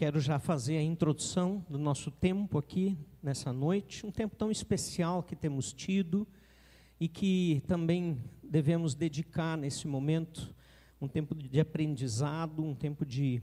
quero 0.00 0.18
já 0.18 0.38
fazer 0.38 0.78
a 0.78 0.82
introdução 0.82 1.62
do 1.68 1.78
nosso 1.78 2.10
tempo 2.10 2.56
aqui 2.56 2.96
nessa 3.22 3.52
noite, 3.52 4.06
um 4.06 4.10
tempo 4.10 4.34
tão 4.34 4.50
especial 4.50 5.22
que 5.22 5.36
temos 5.36 5.74
tido 5.74 6.26
e 6.98 7.06
que 7.06 7.62
também 7.66 8.16
devemos 8.42 8.94
dedicar 8.94 9.58
nesse 9.58 9.86
momento, 9.86 10.54
um 11.02 11.06
tempo 11.06 11.34
de 11.34 11.60
aprendizado, 11.60 12.64
um 12.64 12.74
tempo 12.74 13.04
de 13.04 13.42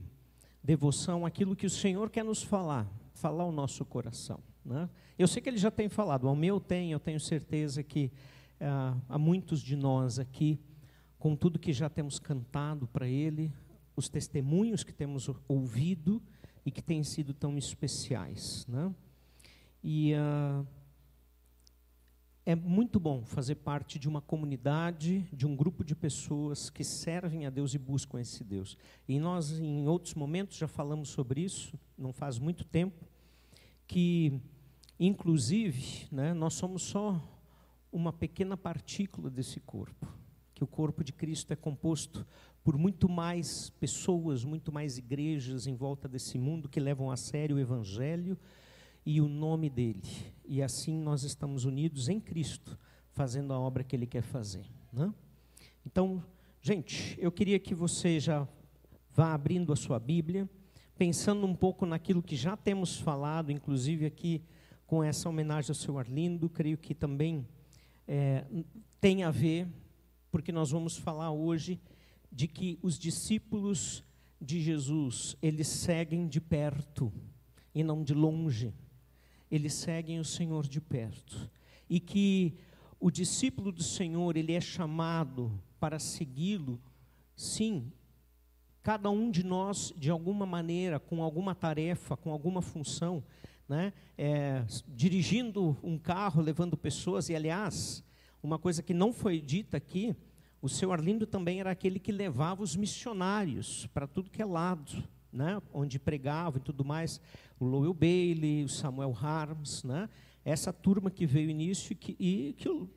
devoção, 0.60 1.24
aquilo 1.24 1.54
que 1.54 1.64
o 1.64 1.70
Senhor 1.70 2.10
quer 2.10 2.24
nos 2.24 2.42
falar, 2.42 2.92
falar 3.14 3.44
ao 3.44 3.52
nosso 3.52 3.84
coração. 3.84 4.40
Né? 4.64 4.90
Eu 5.16 5.28
sei 5.28 5.40
que 5.40 5.48
Ele 5.48 5.58
já 5.58 5.70
tem 5.70 5.88
falado, 5.88 6.26
ao 6.26 6.34
meu 6.34 6.58
tem, 6.58 6.90
eu 6.90 6.98
tenho 6.98 7.20
certeza 7.20 7.84
que 7.84 8.10
ah, 8.60 8.96
há 9.08 9.16
muitos 9.16 9.60
de 9.60 9.76
nós 9.76 10.18
aqui, 10.18 10.58
com 11.20 11.36
tudo 11.36 11.56
que 11.56 11.72
já 11.72 11.88
temos 11.88 12.18
cantado 12.18 12.88
para 12.88 13.06
Ele, 13.06 13.52
os 13.94 14.08
testemunhos 14.08 14.82
que 14.82 14.92
temos 14.92 15.30
ouvido, 15.46 16.20
e 16.68 16.70
que 16.70 16.82
têm 16.82 17.02
sido 17.02 17.32
tão 17.32 17.56
especiais. 17.56 18.66
Né? 18.66 18.94
E 19.82 20.12
uh, 20.12 20.66
é 22.44 22.54
muito 22.54 23.00
bom 23.00 23.24
fazer 23.24 23.54
parte 23.54 23.98
de 23.98 24.06
uma 24.06 24.20
comunidade, 24.20 25.26
de 25.32 25.46
um 25.46 25.56
grupo 25.56 25.82
de 25.82 25.94
pessoas 25.94 26.68
que 26.68 26.84
servem 26.84 27.46
a 27.46 27.50
Deus 27.50 27.72
e 27.72 27.78
buscam 27.78 28.20
esse 28.20 28.44
Deus. 28.44 28.76
E 29.08 29.18
nós, 29.18 29.58
em 29.58 29.88
outros 29.88 30.12
momentos, 30.12 30.58
já 30.58 30.68
falamos 30.68 31.08
sobre 31.08 31.40
isso, 31.40 31.78
não 31.96 32.12
faz 32.12 32.38
muito 32.38 32.66
tempo, 32.66 33.02
que, 33.86 34.38
inclusive, 35.00 36.06
né, 36.12 36.34
nós 36.34 36.52
somos 36.52 36.82
só 36.82 37.18
uma 37.90 38.12
pequena 38.12 38.58
partícula 38.58 39.30
desse 39.30 39.58
corpo, 39.58 40.06
que 40.54 40.62
o 40.62 40.66
corpo 40.66 41.02
de 41.02 41.14
Cristo 41.14 41.50
é 41.50 41.56
composto 41.56 42.26
por 42.68 42.76
muito 42.76 43.08
mais 43.08 43.70
pessoas, 43.80 44.44
muito 44.44 44.70
mais 44.70 44.98
igrejas 44.98 45.66
em 45.66 45.74
volta 45.74 46.06
desse 46.06 46.36
mundo 46.36 46.68
que 46.68 46.78
levam 46.78 47.10
a 47.10 47.16
sério 47.16 47.56
o 47.56 47.58
Evangelho 47.58 48.36
e 49.06 49.22
o 49.22 49.26
nome 49.26 49.70
dele. 49.70 50.02
E 50.44 50.62
assim 50.62 51.00
nós 51.00 51.22
estamos 51.22 51.64
unidos 51.64 52.10
em 52.10 52.20
Cristo, 52.20 52.78
fazendo 53.14 53.54
a 53.54 53.58
obra 53.58 53.82
que 53.82 53.96
ele 53.96 54.06
quer 54.06 54.20
fazer. 54.20 54.66
Né? 54.92 55.10
Então, 55.86 56.22
gente, 56.60 57.16
eu 57.18 57.32
queria 57.32 57.58
que 57.58 57.74
você 57.74 58.20
já 58.20 58.46
vá 59.14 59.32
abrindo 59.32 59.72
a 59.72 59.76
sua 59.76 59.98
Bíblia, 59.98 60.46
pensando 60.98 61.46
um 61.46 61.54
pouco 61.54 61.86
naquilo 61.86 62.22
que 62.22 62.36
já 62.36 62.54
temos 62.54 63.00
falado, 63.00 63.50
inclusive 63.50 64.04
aqui 64.04 64.42
com 64.86 65.02
essa 65.02 65.26
homenagem 65.26 65.70
ao 65.70 65.74
seu 65.74 65.98
Arlindo, 65.98 66.50
creio 66.50 66.76
que 66.76 66.94
também 66.94 67.48
é, 68.06 68.44
tem 69.00 69.24
a 69.24 69.30
ver, 69.30 69.66
porque 70.30 70.52
nós 70.52 70.70
vamos 70.70 70.98
falar 70.98 71.30
hoje 71.30 71.80
de 72.30 72.46
que 72.46 72.78
os 72.82 72.98
discípulos 72.98 74.04
de 74.40 74.60
Jesus, 74.60 75.36
eles 75.42 75.66
seguem 75.66 76.28
de 76.28 76.40
perto 76.40 77.12
e 77.74 77.82
não 77.82 78.02
de 78.02 78.14
longe. 78.14 78.72
Eles 79.50 79.74
seguem 79.74 80.20
o 80.20 80.24
Senhor 80.24 80.66
de 80.66 80.80
perto. 80.80 81.50
E 81.88 81.98
que 81.98 82.54
o 83.00 83.10
discípulo 83.10 83.72
do 83.72 83.82
Senhor, 83.82 84.36
ele 84.36 84.52
é 84.52 84.60
chamado 84.60 85.60
para 85.80 85.98
segui-lo, 85.98 86.80
sim, 87.34 87.92
cada 88.82 89.10
um 89.10 89.30
de 89.30 89.44
nós, 89.44 89.92
de 89.96 90.10
alguma 90.10 90.44
maneira, 90.44 90.98
com 90.98 91.22
alguma 91.22 91.54
tarefa, 91.54 92.16
com 92.16 92.30
alguma 92.30 92.60
função, 92.60 93.22
né? 93.68 93.92
É, 94.16 94.64
dirigindo 94.88 95.76
um 95.82 95.98
carro, 95.98 96.40
levando 96.40 96.76
pessoas, 96.76 97.28
e 97.28 97.36
aliás, 97.36 98.02
uma 98.42 98.58
coisa 98.58 98.82
que 98.82 98.94
não 98.94 99.12
foi 99.12 99.40
dita 99.40 99.76
aqui, 99.76 100.16
o 100.60 100.68
seu 100.68 100.92
Arlindo 100.92 101.26
também 101.26 101.60
era 101.60 101.70
aquele 101.70 101.98
que 101.98 102.10
levava 102.10 102.62
os 102.62 102.74
missionários 102.74 103.86
para 103.88 104.06
tudo 104.06 104.30
que 104.30 104.42
é 104.42 104.44
lado, 104.44 105.04
né? 105.32 105.60
onde 105.72 105.98
pregava 105.98 106.58
e 106.58 106.60
tudo 106.60 106.84
mais. 106.84 107.20
O 107.60 107.64
Lowell 107.64 107.94
Bailey, 107.94 108.64
o 108.64 108.68
Samuel 108.68 109.16
Harms, 109.20 109.84
né? 109.84 110.08
essa 110.44 110.72
turma 110.72 111.10
que 111.10 111.26
veio 111.26 111.50
início 111.50 111.94
que, 111.94 112.16
e 112.18 112.54
que 112.54 112.68
o, 112.68 112.88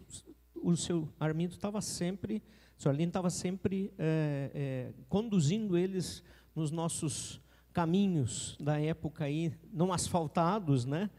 o 0.56 0.76
seu 0.76 1.08
Arlindo 1.20 1.53
estava 1.53 1.81
sempre, 1.81 2.41
o 2.78 2.81
seu 2.81 2.91
Arlindo 2.91 3.09
estava 3.09 3.30
sempre 3.30 3.94
é, 3.97 4.52
é, 4.53 4.94
conduzindo 5.07 5.78
eles 5.78 6.24
nos 6.56 6.72
nossos 6.72 7.41
caminhos 7.74 8.57
da 8.59 8.80
época 8.80 9.25
aí, 9.25 9.53
não 9.72 9.94
asfaltados, 9.94 10.86
né? 10.86 11.09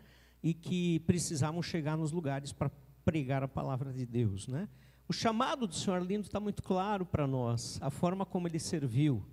E 0.43 0.53
que 0.53 0.99
precisavam 1.01 1.63
chegar 1.63 1.97
nos 1.97 2.13
lugares 2.13 2.53
para 2.53 2.71
pregar 3.05 3.43
a 3.43 3.49
palavra 3.49 3.93
de 3.93 4.05
Deus, 4.05 4.49
né? 4.49 4.69
O 5.09 5.13
chamado 5.13 5.67
do 5.67 5.75
Senhor 5.75 6.01
Lindo 6.03 6.27
está 6.27 6.41
muito 6.41 6.63
claro 6.63 7.05
para 7.05 7.27
nós, 7.27 7.79
a 7.83 7.91
forma 7.91 8.25
como 8.25 8.49
ele 8.49 8.59
serviu. 8.59 9.25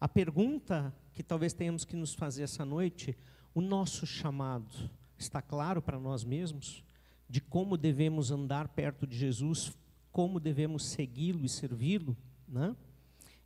A 0.00 0.08
pergunta 0.08 0.94
que 1.12 1.22
talvez 1.22 1.52
tenhamos 1.52 1.84
que 1.84 1.96
nos 1.96 2.14
fazer 2.14 2.42
essa 2.42 2.64
noite, 2.64 3.16
o 3.54 3.60
nosso 3.60 4.06
chamado 4.06 4.90
está 5.16 5.40
claro 5.40 5.80
para 5.80 5.98
nós 5.98 6.24
mesmos? 6.24 6.84
De 7.28 7.40
como 7.40 7.76
devemos 7.76 8.30
andar 8.30 8.68
perto 8.68 9.06
de 9.06 9.16
Jesus, 9.16 9.72
como 10.12 10.38
devemos 10.38 10.84
segui-lo 10.84 11.44
e 11.44 11.48
servi-lo? 11.48 12.16
Né? 12.46 12.76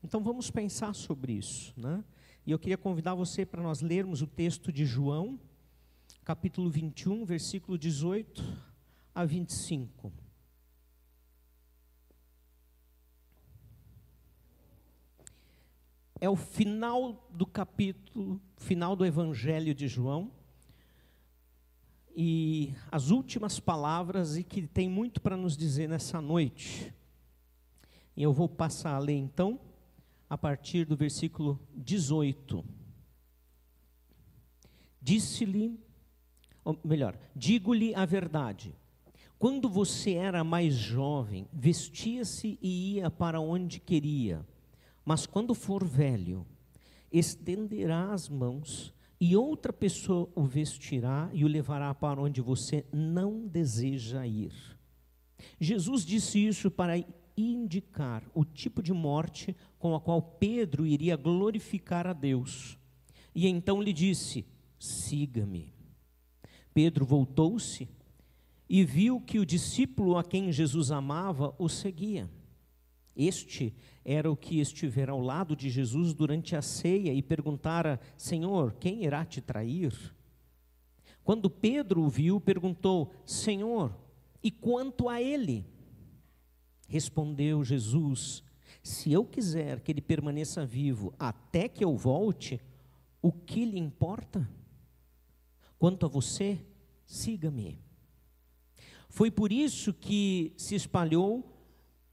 Então 0.03 0.23
vamos 0.23 0.51
pensar 0.51 0.95
sobre 0.95 1.33
isso. 1.34 1.73
Né? 1.77 2.03
E 2.47 2.51
eu 2.51 2.59
queria 2.59 2.78
convidar 2.78 3.15
você 3.15 3.45
para 3.47 3.62
nós 3.62 3.81
lermos 3.83 4.23
o 4.23 4.27
texto 4.27 4.73
de 4.73 4.84
João, 4.84 5.39
capítulo 6.25 6.69
21, 6.71 7.25
versículo 7.25 7.78
18 7.78 8.43
a 9.15 9.25
25. 9.25 10.12
É 16.21 16.29
o 16.29 16.37
final 16.37 17.29
do 17.31 17.47
capítulo, 17.47 18.41
final 18.56 18.97
do 18.97 19.06
Evangelho 19.06 19.75
de 19.75 19.87
João, 19.87 20.31
e 22.17 22.75
as 22.91 23.11
últimas 23.11 23.61
palavras, 23.61 24.37
e 24.37 24.43
que 24.43 24.67
tem 24.67 24.89
muito 24.89 25.21
para 25.21 25.37
nos 25.37 25.57
dizer 25.57 25.89
nessa 25.89 26.21
noite. 26.21 26.93
E 28.17 28.23
eu 28.23 28.33
vou 28.33 28.49
passar 28.49 28.97
a 28.97 28.99
ler 28.99 29.15
então, 29.15 29.61
a 30.28 30.37
partir 30.37 30.84
do 30.84 30.97
versículo 30.97 31.61
18. 31.77 32.65
Disse-lhe, 35.01 35.78
ou 36.65 36.77
melhor, 36.84 37.17
digo-lhe 37.37 37.95
a 37.95 38.05
verdade. 38.05 38.75
Quando 39.39 39.69
você 39.69 40.15
era 40.15 40.43
mais 40.43 40.75
jovem, 40.75 41.47
vestia-se 41.53 42.59
e 42.61 42.95
ia 42.95 43.09
para 43.09 43.41
onde 43.41 43.78
queria 43.78 44.45
mas 45.09 45.25
quando 45.25 45.55
for 45.55 45.87
velho, 45.87 46.47
estenderá 47.11 48.13
as 48.13 48.29
mãos 48.29 48.93
e 49.19 49.35
outra 49.35 49.73
pessoa 49.73 50.31
o 50.35 50.45
vestirá 50.45 51.31
e 51.33 51.47
o 51.47 51.49
levará 51.49 51.95
para 51.95 52.21
onde 52.21 52.43
você 52.43 52.85
não 52.93 53.47
deseja 53.47 54.27
ir. 54.27 54.53
Jesus 55.59 56.05
disse 56.05 56.47
isso 56.47 56.71
para 56.71 57.03
indicar 57.35 58.23
o 58.35 58.45
tipo 58.45 58.83
de 58.83 58.93
morte 58.93 59.57
com 59.79 59.95
a 59.95 60.01
qual 60.01 60.21
Pedro 60.21 60.87
iria 60.87 61.17
glorificar 61.17 62.07
a 62.07 62.13
Deus. 62.13 62.77
E 63.35 63.49
então 63.49 63.81
lhe 63.81 63.95
disse: 63.95 64.45
Siga-me. 64.79 65.73
Pedro 66.75 67.07
voltou-se 67.07 67.89
e 68.69 68.85
viu 68.85 69.23
que 69.23 69.39
o 69.39 69.47
discípulo 69.47 70.19
a 70.19 70.23
quem 70.23 70.53
Jesus 70.53 70.91
amava 70.91 71.55
o 71.59 71.67
seguia. 71.67 72.29
Este 73.19 73.75
era 74.05 74.31
o 74.31 74.37
que 74.37 74.61
estivera 74.61 75.11
ao 75.11 75.21
lado 75.21 75.56
de 75.56 75.69
Jesus 75.69 76.15
durante 76.15 76.55
a 76.55 76.62
ceia 76.62 77.12
e 77.12 77.21
perguntara: 77.21 78.01
Senhor, 78.17 78.75
quem 78.75 79.05
irá 79.05 79.25
te 79.25 79.41
trair? 79.41 79.93
Quando 81.25 81.51
Pedro 81.51 82.03
o 82.03 82.09
viu, 82.09 82.41
perguntou: 82.41 83.12
Senhor, 83.27 83.93
e 84.41 84.53
quanto 84.53 85.09
a 85.09 85.21
ele? 85.21 85.67
Respondeu 86.87 87.65
Jesus: 87.65 88.45
Se 88.84 89.12
eu 89.12 89.25
quiser 89.25 89.81
que 89.81 89.91
ele 89.91 90.01
permaneça 90.01 90.65
vivo 90.65 91.12
até 91.19 91.69
que 91.69 91.84
eu 91.84 91.97
volte, 91.97 92.61
o 93.21 93.33
que 93.33 93.65
lhe 93.65 93.81
importa? 93.81 94.49
Quanto 95.77 96.07
a 96.07 96.09
você, 96.09 96.65
siga-me. 97.04 97.81
Foi 99.09 99.28
por 99.28 99.51
isso 99.51 99.92
que 99.92 100.53
se 100.57 100.77
espalhou 100.77 101.58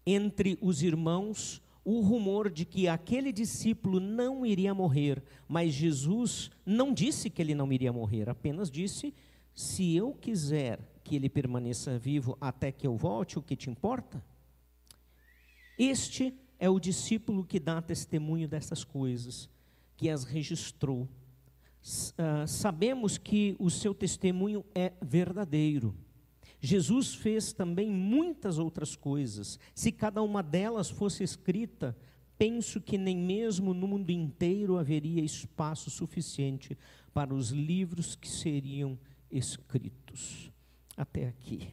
entre 0.06 0.58
os 0.62 0.82
irmãos 0.82 1.62
o 1.86 2.00
rumor 2.02 2.50
de 2.50 2.66
que 2.66 2.88
aquele 2.88 3.32
discípulo 3.32 4.00
não 4.00 4.44
iria 4.44 4.74
morrer, 4.74 5.24
mas 5.48 5.72
Jesus 5.72 6.50
não 6.66 6.92
disse 6.92 7.30
que 7.30 7.40
ele 7.40 7.54
não 7.54 7.72
iria 7.72 7.94
morrer, 7.94 8.28
apenas 8.28 8.72
disse: 8.72 9.14
se 9.54 9.96
eu 9.96 10.12
quiser 10.14 10.80
que 11.04 11.16
ele 11.16 11.30
permaneça 11.30 12.00
vivo 12.00 12.36
até 12.42 12.72
que 12.72 12.88
eu 12.88 12.98
volte, 12.98 13.38
o 13.38 13.42
que 13.42 13.56
te 13.56 13.70
importa? 13.70 14.24
Este 15.78 16.34
é 16.58 16.70
o 16.70 16.80
discípulo 16.80 17.46
que 17.46 17.60
dá 17.60 17.82
testemunho 17.82 18.48
dessas 18.48 18.84
coisas, 18.84 19.48
que 19.96 20.10
as 20.10 20.24
registrou. 20.24 21.08
Uh, 21.84 22.48
sabemos 22.48 23.20
que 23.20 23.56
o 23.60 23.70
seu 23.70 23.94
testemunho 23.94 24.66
é 24.74 24.94
verdadeiro. 25.02 25.96
Jesus 26.66 27.14
fez 27.14 27.54
também 27.54 27.90
muitas 27.90 28.58
outras 28.58 28.96
coisas. 28.96 29.60
Se 29.74 29.92
cada 29.92 30.22
uma 30.22 30.42
delas 30.42 30.90
fosse 30.90 31.24
escrita, 31.24 31.96
penso 32.38 32.82
que 32.82 32.98
nem 32.98 33.16
mesmo 33.16 33.74
no 33.74 33.88
mundo 33.88 34.10
inteiro 34.10 34.78
haveria 34.78 35.24
espaço 35.24 35.90
suficiente 35.90 36.78
para 37.14 37.34
os 37.34 37.52
livros 37.52 38.16
que 38.16 38.28
seriam 38.28 38.98
escritos. 39.30 40.52
Até 40.98 41.28
aqui. 41.28 41.70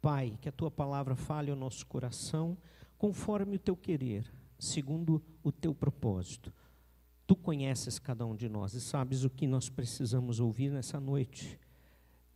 Pai, 0.00 0.38
que 0.40 0.48
a 0.48 0.52
tua 0.52 0.70
palavra 0.70 1.16
fale 1.16 1.50
ao 1.50 1.56
nosso 1.56 1.84
coração 1.86 2.56
conforme 2.96 3.56
o 3.56 3.58
teu 3.58 3.76
querer, 3.76 4.32
segundo 4.58 5.22
o 5.42 5.50
teu 5.50 5.74
propósito. 5.74 6.52
Tu 7.26 7.34
conheces 7.34 7.98
cada 7.98 8.24
um 8.24 8.36
de 8.36 8.48
nós 8.48 8.72
e 8.74 8.80
sabes 8.80 9.24
o 9.24 9.30
que 9.30 9.46
nós 9.46 9.68
precisamos 9.68 10.38
ouvir 10.40 10.70
nessa 10.70 11.00
noite. 11.00 11.58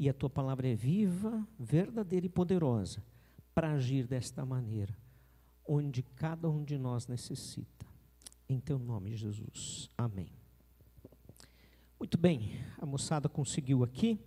E 0.03 0.09
a 0.09 0.13
tua 0.13 0.29
palavra 0.29 0.67
é 0.67 0.75
viva, 0.75 1.47
verdadeira 1.57 2.27
e 2.27 2.29
poderosa 2.29 3.01
para 3.55 3.71
agir 3.71 4.05
desta 4.05 4.45
maneira, 4.45 4.93
onde 5.65 6.03
cada 6.03 6.51
um 6.51 6.65
de 6.65 6.77
nós 6.77 7.07
necessita. 7.07 7.87
Em 8.49 8.59
teu 8.59 8.81
nome, 8.81 9.15
Jesus. 9.15 9.89
Amém. 9.97 10.27
Muito 12.01 12.19
bem, 12.19 12.51
a 12.79 12.85
moçada 12.85 13.29
conseguiu 13.29 13.85
aqui. 13.85 14.19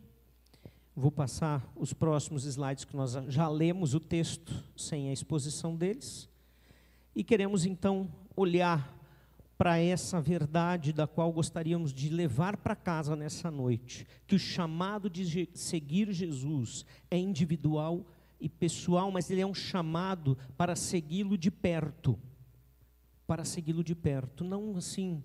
Vou 0.95 1.12
passar 1.12 1.69
os 1.75 1.92
próximos 1.92 2.45
slides 2.45 2.86
que 2.86 2.95
nós 2.95 3.12
já 3.28 3.50
lemos 3.50 3.94
o 3.94 4.00
texto 4.00 4.54
sem 4.78 5.10
a 5.10 5.12
exposição 5.12 5.75
deles. 5.75 6.30
E 7.13 7.21
queremos 7.21 7.66
então 7.66 8.10
olhar 8.33 8.94
para 9.57 9.78
essa 9.78 10.19
verdade 10.19 10.92
da 10.92 11.07
qual 11.07 11.31
gostaríamos 11.31 11.94
de 11.94 12.10
levar 12.10 12.57
para 12.57 12.75
casa 12.75 13.16
nessa 13.16 13.50
noite, 13.50 14.06
que 14.28 14.36
o 14.36 14.40
chamado 14.40 15.10
de 15.10 15.50
seguir 15.54 16.12
Jesus 16.12 16.86
é 17.10 17.18
individual 17.18 18.06
e 18.40 18.50
pessoal, 18.50 19.12
mas 19.12 19.30
ele 19.30 19.42
é 19.42 19.48
um 19.48 19.54
chamado 19.54 20.38
para 20.57 20.75
segui-lo 20.75 21.38
de 21.38 21.50
perto. 21.50 22.19
Para 23.25 23.46
segui-lo 23.46 23.84
de 23.84 23.96
perto, 23.96 24.44
não 24.44 24.75
assim, 24.75 25.24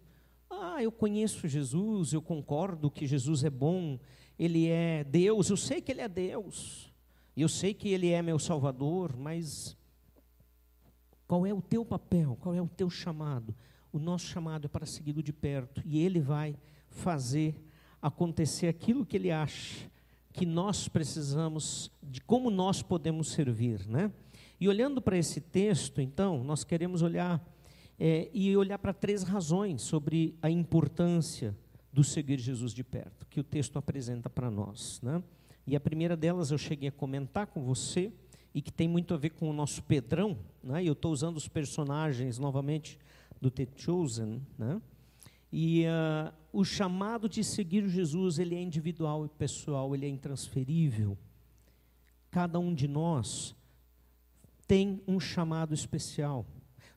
ah, 0.49 0.83
eu 0.83 0.93
conheço 0.93 1.49
Jesus, 1.49 2.13
eu 2.13 2.23
concordo 2.23 2.91
que 2.91 3.07
Jesus 3.07 3.45
é 3.45 3.51
bom, 3.51 3.99
ele 4.39 4.69
é 4.69 5.05
Deus, 5.05 5.51
eu 5.51 5.57
sei 5.57 5.83
que 5.83 5.93
ele 5.93 6.01
é 6.01 6.09
Deus, 6.09 6.91
eu 7.37 7.49
sei 7.49 7.75
que 7.75 7.89
ele 7.89 8.11
é 8.11 8.23
meu 8.23 8.39
Salvador, 8.39 9.17
mas 9.17 9.77
qual 11.27 11.45
é 11.47 11.53
o 11.53 11.61
teu 11.61 11.85
papel? 11.85 12.39
Qual 12.41 12.55
é 12.55 12.63
o 12.63 12.69
teu 12.69 12.89
chamado? 12.89 13.55
O 13.93 13.99
nosso 13.99 14.27
chamado 14.27 14.67
é 14.67 14.69
para 14.69 14.87
segui-lo 14.87 15.23
de 15.23 15.33
perto 15.33 15.83
e 15.85 16.03
ele 16.05 16.21
vai 16.21 16.57
fazer 16.89 17.55
acontecer 18.01 18.69
aquilo 18.69 19.05
que 19.05 19.17
ele 19.17 19.31
acha 19.31 19.91
que 20.33 20.47
nós 20.47 20.89
precisamos, 20.89 21.91
de 22.03 22.21
como 22.21 22.51
nós 22.51 22.83
podemos 22.83 23.33
servir, 23.33 23.87
né? 23.89 24.13
E 24.61 24.69
olhando 24.69 25.03
para 25.03 25.19
esse 25.19 25.41
texto, 25.41 26.01
então, 26.01 26.45
nós 26.45 26.63
queremos 26.63 27.03
olhar 27.03 27.43
é, 27.99 28.31
e 28.33 28.57
olhar 28.57 28.79
para 28.79 28.93
três 28.93 29.23
razões 29.23 29.83
sobre 29.83 30.37
a 30.41 30.49
importância 30.49 31.57
do 31.93 32.05
seguir 32.05 32.39
Jesus 32.39 32.73
de 32.73 32.85
perto, 32.85 33.27
que 33.27 33.41
o 33.41 33.45
texto 33.45 33.77
apresenta 33.79 34.31
para 34.31 34.51
nós. 34.51 35.01
Né? 35.03 35.23
E 35.67 35.75
a 35.75 35.81
primeira 35.81 36.17
delas 36.17 36.51
eu 36.51 36.59
cheguei 36.59 36.91
a 36.91 36.93
comentar 36.93 37.47
com 37.49 37.63
você, 37.63 38.13
e 38.55 38.61
que 38.61 38.73
tem 38.73 38.89
muito 38.89 39.15
a 39.15 39.17
ver 39.17 39.31
com 39.31 39.49
o 39.49 39.53
nosso 39.53 39.83
Pedrão, 39.83 40.37
né? 40.63 40.83
e 40.83 40.87
eu 40.87 40.93
estou 40.93 41.13
usando 41.13 41.37
os 41.37 41.49
personagens 41.49 42.39
novamente 42.39 42.99
do 43.41 43.51
The 43.51 43.67
Chosen, 43.77 44.43
né? 44.59 44.81
e 45.53 45.85
uh, 45.85 46.33
o 46.53 46.65
chamado 46.65 47.29
de 47.29 47.43
seguir 47.43 47.89
Jesus, 47.89 48.39
ele 48.39 48.55
é 48.55 48.61
individual 48.61 49.25
e 49.25 49.29
pessoal, 49.29 49.95
ele 49.95 50.07
é 50.07 50.09
intransferível. 50.09 51.17
Cada 52.31 52.59
um 52.59 52.75
de 52.75 52.87
nós 52.87 53.55
tem 54.67 55.03
um 55.07 55.19
chamado 55.19 55.75
especial. 55.75 56.47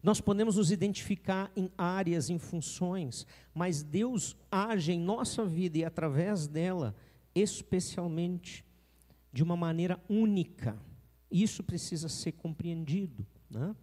Nós 0.04 0.20
podemos 0.20 0.58
nos 0.58 0.70
identificar 0.70 1.52
em 1.56 1.72
áreas, 1.78 2.30
em 2.30 2.38
funções, 2.38 3.26
mas 3.56 3.82
Deus 3.82 4.36
age 4.52 4.92
em 4.92 5.00
nossa 5.00 5.46
vida 5.46 5.78
e 5.78 5.86
através 5.86 6.46
dela, 6.46 6.94
especialmente, 7.34 8.66
de 9.32 9.42
uma 9.42 9.56
maneira 9.56 10.00
única. 10.10 10.78
Isso 11.32 11.64
precisa 11.64 12.10
ser 12.10 12.34
compreendido. 12.34 13.26
Né? 13.50 13.74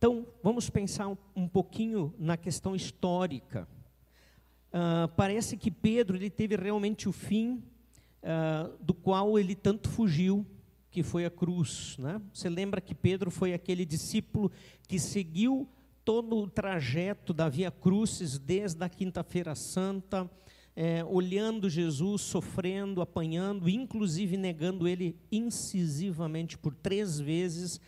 Então, 0.00 0.26
vamos 0.42 0.70
pensar 0.70 1.14
um, 1.36 1.46
pouquinho 1.46 2.14
na 2.18 2.34
questão 2.34 2.74
histórica. 2.74 3.68
Uh, 4.72 5.06
parece 5.14 5.58
que 5.58 5.70
Pedro 5.70 6.16
ele 6.16 6.30
teve 6.30 6.56
realmente 6.56 7.06
o 7.06 7.12
fim 7.12 7.62
uh, 8.22 8.82
do 8.82 8.94
qual 8.94 9.38
ele 9.38 9.54
tanto 9.54 9.90
fugiu 9.90 10.46
que 10.90 11.02
foi 11.02 11.26
a 11.26 11.30
cruz. 11.30 11.98
Né? 11.98 12.18
Você 12.32 12.48
lembra 12.48 12.80
que 12.80 12.94
Pedro 12.94 13.30
foi 13.30 13.52
aquele 13.52 13.84
discípulo 13.84 14.50
que 14.88 14.98
seguiu 14.98 15.68
todo 16.02 16.34
o 16.34 16.48
trajeto 16.48 17.34
da 17.34 17.50
Via 17.50 17.70
Crucis, 17.70 18.38
desde 18.38 18.82
a 18.82 18.88
Quinta-feira 18.88 19.54
Santa, 19.54 20.30
é, 20.74 21.04
olhando 21.04 21.68
Jesus, 21.68 22.22
sofrendo, 22.22 23.02
apanhando, 23.02 23.68
inclusive 23.68 24.38
negando 24.38 24.88
ele 24.88 25.14
incisivamente 25.30 26.56
por 26.56 26.74
três 26.74 27.20
vezes, 27.20 27.78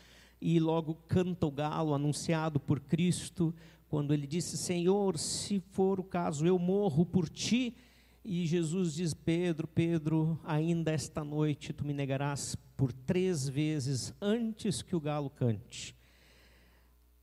e 0.42 0.58
logo 0.58 0.94
canta 1.06 1.46
o 1.46 1.52
galo 1.52 1.94
anunciado 1.94 2.58
por 2.58 2.80
Cristo, 2.80 3.54
quando 3.88 4.12
ele 4.12 4.26
disse: 4.26 4.58
Senhor, 4.58 5.16
se 5.16 5.60
for 5.70 6.00
o 6.00 6.04
caso, 6.04 6.44
eu 6.44 6.58
morro 6.58 7.06
por 7.06 7.28
ti. 7.28 7.76
E 8.24 8.44
Jesus 8.44 8.94
diz: 8.94 9.14
Pedro, 9.14 9.68
Pedro, 9.68 10.40
ainda 10.42 10.90
esta 10.90 11.22
noite 11.22 11.72
tu 11.72 11.86
me 11.86 11.92
negarás 11.92 12.56
por 12.76 12.92
três 12.92 13.48
vezes 13.48 14.12
antes 14.20 14.82
que 14.82 14.96
o 14.96 15.00
galo 15.00 15.30
cante. 15.30 15.94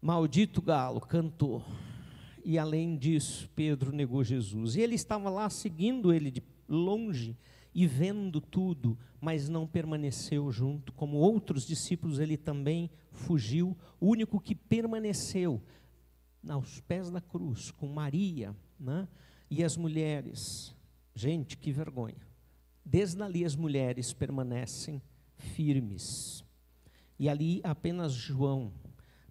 Maldito 0.01 0.61
galo 0.61 1.01
cantou. 1.01 1.65
E 2.45 2.57
além 2.57 2.95
disso, 2.95 3.49
Pedro 3.53 3.91
negou 3.91 4.23
Jesus. 4.23 4.77
E 4.77 4.81
ele 4.81 4.95
estava 4.95 5.29
lá 5.29 5.49
seguindo 5.49 6.13
ele 6.13 6.31
de 6.31 6.41
longe 6.69 7.35
e 7.73 7.85
vendo 7.85 8.41
tudo, 8.41 8.97
mas 9.21 9.49
não 9.49 9.67
permaneceu 9.67 10.51
junto. 10.51 10.91
Como 10.93 11.17
outros 11.17 11.65
discípulos, 11.65 12.19
ele 12.19 12.37
também 12.37 12.89
fugiu. 13.11 13.77
O 13.99 14.07
único 14.07 14.39
que 14.39 14.55
permaneceu 14.55 15.61
aos 16.47 16.79
pés 16.81 17.09
da 17.11 17.21
cruz, 17.21 17.71
com 17.71 17.87
Maria 17.87 18.55
né? 18.79 19.07
e 19.49 19.63
as 19.63 19.75
mulheres, 19.75 20.73
Gente, 21.19 21.57
que 21.57 21.69
vergonha. 21.69 22.15
Desde 22.85 23.21
ali 23.21 23.43
as 23.43 23.53
mulheres 23.53 24.13
permanecem 24.13 25.01
firmes. 25.35 26.45
E 27.19 27.27
ali 27.27 27.59
apenas 27.61 28.13
João 28.13 28.71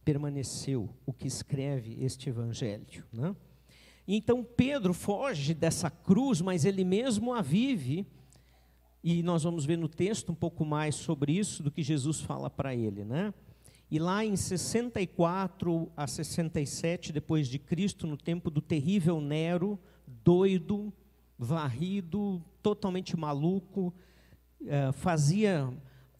permaneceu, 0.04 0.90
o 1.06 1.14
que 1.14 1.26
escreve 1.26 1.96
este 2.04 2.28
evangelho. 2.28 3.06
Né? 3.10 3.34
Então 4.06 4.44
Pedro 4.44 4.92
foge 4.92 5.54
dessa 5.54 5.88
cruz, 5.88 6.42
mas 6.42 6.66
ele 6.66 6.84
mesmo 6.84 7.32
a 7.32 7.40
vive. 7.40 8.06
E 9.02 9.22
nós 9.22 9.44
vamos 9.44 9.64
ver 9.64 9.78
no 9.78 9.88
texto 9.88 10.32
um 10.32 10.34
pouco 10.34 10.64
mais 10.64 10.94
sobre 10.94 11.32
isso 11.32 11.62
do 11.62 11.70
que 11.70 11.82
Jesus 11.82 12.20
fala 12.20 12.50
para 12.50 12.74
ele, 12.74 13.04
né? 13.04 13.32
E 13.90 13.98
lá 13.98 14.24
em 14.24 14.36
64 14.36 15.90
a 15.96 16.06
67 16.06 17.12
depois 17.12 17.48
de 17.48 17.58
Cristo, 17.58 18.06
no 18.06 18.16
tempo 18.16 18.50
do 18.50 18.60
terrível 18.60 19.20
Nero, 19.20 19.78
doido, 20.06 20.92
varrido, 21.38 22.42
totalmente 22.62 23.16
maluco, 23.16 23.94
eh, 24.66 24.92
fazia 24.92 25.72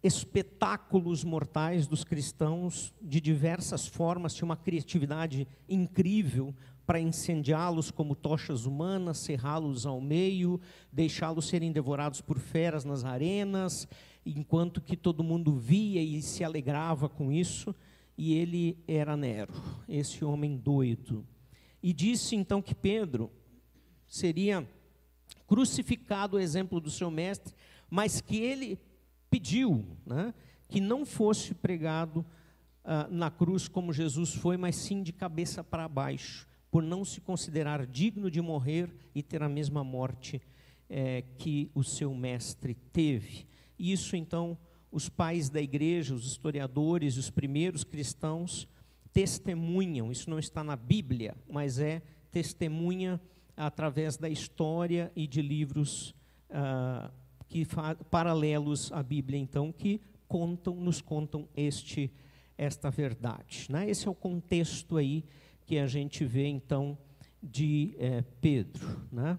espetáculos 0.08 1.22
mortais 1.22 1.86
dos 1.86 2.02
cristãos 2.02 2.92
de 3.00 3.20
diversas 3.20 3.86
formas, 3.86 4.34
tinha 4.34 4.44
uma 4.46 4.56
criatividade 4.56 5.46
incrível 5.68 6.54
para 6.86 6.98
incendiá-los 6.98 7.90
como 7.90 8.14
tochas 8.14 8.64
humanas, 8.64 9.18
serrá-los 9.18 9.84
ao 9.84 10.00
meio, 10.00 10.60
deixá-los 10.90 11.46
serem 11.46 11.70
devorados 11.70 12.20
por 12.20 12.38
feras 12.38 12.84
nas 12.84 13.04
arenas, 13.04 13.86
enquanto 14.24 14.80
que 14.80 14.96
todo 14.96 15.22
mundo 15.22 15.54
via 15.54 16.02
e 16.02 16.22
se 16.22 16.42
alegrava 16.42 17.08
com 17.08 17.30
isso, 17.30 17.74
e 18.16 18.34
ele 18.34 18.82
era 18.88 19.16
Nero, 19.16 19.52
esse 19.88 20.24
homem 20.24 20.56
doido. 20.56 21.26
E 21.82 21.92
disse 21.92 22.34
então 22.34 22.62
que 22.62 22.74
Pedro 22.74 23.30
seria 24.06 24.66
crucificado 25.46 26.36
o 26.36 26.40
exemplo 26.40 26.80
do 26.80 26.90
seu 26.90 27.10
mestre, 27.10 27.54
mas 27.90 28.20
que 28.20 28.38
ele 28.38 28.78
pediu 29.30 29.85
né, 30.06 30.35
que 30.68 30.80
não 30.80 31.04
fosse 31.04 31.54
pregado 31.54 32.20
uh, 32.85 33.11
na 33.11 33.30
cruz 33.30 33.68
como 33.68 33.92
Jesus 33.92 34.35
foi, 34.35 34.56
mas 34.56 34.76
sim 34.76 35.02
de 35.02 35.12
cabeça 35.12 35.62
para 35.62 35.88
baixo, 35.88 36.47
por 36.70 36.82
não 36.82 37.04
se 37.04 37.20
considerar 37.20 37.87
digno 37.87 38.30
de 38.30 38.40
morrer 38.40 38.90
e 39.14 39.23
ter 39.23 39.42
a 39.42 39.49
mesma 39.49 39.82
morte 39.82 40.40
eh, 40.90 41.25
que 41.38 41.70
o 41.75 41.82
seu 41.82 42.14
mestre 42.14 42.75
teve. 42.92 43.47
Isso 43.78 44.16
então 44.16 44.58
os 44.90 45.08
pais 45.08 45.49
da 45.49 45.61
igreja, 45.61 46.14
os 46.14 46.26
historiadores, 46.26 47.16
os 47.16 47.30
primeiros 47.30 47.85
cristãos 47.85 48.68
testemunham. 49.12 50.11
Isso 50.11 50.30
não 50.30 50.38
está 50.38 50.64
na 50.64 50.76
Bíblia, 50.76 51.37
mas 51.50 51.78
é 51.78 52.02
testemunha 52.30 53.20
através 53.56 54.16
da 54.16 54.28
história 54.28 55.12
e 55.14 55.26
de 55.26 55.42
livros 55.42 56.14
ah, 56.50 57.11
que 57.49 57.67
paralelos 58.11 58.93
à 58.93 59.02
Bíblia, 59.02 59.38
então, 59.38 59.73
que 59.73 60.00
contam, 60.28 60.75
nos 60.75 61.00
contam 61.00 61.49
este 61.57 62.12
esta 62.57 62.90
verdade. 62.90 63.67
Né? 63.71 63.88
Esse 63.88 64.09
é 64.09 64.11
o 64.11 64.14
contexto 64.14 64.97
aí 64.97 65.25
que 65.64 65.78
a 65.78 65.87
gente 65.87 66.25
vê 66.25 66.47
então 66.47 66.99
de 67.40 67.95
é, 67.99 68.23
Pedro. 68.40 69.07
Né? 69.12 69.38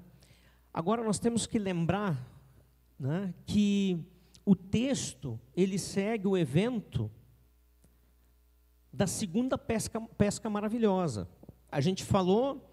Agora 0.74 1.04
nós 1.04 1.20
temos 1.20 1.46
que 1.46 1.60
lembrar 1.60 2.18
né, 2.98 3.34
que 3.46 4.00
o 4.46 4.56
texto 4.56 5.39
ele 5.56 5.78
segue 5.78 6.28
o 6.28 6.38
evento 6.38 7.12
da 8.92 9.06
segunda 9.06 9.58
pesca, 9.58 10.00
pesca 10.00 10.50
maravilhosa. 10.50 11.28
A 11.72 11.82
gente 11.82 12.04
falou 12.04 12.68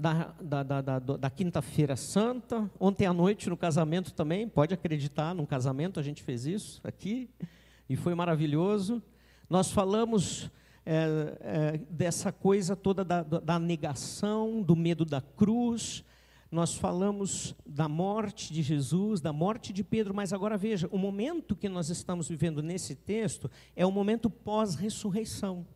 da, 0.00 0.34
da, 0.40 0.80
da, 0.80 0.98
da, 0.98 1.30
Quinta-feira 1.30 1.94
Santa, 1.94 2.70
ontem 2.80 3.04
à 3.04 3.12
noite 3.12 3.50
no 3.50 3.56
casamento 3.56 4.14
também, 4.14 4.48
pode 4.48 4.72
acreditar, 4.72 5.34
num 5.34 5.44
casamento 5.44 6.00
a 6.00 6.02
gente 6.02 6.22
fez 6.22 6.46
isso 6.46 6.80
aqui, 6.82 7.28
e 7.86 7.96
foi 7.96 8.14
maravilhoso. 8.14 9.02
Nós 9.48 9.70
falamos 9.70 10.50
é, 10.86 11.36
é, 11.40 11.78
dessa 11.90 12.32
coisa 12.32 12.74
toda 12.74 13.04
da, 13.04 13.22
da 13.22 13.58
negação, 13.58 14.62
do 14.62 14.74
medo 14.74 15.04
da 15.04 15.20
cruz, 15.20 16.02
nós 16.50 16.74
falamos 16.74 17.54
da 17.66 17.86
morte 17.86 18.52
de 18.52 18.62
Jesus, 18.62 19.20
da 19.20 19.32
morte 19.32 19.72
de 19.72 19.84
Pedro, 19.84 20.14
mas 20.14 20.32
agora 20.32 20.56
veja, 20.56 20.88
o 20.90 20.96
momento 20.96 21.54
que 21.54 21.68
nós 21.68 21.90
estamos 21.90 22.26
vivendo 22.26 22.62
nesse 22.62 22.96
texto 22.96 23.50
é 23.76 23.84
o 23.84 23.92
momento 23.92 24.30
pós-ressurreição. 24.30 25.66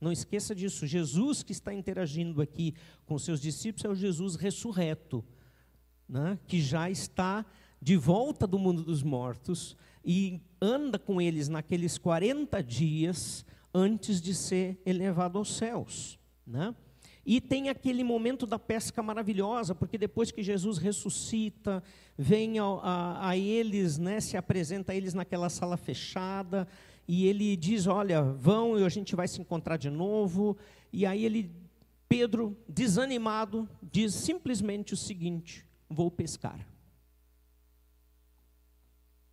Não 0.00 0.10
esqueça 0.10 0.54
disso. 0.54 0.86
Jesus 0.86 1.42
que 1.42 1.52
está 1.52 1.74
interagindo 1.74 2.40
aqui 2.40 2.74
com 3.04 3.18
seus 3.18 3.40
discípulos 3.40 3.84
é 3.84 3.88
o 3.88 3.94
Jesus 3.94 4.34
ressurreto, 4.36 5.24
né? 6.08 6.38
que 6.46 6.60
já 6.60 6.90
está 6.90 7.44
de 7.80 7.96
volta 7.96 8.46
do 8.46 8.58
mundo 8.58 8.82
dos 8.82 9.02
mortos 9.02 9.76
e 10.04 10.40
anda 10.60 10.98
com 10.98 11.20
eles 11.20 11.48
naqueles 11.48 11.98
40 11.98 12.62
dias 12.62 13.44
antes 13.74 14.20
de 14.20 14.34
ser 14.34 14.80
elevado 14.84 15.38
aos 15.38 15.54
céus. 15.54 16.18
Né? 16.46 16.74
E 17.24 17.40
tem 17.40 17.68
aquele 17.68 18.02
momento 18.02 18.46
da 18.46 18.58
pesca 18.58 19.02
maravilhosa, 19.02 19.74
porque 19.74 19.98
depois 19.98 20.30
que 20.30 20.42
Jesus 20.42 20.78
ressuscita, 20.78 21.82
vem 22.16 22.58
a, 22.58 22.64
a, 22.64 23.28
a, 23.28 23.36
eles, 23.36 23.98
né, 23.98 24.20
se 24.20 24.36
apresenta 24.36 24.92
a 24.92 24.94
eles 24.96 25.14
naquela 25.14 25.48
sala 25.48 25.76
fechada, 25.76 26.66
e 27.12 27.26
ele 27.26 27.56
diz: 27.56 27.88
Olha, 27.88 28.22
vão 28.22 28.78
e 28.78 28.84
a 28.84 28.88
gente 28.88 29.16
vai 29.16 29.26
se 29.26 29.40
encontrar 29.40 29.76
de 29.76 29.90
novo. 29.90 30.56
E 30.92 31.04
aí 31.04 31.24
ele, 31.24 31.50
Pedro, 32.08 32.56
desanimado, 32.68 33.68
diz 33.82 34.14
simplesmente 34.14 34.94
o 34.94 34.96
seguinte: 34.96 35.66
Vou 35.88 36.08
pescar. 36.08 36.64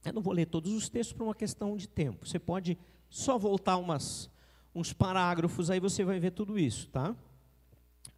Eu 0.03 0.11
não 0.11 0.23
vou 0.23 0.33
ler 0.33 0.47
todos 0.47 0.73
os 0.73 0.89
textos 0.89 1.15
por 1.15 1.25
uma 1.25 1.35
questão 1.35 1.77
de 1.77 1.87
tempo. 1.87 2.25
Você 2.25 2.39
pode 2.39 2.79
só 3.11 3.37
voltar 3.37 3.77
umas, 3.77 4.27
uns 4.73 4.91
parágrafos, 4.91 5.69
aí 5.69 5.79
você 5.79 6.03
vai 6.03 6.19
ver 6.19 6.31
tudo 6.31 6.57
isso, 6.57 6.89
tá? 6.89 7.11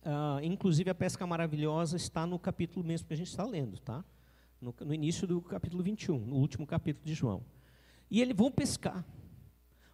Uh, 0.03 0.41
inclusive 0.41 0.89
a 0.89 0.95
pesca 0.95 1.27
maravilhosa 1.27 1.97
está 1.97 2.25
no 2.25 2.39
capítulo 2.39 2.85
mesmo 2.85 3.09
que 3.09 3.13
a 3.13 3.17
gente 3.17 3.27
está 3.27 3.43
lendo, 3.43 3.77
tá? 3.79 4.05
No, 4.61 4.73
no, 4.85 4.93
início 4.93 5.27
do 5.27 5.41
capítulo 5.41 5.83
21, 5.83 6.17
no 6.17 6.35
último 6.37 6.65
capítulo 6.65 7.05
de 7.05 7.13
João. 7.13 7.43
E 8.09 8.21
eles 8.21 8.37
vão 8.37 8.49
pescar. 8.49 9.03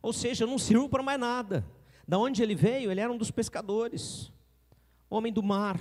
Ou 0.06 0.14
seja, 0.14 0.46
não 0.46 0.60
sirvo 0.60 0.88
para 0.88 1.02
mais 1.02 1.20
nada. 1.20 1.66
Da 2.08 2.20
onde 2.20 2.44
ele 2.44 2.54
veio, 2.54 2.92
ele 2.92 3.02
era 3.02 3.12
um 3.12 3.18
dos 3.18 3.32
pescadores, 3.32 4.32
homem 5.10 5.34
do 5.34 5.42
mar. 5.42 5.80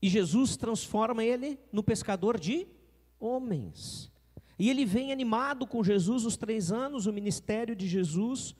E 0.00 0.08
Jesus 0.08 0.56
transforma 0.56 1.24
ele 1.24 1.58
no 1.72 1.82
pescador 1.82 2.38
de 2.38 2.68
homens. 3.18 4.12
E 4.56 4.70
ele 4.70 4.84
vem 4.84 5.10
animado 5.10 5.66
com 5.66 5.82
Jesus 5.82 6.24
os 6.24 6.36
três 6.36 6.70
anos, 6.70 7.06
o 7.06 7.12
ministério 7.12 7.74
de 7.74 7.88
Jesus, 7.88 8.54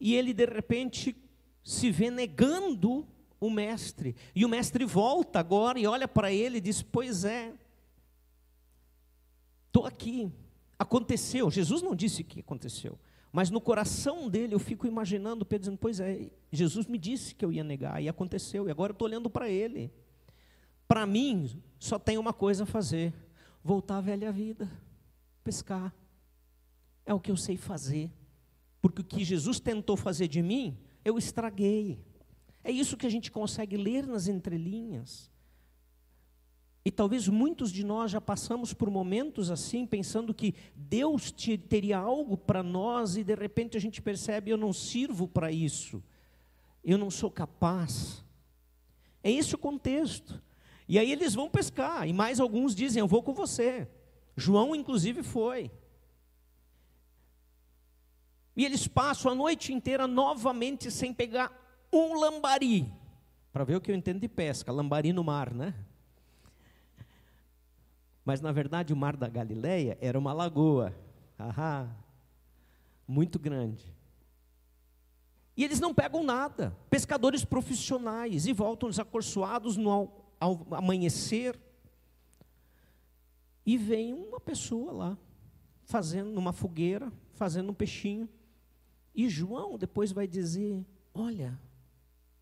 e 0.00 0.16
ele 0.16 0.34
de 0.34 0.44
repente 0.44 1.14
se 1.62 1.88
vê 1.88 2.10
negando 2.10 3.06
o 3.38 3.48
mestre. 3.48 4.16
E 4.34 4.44
o 4.44 4.48
mestre 4.48 4.84
volta 4.84 5.38
agora 5.38 5.78
e 5.78 5.86
olha 5.86 6.08
para 6.08 6.32
ele 6.32 6.58
e 6.58 6.60
diz: 6.60 6.82
Pois 6.82 7.24
é, 7.24 7.54
estou 9.68 9.86
aqui. 9.86 10.32
Aconteceu. 10.76 11.48
Jesus 11.48 11.80
não 11.80 11.94
disse 11.94 12.24
que 12.24 12.40
aconteceu. 12.40 12.98
Mas 13.36 13.50
no 13.50 13.60
coração 13.60 14.30
dele 14.30 14.54
eu 14.54 14.58
fico 14.58 14.86
imaginando 14.86 15.44
Pedro 15.44 15.64
dizendo: 15.64 15.78
Pois 15.78 16.00
é, 16.00 16.30
Jesus 16.50 16.86
me 16.86 16.96
disse 16.96 17.34
que 17.34 17.44
eu 17.44 17.52
ia 17.52 17.62
negar, 17.62 18.02
e 18.02 18.08
aconteceu, 18.08 18.66
e 18.66 18.70
agora 18.70 18.92
eu 18.92 18.94
estou 18.94 19.06
olhando 19.06 19.28
para 19.28 19.46
ele. 19.46 19.92
Para 20.88 21.04
mim, 21.04 21.62
só 21.78 21.98
tem 21.98 22.16
uma 22.16 22.32
coisa 22.32 22.62
a 22.62 22.66
fazer: 22.66 23.12
voltar 23.62 23.98
à 23.98 24.00
velha 24.00 24.32
vida, 24.32 24.70
pescar. 25.44 25.94
É 27.04 27.12
o 27.12 27.20
que 27.20 27.30
eu 27.30 27.36
sei 27.36 27.58
fazer. 27.58 28.10
Porque 28.80 29.02
o 29.02 29.04
que 29.04 29.22
Jesus 29.22 29.60
tentou 29.60 29.98
fazer 29.98 30.28
de 30.28 30.40
mim, 30.40 30.74
eu 31.04 31.18
estraguei. 31.18 32.00
É 32.64 32.70
isso 32.70 32.96
que 32.96 33.06
a 33.06 33.10
gente 33.10 33.30
consegue 33.30 33.76
ler 33.76 34.06
nas 34.06 34.28
entrelinhas. 34.28 35.30
E 36.86 36.90
talvez 36.92 37.26
muitos 37.26 37.72
de 37.72 37.84
nós 37.84 38.12
já 38.12 38.20
passamos 38.20 38.72
por 38.72 38.88
momentos 38.88 39.50
assim, 39.50 39.84
pensando 39.84 40.32
que 40.32 40.54
Deus 40.72 41.34
teria 41.68 41.98
algo 41.98 42.36
para 42.36 42.62
nós 42.62 43.16
e 43.16 43.24
de 43.24 43.34
repente 43.34 43.76
a 43.76 43.80
gente 43.80 44.00
percebe: 44.00 44.52
eu 44.52 44.56
não 44.56 44.72
sirvo 44.72 45.26
para 45.26 45.50
isso, 45.50 46.00
eu 46.84 46.96
não 46.96 47.10
sou 47.10 47.28
capaz. 47.28 48.24
É 49.20 49.32
esse 49.32 49.52
o 49.52 49.58
contexto. 49.58 50.40
E 50.86 50.96
aí 50.96 51.10
eles 51.10 51.34
vão 51.34 51.50
pescar, 51.50 52.06
e 52.06 52.12
mais 52.12 52.38
alguns 52.38 52.72
dizem: 52.72 53.00
eu 53.00 53.08
vou 53.08 53.20
com 53.20 53.34
você. 53.34 53.88
João, 54.36 54.72
inclusive, 54.72 55.24
foi. 55.24 55.72
E 58.54 58.64
eles 58.64 58.86
passam 58.86 59.32
a 59.32 59.34
noite 59.34 59.72
inteira 59.72 60.06
novamente 60.06 60.92
sem 60.92 61.12
pegar 61.12 61.50
um 61.92 62.14
lambari. 62.14 62.86
Para 63.52 63.64
ver 63.64 63.74
o 63.74 63.80
que 63.80 63.90
eu 63.90 63.96
entendo 63.96 64.20
de 64.20 64.28
pesca, 64.28 64.70
lambari 64.70 65.12
no 65.12 65.24
mar, 65.24 65.52
né? 65.52 65.74
Mas 68.26 68.40
na 68.40 68.50
verdade 68.50 68.92
o 68.92 68.96
mar 68.96 69.16
da 69.16 69.28
Galileia 69.28 69.96
era 70.00 70.18
uma 70.18 70.32
lagoa. 70.32 70.92
Ahá, 71.38 71.88
muito 73.06 73.38
grande. 73.38 73.94
E 75.56 75.62
eles 75.62 75.78
não 75.78 75.94
pegam 75.94 76.24
nada. 76.24 76.76
Pescadores 76.90 77.44
profissionais 77.44 78.46
e 78.46 78.52
voltam 78.52 78.90
desacorçoados 78.90 79.76
no 79.76 80.10
ao, 80.40 80.66
amanhecer. 80.72 81.56
E 83.64 83.78
vem 83.78 84.12
uma 84.12 84.40
pessoa 84.40 84.92
lá, 84.92 85.18
fazendo 85.84 86.30
numa 86.32 86.52
fogueira, 86.52 87.12
fazendo 87.32 87.70
um 87.70 87.74
peixinho. 87.74 88.28
E 89.14 89.28
João 89.28 89.78
depois 89.78 90.10
vai 90.10 90.26
dizer: 90.26 90.84
Olha, 91.14 91.56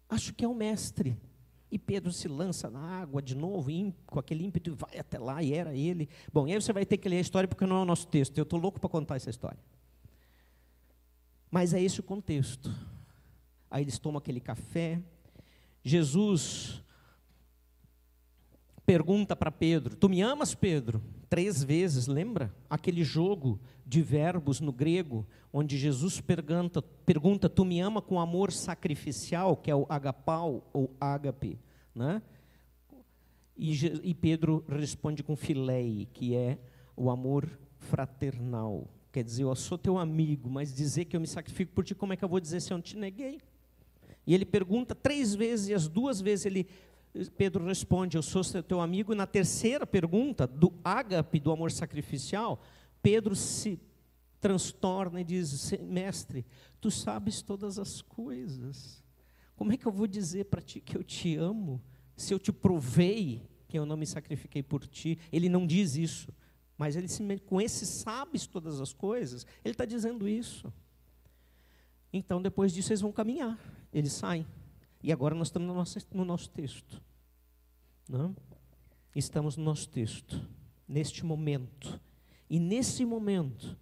acho 0.09 0.33
que 0.33 0.47
é 0.47 0.49
o 0.49 0.55
mestre. 0.55 1.14
E 1.75 1.78
Pedro 1.78 2.12
se 2.12 2.28
lança 2.28 2.71
na 2.71 2.78
água 2.78 3.21
de 3.21 3.35
novo, 3.35 3.69
com 4.07 4.21
aquele 4.21 4.45
ímpeto, 4.45 4.71
e 4.71 4.75
vai 4.75 4.97
até 4.97 5.19
lá, 5.19 5.43
e 5.43 5.52
era 5.52 5.75
ele. 5.75 6.09
Bom, 6.33 6.47
e 6.47 6.52
aí 6.52 6.62
você 6.62 6.73
vai 6.73 6.87
ter 6.87 6.99
que 6.99 7.09
ler 7.09 7.16
a 7.16 7.21
história, 7.21 7.49
porque 7.49 7.66
não 7.66 7.78
é 7.78 7.83
o 7.83 7.85
nosso 7.85 8.07
texto. 8.07 8.38
Eu 8.38 8.45
estou 8.45 8.61
louco 8.61 8.78
para 8.78 8.88
contar 8.88 9.16
essa 9.16 9.28
história. 9.28 9.59
Mas 11.50 11.75
é 11.75 11.83
esse 11.83 11.99
o 11.99 12.02
contexto. 12.04 12.73
Aí 13.69 13.83
eles 13.83 13.99
tomam 13.99 14.19
aquele 14.19 14.38
café. 14.38 15.02
Jesus 15.83 16.81
pergunta 18.87 19.35
para 19.35 19.50
Pedro: 19.50 19.97
Tu 19.97 20.09
me 20.09 20.23
amas, 20.23 20.54
Pedro? 20.54 21.02
Três 21.35 21.64
vezes, 21.64 22.07
lembra? 22.07 22.55
Aquele 22.71 23.03
jogo 23.03 23.59
de 23.85 24.00
verbos 24.00 24.61
no 24.61 24.71
grego, 24.71 25.26
onde 25.53 25.76
Jesus 25.76 26.21
pergunta, 26.21 26.81
pergunta: 26.81 27.49
Tu 27.49 27.64
me 27.64 27.81
ama 27.81 28.00
com 28.00 28.21
amor 28.21 28.53
sacrificial, 28.53 29.57
que 29.57 29.69
é 29.69 29.75
o 29.75 29.85
agapau 29.88 30.64
ou 30.73 30.95
ágape, 31.00 31.59
né? 31.93 32.23
E, 33.57 33.75
e 34.05 34.14
Pedro 34.14 34.64
responde 34.69 35.25
com 35.25 35.35
filei, 35.35 36.07
que 36.12 36.37
é 36.37 36.57
o 36.97 37.11
amor 37.11 37.50
fraternal. 37.79 38.87
Quer 39.11 39.25
dizer, 39.25 39.43
eu 39.43 39.57
sou 39.57 39.76
teu 39.76 39.99
amigo, 39.99 40.49
mas 40.49 40.73
dizer 40.73 41.07
que 41.07 41.17
eu 41.17 41.21
me 41.21 41.26
sacrifico 41.26 41.73
por 41.73 41.83
ti, 41.83 41.97
como 41.97 42.12
é 42.12 42.17
que 42.17 42.25
eu 42.25 42.29
vou 42.29 42.38
dizer 42.38 42.61
se 42.61 42.73
eu 42.73 42.76
não 42.76 42.83
te 42.83 42.97
neguei? 42.97 43.41
E 44.25 44.33
ele 44.33 44.45
pergunta 44.45 44.95
três 44.95 45.35
vezes, 45.35 45.67
e 45.67 45.75
as 45.75 45.88
duas 45.88 46.21
vezes 46.21 46.47
ele 46.47 46.69
Pedro 47.37 47.64
responde: 47.64 48.16
Eu 48.16 48.23
sou 48.23 48.42
teu 48.62 48.80
amigo. 48.80 49.12
E 49.12 49.16
na 49.16 49.26
terceira 49.26 49.87
pergunta, 49.87 50.47
do 50.47 50.73
ágape, 50.83 51.38
do 51.38 51.52
amor 51.52 51.71
sacrificial, 51.71 52.61
Pedro 53.02 53.37
se 53.37 53.80
transtorna 54.40 55.21
e 55.21 55.25
diz: 55.25 55.73
Mestre, 55.80 56.44
tu 56.80 56.90
sabes 56.90 57.40
todas 57.42 57.78
as 57.78 58.02
coisas. 58.02 59.02
Como 59.56 59.73
é 59.73 59.76
que 59.76 59.87
eu 59.87 59.92
vou 59.92 60.06
dizer 60.06 60.47
para 60.47 60.61
ti 60.61 60.80
que 60.80 60.97
eu 60.97 61.04
te 61.04 61.37
amo 61.37 61.80
se 62.16 62.35
eu 62.35 62.38
te 62.38 62.52
provei 62.52 63.49
que 63.68 63.78
eu 63.78 63.87
não 63.87 63.97
me 63.97 64.06
sacrifiquei 64.06 64.62
por 64.62 64.87
ti? 64.87 65.18
Ele 65.30 65.49
não 65.49 65.66
diz 65.66 65.97
isso, 65.97 66.35
mas 66.76 66.97
ele 66.97 67.09
com 67.40 67.61
esse 67.61 67.87
sabes 67.87 68.47
todas 68.47 68.80
as 68.80 68.92
coisas, 68.92 69.47
ele 69.64 69.73
está 69.73 69.85
dizendo 69.85 70.28
isso. 70.28 70.73
Então, 72.12 72.42
depois 72.42 72.73
disso, 72.73 72.92
eles 72.92 73.00
vão 73.00 73.12
caminhar, 73.12 73.59
eles 73.92 74.12
saem. 74.12 74.47
E 75.05 75.13
agora 75.13 75.35
nós 75.35 75.49
estamos 75.49 75.69
no 75.69 75.75
nosso, 75.75 75.99
no 76.15 76.25
nosso 76.25 76.49
texto. 76.49 76.99
Não? 78.09 78.35
Estamos 79.15 79.55
no 79.55 79.63
nosso 79.63 79.87
texto, 79.87 80.41
neste 80.89 81.27
momento. 81.27 82.01
E 82.49 82.59
nesse 82.59 83.05
momento, 83.05 83.77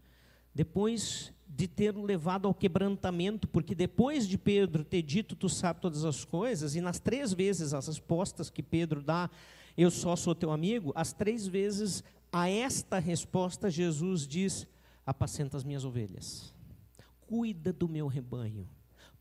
depois 0.52 1.32
de 1.46 1.68
ter 1.68 1.96
levado 1.96 2.48
ao 2.48 2.54
quebrantamento, 2.54 3.46
porque 3.46 3.72
depois 3.72 4.26
de 4.26 4.36
Pedro 4.36 4.82
ter 4.82 5.00
dito, 5.00 5.36
tu 5.36 5.48
sabe 5.48 5.80
todas 5.80 6.04
as 6.04 6.24
coisas, 6.24 6.74
e 6.74 6.80
nas 6.80 6.98
três 6.98 7.32
vezes 7.32 7.72
as 7.72 7.86
respostas 7.86 8.50
que 8.50 8.60
Pedro 8.62 9.00
dá, 9.00 9.30
eu 9.76 9.92
só 9.92 10.16
sou 10.16 10.34
teu 10.34 10.50
amigo, 10.50 10.92
as 10.92 11.12
três 11.12 11.46
vezes 11.46 12.02
a 12.32 12.50
esta 12.50 12.98
resposta 12.98 13.70
Jesus 13.70 14.26
diz, 14.26 14.66
apacenta 15.06 15.56
as 15.56 15.62
minhas 15.62 15.84
ovelhas, 15.84 16.52
cuida 17.28 17.72
do 17.72 17.88
meu 17.88 18.08
rebanho 18.08 18.68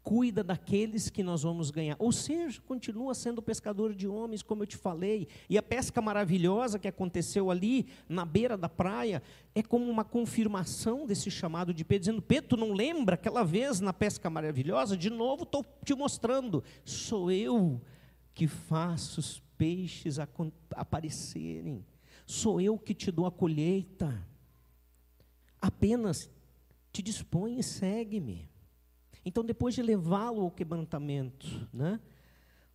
cuida 0.03 0.43
daqueles 0.43 1.09
que 1.09 1.23
nós 1.23 1.43
vamos 1.43 1.69
ganhar. 1.69 1.95
Ou 1.99 2.11
seja, 2.11 2.59
continua 2.61 3.13
sendo 3.13 3.41
pescador 3.41 3.93
de 3.93 4.07
homens, 4.07 4.41
como 4.41 4.63
eu 4.63 4.67
te 4.67 4.77
falei. 4.77 5.27
E 5.49 5.57
a 5.57 5.63
pesca 5.63 6.01
maravilhosa 6.01 6.79
que 6.79 6.87
aconteceu 6.87 7.51
ali, 7.51 7.87
na 8.09 8.25
beira 8.25 8.57
da 8.57 8.67
praia, 8.67 9.21
é 9.53 9.61
como 9.61 9.89
uma 9.89 10.03
confirmação 10.03 11.05
desse 11.05 11.29
chamado 11.29 11.73
de 11.73 11.83
Pedro, 11.85 11.99
dizendo: 11.99 12.21
Pedro, 12.21 12.49
tu 12.49 12.57
não 12.57 12.73
lembra 12.73 13.15
aquela 13.15 13.43
vez 13.43 13.79
na 13.79 13.93
pesca 13.93 14.29
maravilhosa? 14.29 14.97
De 14.97 15.09
novo, 15.09 15.43
estou 15.43 15.65
te 15.85 15.93
mostrando. 15.93 16.63
Sou 16.83 17.31
eu 17.31 17.81
que 18.33 18.47
faço 18.47 19.19
os 19.19 19.41
peixes 19.57 20.17
aparecerem. 20.75 21.85
Sou 22.25 22.59
eu 22.59 22.77
que 22.77 22.93
te 22.93 23.11
dou 23.11 23.25
a 23.25 23.31
colheita. 23.31 24.27
Apenas 25.61 26.29
te 26.91 27.01
dispõe 27.01 27.59
e 27.59 27.63
segue-me. 27.63 28.50
Então, 29.23 29.43
depois 29.43 29.75
de 29.75 29.81
levá-lo 29.81 30.41
ao 30.41 30.51
quebrantamento, 30.51 31.67
né? 31.71 31.99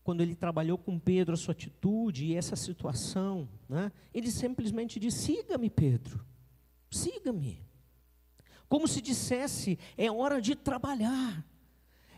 quando 0.06 0.20
ele 0.20 0.36
trabalhou 0.36 0.78
com 0.78 1.00
Pedro, 1.00 1.34
a 1.34 1.36
sua 1.36 1.50
atitude 1.50 2.26
e 2.26 2.36
essa 2.36 2.54
situação, 2.54 3.48
né? 3.68 3.90
ele 4.14 4.30
simplesmente 4.30 5.00
disse: 5.00 5.34
siga-me, 5.34 5.68
Pedro, 5.68 6.24
siga-me. 6.88 7.60
Como 8.68 8.86
se 8.86 9.00
dissesse: 9.00 9.76
é 9.98 10.08
hora 10.08 10.40
de 10.40 10.54
trabalhar, 10.54 11.44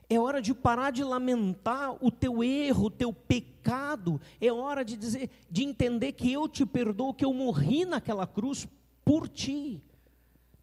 é 0.07 0.21
hora 0.21 0.43
de 0.43 0.53
parar 0.53 0.91
de 0.91 1.03
lamentar 1.03 1.97
o 2.05 2.11
teu 2.11 2.45
erro, 2.45 2.87
o 2.87 2.91
teu 2.91 3.11
pecado, 3.11 4.21
é 4.39 4.53
hora 4.53 4.85
de 4.85 4.95
dizer, 4.95 5.31
de 5.51 5.65
entender 5.65 6.13
que 6.13 6.31
eu 6.31 6.47
te 6.47 6.67
perdoo, 6.67 7.15
que 7.15 7.25
eu 7.25 7.33
morri 7.33 7.87
naquela 7.87 8.27
cruz 8.27 8.69
por 9.03 9.27
ti. 9.27 9.83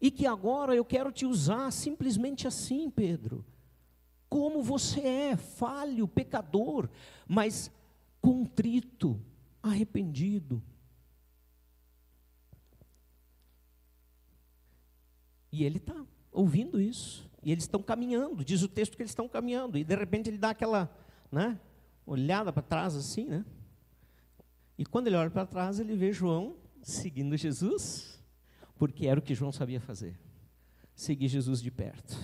E 0.00 0.10
que 0.10 0.26
agora 0.26 0.76
eu 0.76 0.84
quero 0.84 1.10
te 1.10 1.24
usar 1.24 1.72
simplesmente 1.72 2.46
assim, 2.46 2.88
Pedro 2.88 3.44
como 4.28 4.62
você 4.62 5.00
é, 5.00 5.36
falho, 5.36 6.08
pecador, 6.08 6.88
mas 7.26 7.70
contrito, 8.20 9.20
arrependido. 9.62 10.62
E 15.52 15.64
ele 15.64 15.78
está 15.78 16.04
ouvindo 16.32 16.80
isso. 16.80 17.28
E 17.42 17.52
eles 17.52 17.64
estão 17.64 17.80
caminhando, 17.80 18.44
diz 18.44 18.62
o 18.62 18.68
texto 18.68 18.96
que 18.96 19.02
eles 19.02 19.12
estão 19.12 19.28
caminhando. 19.28 19.78
E 19.78 19.84
de 19.84 19.94
repente 19.94 20.28
ele 20.28 20.38
dá 20.38 20.50
aquela 20.50 20.90
né, 21.30 21.58
olhada 22.04 22.52
para 22.52 22.62
trás 22.62 22.96
assim, 22.96 23.26
né? 23.26 23.44
E 24.76 24.84
quando 24.84 25.06
ele 25.06 25.16
olha 25.16 25.30
para 25.30 25.46
trás, 25.46 25.78
ele 25.78 25.96
vê 25.96 26.12
João 26.12 26.56
seguindo 26.82 27.36
Jesus, 27.36 28.22
porque 28.76 29.06
era 29.06 29.18
o 29.18 29.22
que 29.22 29.34
João 29.34 29.52
sabia 29.52 29.80
fazer 29.80 30.18
seguir 30.94 31.28
Jesus 31.28 31.60
de 31.60 31.70
perto 31.70 32.16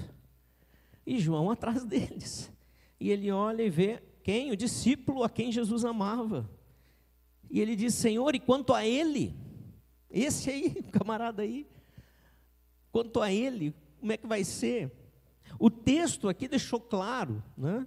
e 1.07 1.19
João 1.19 1.51
atrás 1.51 1.85
deles. 1.85 2.51
E 2.99 3.11
ele 3.11 3.31
olha 3.31 3.63
e 3.63 3.71
vê 3.71 4.03
quem? 4.23 4.51
O 4.51 4.57
discípulo 4.57 5.25
a 5.25 5.31
quem 5.31 5.51
Jesus 5.51 5.85
amava. 5.85 6.49
E 7.51 7.61
ele 7.61 7.75
diz: 7.75 7.95
Senhor, 7.95 8.35
e 8.35 8.41
quanto 8.41 8.73
a 8.73 8.87
ele? 8.87 9.35
Esse 10.11 10.51
aí, 10.51 10.77
o 10.79 10.91
camarada 10.93 11.43
aí. 11.43 11.67
Quanto 12.91 13.21
a 13.21 13.33
ele, 13.33 13.75
como 13.99 14.13
é 14.13 14.17
que 14.17 14.27
vai 14.27 14.45
ser? 14.45 14.93
O 15.59 15.71
texto 15.71 16.29
aqui 16.29 16.47
deixou 16.47 16.81
claro, 16.81 17.43
né? 17.57 17.87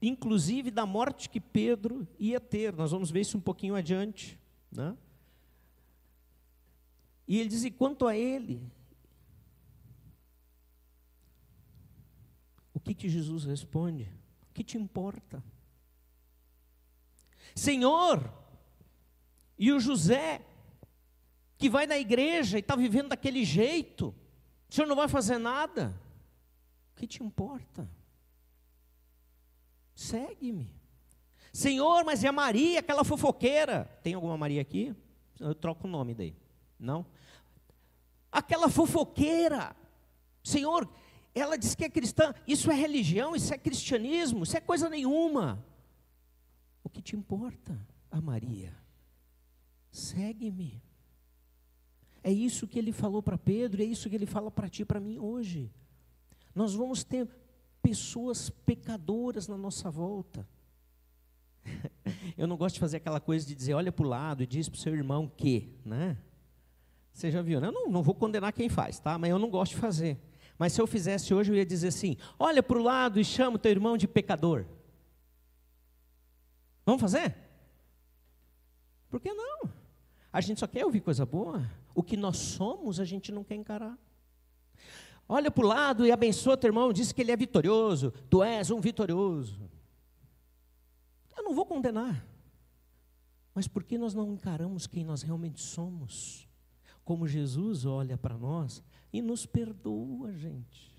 inclusive 0.00 0.70
da 0.70 0.86
morte 0.86 1.28
que 1.28 1.40
Pedro 1.40 2.06
ia 2.18 2.40
ter. 2.40 2.74
Nós 2.74 2.90
vamos 2.90 3.10
ver 3.10 3.20
isso 3.20 3.36
um 3.36 3.40
pouquinho 3.40 3.74
adiante. 3.74 4.38
Né? 4.70 4.96
E 7.26 7.38
ele 7.38 7.48
diz: 7.48 7.64
e 7.64 7.70
quanto 7.70 8.06
a 8.06 8.16
ele, 8.16 8.62
O 12.80 12.82
que, 12.82 12.94
que 12.94 13.08
Jesus 13.08 13.44
responde? 13.44 14.04
O 14.50 14.54
que 14.54 14.64
te 14.64 14.78
importa? 14.78 15.44
Senhor, 17.54 18.32
e 19.58 19.70
o 19.70 19.78
José, 19.78 20.40
que 21.58 21.68
vai 21.68 21.86
na 21.86 21.98
igreja 21.98 22.56
e 22.56 22.60
está 22.60 22.74
vivendo 22.74 23.10
daquele 23.10 23.44
jeito, 23.44 24.14
o 24.68 24.74
senhor 24.74 24.86
não 24.86 24.96
vai 24.96 25.08
fazer 25.08 25.36
nada? 25.36 25.94
O 26.92 26.96
que 26.96 27.06
te 27.06 27.22
importa? 27.22 27.88
Segue-me. 29.94 30.74
Senhor, 31.52 32.04
mas 32.04 32.24
é 32.24 32.28
a 32.28 32.32
Maria, 32.32 32.80
aquela 32.80 33.04
fofoqueira. 33.04 33.84
Tem 34.02 34.14
alguma 34.14 34.38
Maria 34.38 34.62
aqui? 34.62 34.96
Eu 35.38 35.54
troco 35.54 35.86
o 35.86 35.90
nome 35.90 36.14
daí. 36.14 36.34
Não? 36.78 37.04
Aquela 38.32 38.70
fofoqueira. 38.70 39.76
Senhor, 40.42 40.88
ela 41.34 41.56
diz 41.56 41.74
que 41.74 41.84
é 41.84 41.88
cristã. 41.88 42.34
Isso 42.46 42.70
é 42.70 42.74
religião, 42.74 43.36
isso 43.36 43.52
é 43.52 43.58
cristianismo, 43.58 44.42
isso 44.42 44.56
é 44.56 44.60
coisa 44.60 44.88
nenhuma. 44.88 45.64
O 46.82 46.88
que 46.88 47.00
te 47.00 47.14
importa, 47.14 47.78
a 48.10 48.20
Maria? 48.20 48.74
Segue-me. 49.90 50.82
É 52.22 52.30
isso 52.32 52.66
que 52.66 52.78
ele 52.78 52.92
falou 52.92 53.22
para 53.22 53.38
Pedro, 53.38 53.82
é 53.82 53.84
isso 53.84 54.08
que 54.08 54.14
ele 54.14 54.26
fala 54.26 54.50
para 54.50 54.68
ti, 54.68 54.84
para 54.84 55.00
mim 55.00 55.18
hoje. 55.18 55.72
Nós 56.54 56.74
vamos 56.74 57.04
ter 57.04 57.28
pessoas 57.80 58.50
pecadoras 58.50 59.48
na 59.48 59.56
nossa 59.56 59.90
volta. 59.90 60.46
Eu 62.36 62.46
não 62.46 62.56
gosto 62.56 62.74
de 62.74 62.80
fazer 62.80 62.98
aquela 62.98 63.20
coisa 63.20 63.46
de 63.46 63.54
dizer, 63.54 63.74
olha 63.74 63.92
para 63.92 64.04
o 64.04 64.08
lado 64.08 64.42
e 64.42 64.46
diz 64.46 64.68
para 64.68 64.76
o 64.76 64.80
seu 64.80 64.94
irmão 64.94 65.28
que, 65.28 65.72
né? 65.84 66.18
Você 67.12 67.30
já 67.30 67.42
viu, 67.42 67.60
né? 67.60 67.68
Eu 67.68 67.72
não, 67.72 67.88
não 67.88 68.02
vou 68.02 68.14
condenar 68.14 68.52
quem 68.52 68.68
faz, 68.68 68.98
tá? 68.98 69.18
Mas 69.18 69.30
eu 69.30 69.38
não 69.38 69.50
gosto 69.50 69.72
de 69.72 69.78
fazer. 69.78 70.18
Mas 70.60 70.74
se 70.74 70.80
eu 70.82 70.86
fizesse 70.86 71.32
hoje, 71.32 71.50
eu 71.50 71.56
ia 71.56 71.64
dizer 71.64 71.88
assim: 71.88 72.18
olha 72.38 72.62
para 72.62 72.78
o 72.78 72.82
lado 72.82 73.18
e 73.18 73.24
chama 73.24 73.56
o 73.56 73.58
teu 73.58 73.70
irmão 73.70 73.96
de 73.96 74.06
pecador. 74.06 74.66
Vamos 76.84 77.00
fazer? 77.00 77.34
Por 79.08 79.20
que 79.20 79.32
não? 79.32 79.72
A 80.30 80.38
gente 80.42 80.60
só 80.60 80.66
quer 80.66 80.84
ouvir 80.84 81.00
coisa 81.00 81.24
boa. 81.24 81.66
O 81.94 82.02
que 82.02 82.14
nós 82.14 82.36
somos, 82.36 83.00
a 83.00 83.06
gente 83.06 83.32
não 83.32 83.42
quer 83.42 83.54
encarar. 83.54 83.98
Olha 85.26 85.50
para 85.50 85.64
o 85.64 85.66
lado 85.66 86.04
e 86.04 86.12
abençoa 86.12 86.58
teu 86.58 86.68
irmão, 86.68 86.92
diz 86.92 87.10
que 87.10 87.22
ele 87.22 87.32
é 87.32 87.36
vitorioso. 87.36 88.12
Tu 88.28 88.42
és 88.42 88.70
um 88.70 88.82
vitorioso. 88.82 89.66
Eu 91.38 91.42
não 91.42 91.54
vou 91.54 91.64
condenar. 91.64 92.22
Mas 93.54 93.66
por 93.66 93.82
que 93.82 93.96
nós 93.96 94.12
não 94.12 94.30
encaramos 94.34 94.86
quem 94.86 95.04
nós 95.04 95.22
realmente 95.22 95.62
somos? 95.62 96.46
Como 97.02 97.26
Jesus 97.26 97.86
olha 97.86 98.18
para 98.18 98.36
nós 98.36 98.84
e 99.12 99.20
nos 99.20 99.46
perdoa, 99.46 100.32
gente. 100.32 100.90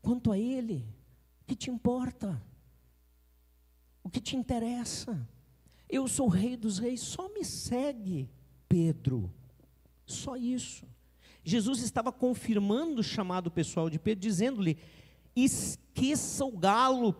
Quanto 0.00 0.32
a 0.32 0.38
Ele, 0.38 0.84
o 1.42 1.44
que 1.46 1.54
te 1.54 1.70
importa? 1.70 2.42
O 4.02 4.10
que 4.10 4.20
te 4.20 4.36
interessa? 4.36 5.28
Eu 5.88 6.08
sou 6.08 6.26
o 6.26 6.30
Rei 6.30 6.56
dos 6.56 6.78
Reis, 6.78 7.00
só 7.00 7.28
me 7.28 7.44
segue, 7.44 8.28
Pedro. 8.68 9.32
Só 10.06 10.36
isso. 10.36 10.86
Jesus 11.44 11.82
estava 11.82 12.12
confirmando 12.12 13.00
o 13.00 13.04
chamado 13.04 13.50
pessoal 13.50 13.90
de 13.90 13.98
Pedro, 13.98 14.20
dizendo-lhe: 14.20 14.78
esqueça 15.34 16.44
o 16.44 16.56
galo, 16.56 17.16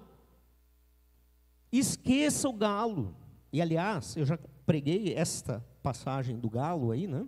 esqueça 1.71 2.49
o 2.49 2.53
galo. 2.53 3.17
E 3.53 3.61
aliás, 3.61 4.17
eu 4.17 4.25
já 4.25 4.39
preguei 4.65 5.15
esta 5.15 5.65
passagem 5.83 6.39
do 6.39 6.49
galo 6.49 6.91
aí, 6.91 7.07
né? 7.07 7.27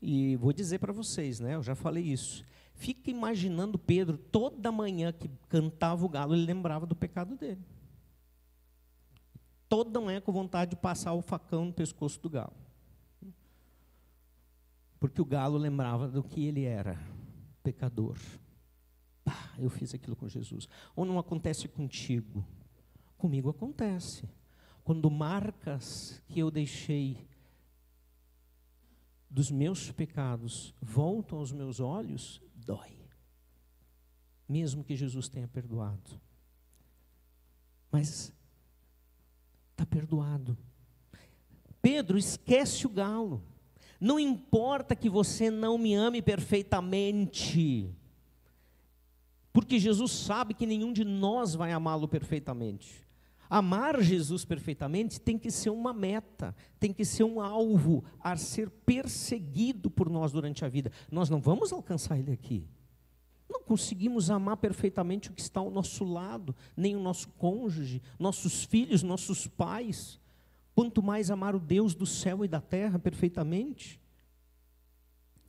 E 0.00 0.36
vou 0.36 0.52
dizer 0.52 0.78
para 0.78 0.92
vocês, 0.92 1.40
né? 1.40 1.54
Eu 1.54 1.62
já 1.62 1.74
falei 1.74 2.04
isso. 2.04 2.44
Fica 2.74 3.10
imaginando 3.10 3.78
Pedro 3.78 4.16
toda 4.16 4.72
manhã 4.72 5.12
que 5.12 5.30
cantava 5.48 6.04
o 6.04 6.08
galo, 6.08 6.34
ele 6.34 6.46
lembrava 6.46 6.86
do 6.86 6.96
pecado 6.96 7.36
dele. 7.36 7.60
Toda 9.68 10.00
manhã 10.00 10.20
com 10.20 10.32
vontade 10.32 10.70
de 10.70 10.76
passar 10.76 11.12
o 11.12 11.20
facão 11.20 11.66
no 11.66 11.72
pescoço 11.72 12.20
do 12.20 12.30
galo. 12.30 12.54
Porque 14.98 15.20
o 15.20 15.24
galo 15.24 15.56
lembrava 15.56 16.08
do 16.08 16.22
que 16.22 16.44
ele 16.44 16.64
era, 16.64 16.98
pecador. 17.62 18.16
Pá, 19.24 19.50
eu 19.58 19.70
fiz 19.70 19.94
aquilo 19.94 20.16
com 20.16 20.28
Jesus. 20.28 20.68
Ou 20.96 21.04
não 21.04 21.18
acontece 21.18 21.68
contigo? 21.68 22.44
Comigo 23.16 23.50
acontece. 23.50 24.28
Quando 24.82 25.10
marcas 25.10 26.22
que 26.28 26.40
eu 26.40 26.50
deixei 26.50 27.28
dos 29.30 29.50
meus 29.50 29.92
pecados 29.92 30.74
voltam 30.82 31.38
aos 31.38 31.52
meus 31.52 31.78
olhos, 31.78 32.42
dói. 32.54 32.98
Mesmo 34.48 34.82
que 34.82 34.96
Jesus 34.96 35.28
tenha 35.28 35.46
perdoado. 35.46 36.20
Mas 37.92 38.32
está 39.70 39.86
perdoado. 39.86 40.58
Pedro 41.80 42.18
esquece 42.18 42.86
o 42.86 42.90
galo. 42.90 43.42
Não 44.00 44.18
importa 44.18 44.96
que 44.96 45.08
você 45.08 45.50
não 45.50 45.78
me 45.78 45.94
ame 45.94 46.22
perfeitamente, 46.22 47.94
porque 49.52 49.78
Jesus 49.78 50.10
sabe 50.12 50.54
que 50.54 50.64
nenhum 50.64 50.92
de 50.92 51.04
nós 51.04 51.54
vai 51.54 51.70
amá-lo 51.70 52.08
perfeitamente. 52.08 53.06
Amar 53.50 54.00
Jesus 54.00 54.44
perfeitamente 54.44 55.20
tem 55.20 55.36
que 55.36 55.50
ser 55.50 55.70
uma 55.70 55.92
meta, 55.92 56.54
tem 56.78 56.92
que 56.92 57.04
ser 57.04 57.24
um 57.24 57.40
alvo 57.40 58.04
a 58.20 58.36
ser 58.36 58.70
perseguido 58.70 59.90
por 59.90 60.08
nós 60.08 60.30
durante 60.30 60.64
a 60.64 60.68
vida. 60.68 60.92
Nós 61.10 61.28
não 61.28 61.40
vamos 61.40 61.72
alcançar 61.72 62.16
ele 62.16 62.30
aqui. 62.30 62.64
Não 63.48 63.60
conseguimos 63.60 64.30
amar 64.30 64.56
perfeitamente 64.58 65.30
o 65.30 65.32
que 65.32 65.40
está 65.40 65.58
ao 65.58 65.68
nosso 65.68 66.04
lado, 66.04 66.54
nem 66.76 66.94
o 66.94 67.00
nosso 67.00 67.28
cônjuge, 67.30 68.00
nossos 68.20 68.62
filhos, 68.62 69.02
nossos 69.02 69.48
pais. 69.48 70.20
Quanto 70.72 71.02
mais 71.02 71.28
amar 71.28 71.56
o 71.56 71.60
Deus 71.60 71.92
do 71.92 72.06
céu 72.06 72.44
e 72.44 72.48
da 72.48 72.60
terra 72.60 73.00
perfeitamente. 73.00 74.00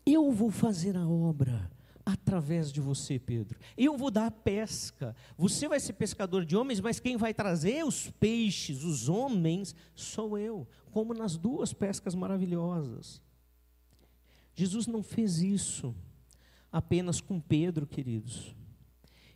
Eu 0.04 0.32
vou 0.32 0.50
fazer 0.50 0.98
a 0.98 1.08
obra 1.08 1.70
através 2.06 2.72
de 2.72 2.82
você, 2.82 3.20
Pedro. 3.20 3.60
Eu 3.78 3.98
vou 3.98 4.12
dar 4.12 4.28
a 4.28 4.32
pesca. 4.32 5.16
Você 5.38 5.68
vai 5.68 5.80
ser 5.80 5.94
pescador 5.94 6.46
de 6.46 6.56
homens, 6.56 6.80
mas 6.80 7.00
quem 7.00 7.18
vai 7.18 7.34
trazer 7.34 7.86
os 7.86 8.10
peixes, 8.12 8.84
os 8.84 9.10
homens, 9.10 9.76
sou 9.96 10.38
eu, 10.38 10.68
como 10.92 11.14
nas 11.14 11.38
duas 11.38 11.74
pescas 11.74 12.16
maravilhosas. 12.16 13.22
Jesus 14.54 14.88
não 14.88 15.02
fez 15.02 15.40
isso 15.42 15.96
apenas 16.72 17.20
com 17.22 17.40
Pedro, 17.40 17.86
queridos. 17.86 18.56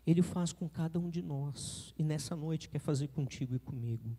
Ele 0.06 0.22
faz 0.22 0.54
com 0.54 0.70
cada 0.70 1.00
um 1.00 1.10
de 1.10 1.22
nós, 1.22 1.94
e 1.98 2.04
nessa 2.04 2.36
noite 2.36 2.70
quer 2.70 2.80
fazer 2.80 3.08
contigo 3.08 3.56
e 3.56 3.60
comigo. 3.60 4.16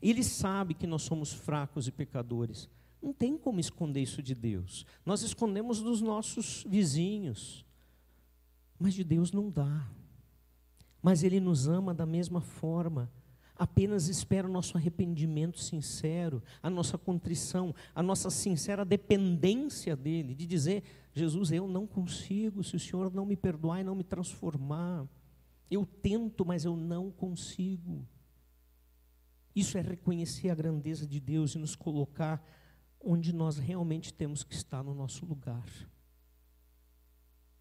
Ele 0.00 0.22
sabe 0.22 0.74
que 0.74 0.86
nós 0.86 1.02
somos 1.02 1.32
fracos 1.32 1.88
e 1.88 1.92
pecadores, 1.92 2.68
não 3.00 3.12
tem 3.12 3.36
como 3.36 3.60
esconder 3.60 4.02
isso 4.02 4.22
de 4.22 4.34
Deus. 4.34 4.84
Nós 5.04 5.22
escondemos 5.22 5.80
dos 5.80 6.00
nossos 6.00 6.64
vizinhos, 6.68 7.64
mas 8.78 8.94
de 8.94 9.04
Deus 9.04 9.32
não 9.32 9.50
dá. 9.50 9.88
Mas 11.00 11.22
Ele 11.22 11.40
nos 11.40 11.68
ama 11.68 11.94
da 11.94 12.04
mesma 12.04 12.40
forma. 12.40 13.10
Apenas 13.56 14.08
espera 14.08 14.48
o 14.48 14.52
nosso 14.52 14.76
arrependimento 14.76 15.58
sincero, 15.58 16.42
a 16.62 16.70
nossa 16.70 16.96
contrição, 16.96 17.74
a 17.92 18.02
nossa 18.02 18.30
sincera 18.30 18.84
dependência 18.84 19.96
dEle, 19.96 20.34
de 20.34 20.46
dizer: 20.46 20.84
Jesus, 21.12 21.50
eu 21.50 21.66
não 21.66 21.86
consigo, 21.86 22.62
se 22.62 22.76
o 22.76 22.80
Senhor 22.80 23.12
não 23.12 23.26
me 23.26 23.36
perdoar 23.36 23.80
e 23.80 23.84
não 23.84 23.96
me 23.96 24.04
transformar. 24.04 25.08
Eu 25.70 25.84
tento, 25.84 26.46
mas 26.46 26.64
eu 26.64 26.76
não 26.76 27.10
consigo. 27.10 28.06
Isso 29.54 29.76
é 29.76 29.80
reconhecer 29.80 30.50
a 30.50 30.54
grandeza 30.54 31.04
de 31.06 31.18
Deus 31.18 31.54
e 31.54 31.58
nos 31.58 31.74
colocar 31.74 32.40
onde 33.00 33.32
nós 33.32 33.58
realmente 33.58 34.12
temos 34.12 34.42
que 34.42 34.54
estar 34.54 34.82
no 34.82 34.94
nosso 34.94 35.24
lugar. 35.24 35.64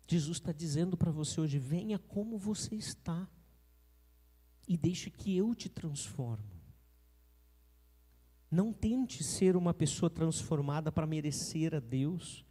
Jesus 0.07 0.37
está 0.37 0.51
dizendo 0.51 0.95
para 0.95 1.11
você 1.11 1.39
hoje: 1.41 1.59
venha 1.59 1.99
como 1.99 2.37
você 2.37 2.75
está 2.75 3.27
e 4.67 4.77
deixe 4.77 5.09
que 5.09 5.35
eu 5.35 5.53
te 5.53 5.69
transformo. 5.69 6.57
Não 8.49 8.71
tente 8.71 9.23
ser 9.23 9.57
uma 9.57 9.73
pessoa 9.73 10.09
transformada 10.09 10.91
para 10.91 11.05
merecer 11.05 11.75
a 11.75 11.79
Deus, 11.79 12.45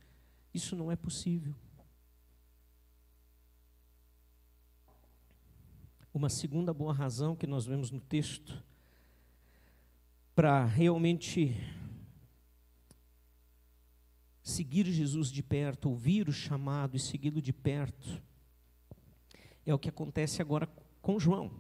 isso 0.53 0.77
não 0.77 0.93
é 0.93 0.97
possível. 0.97 1.55
Uma 6.13 6.29
segunda 6.29 6.73
boa 6.73 6.93
razão 6.93 7.37
que 7.37 7.47
nós 7.47 7.67
vemos 7.67 7.91
no 7.91 8.01
texto 8.01 8.63
para 10.35 10.65
realmente 10.65 11.57
seguir 14.47 14.87
Jesus 14.87 15.33
de 15.33 15.43
perto, 15.43 15.89
ouvir 15.89 16.29
o 16.29 16.33
chamado 16.33 16.97
e 16.97 17.01
segui-lo 17.01 17.43
de 17.43 17.53
perto, 17.53 18.23
é 19.67 19.75
o 19.75 19.79
que 19.79 19.89
acontece 19.89 20.41
agora 20.41 20.69
com 21.03 21.19
João. 21.19 21.51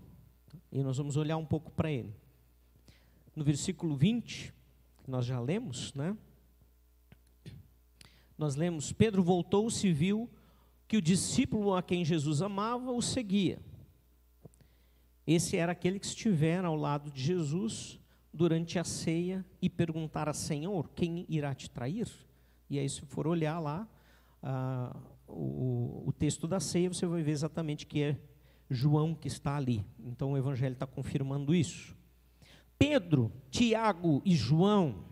E 0.70 0.80
nós 0.84 0.96
vamos 0.96 1.16
olhar 1.16 1.36
um 1.36 1.44
pouco 1.44 1.72
para 1.72 1.90
ele. 1.90 2.14
No 3.34 3.42
versículo 3.42 3.96
20, 3.96 4.54
nós 5.04 5.26
já 5.26 5.40
lemos, 5.40 5.92
né? 5.94 6.16
Nós 8.38 8.54
lemos: 8.54 8.92
Pedro 8.92 9.20
voltou-se 9.20 9.84
e 9.88 9.92
viu 9.92 10.30
que 10.86 10.96
o 10.96 11.02
discípulo 11.02 11.74
a 11.74 11.82
quem 11.82 12.04
Jesus 12.04 12.40
amava 12.40 12.92
o 12.92 13.02
seguia. 13.02 13.60
Esse 15.26 15.56
era 15.56 15.72
aquele 15.72 15.98
que 15.98 16.06
estivera 16.06 16.68
ao 16.68 16.76
lado 16.76 17.10
de 17.10 17.20
Jesus 17.20 17.98
durante 18.32 18.78
a 18.78 18.84
ceia 18.84 19.44
e 19.60 19.68
perguntara: 19.68 20.32
Senhor, 20.32 20.88
quem 20.90 21.26
irá 21.28 21.52
te 21.52 21.68
trair? 21.68 22.08
E 22.68 22.78
aí, 22.78 22.88
se 22.88 23.02
for 23.02 23.26
olhar 23.26 23.58
lá 23.58 23.88
ah, 24.42 24.96
o, 25.26 26.04
o 26.06 26.12
texto 26.12 26.46
da 26.46 26.60
ceia, 26.60 26.88
você 26.88 27.06
vai 27.06 27.22
ver 27.22 27.32
exatamente 27.32 27.86
que 27.86 28.02
é 28.02 28.18
João 28.70 29.14
que 29.14 29.28
está 29.28 29.56
ali. 29.56 29.84
Então 30.04 30.32
o 30.32 30.38
Evangelho 30.38 30.72
está 30.72 30.86
confirmando 30.86 31.54
isso. 31.54 31.96
Pedro, 32.78 33.32
Tiago 33.50 34.20
e 34.24 34.34
João 34.34 35.04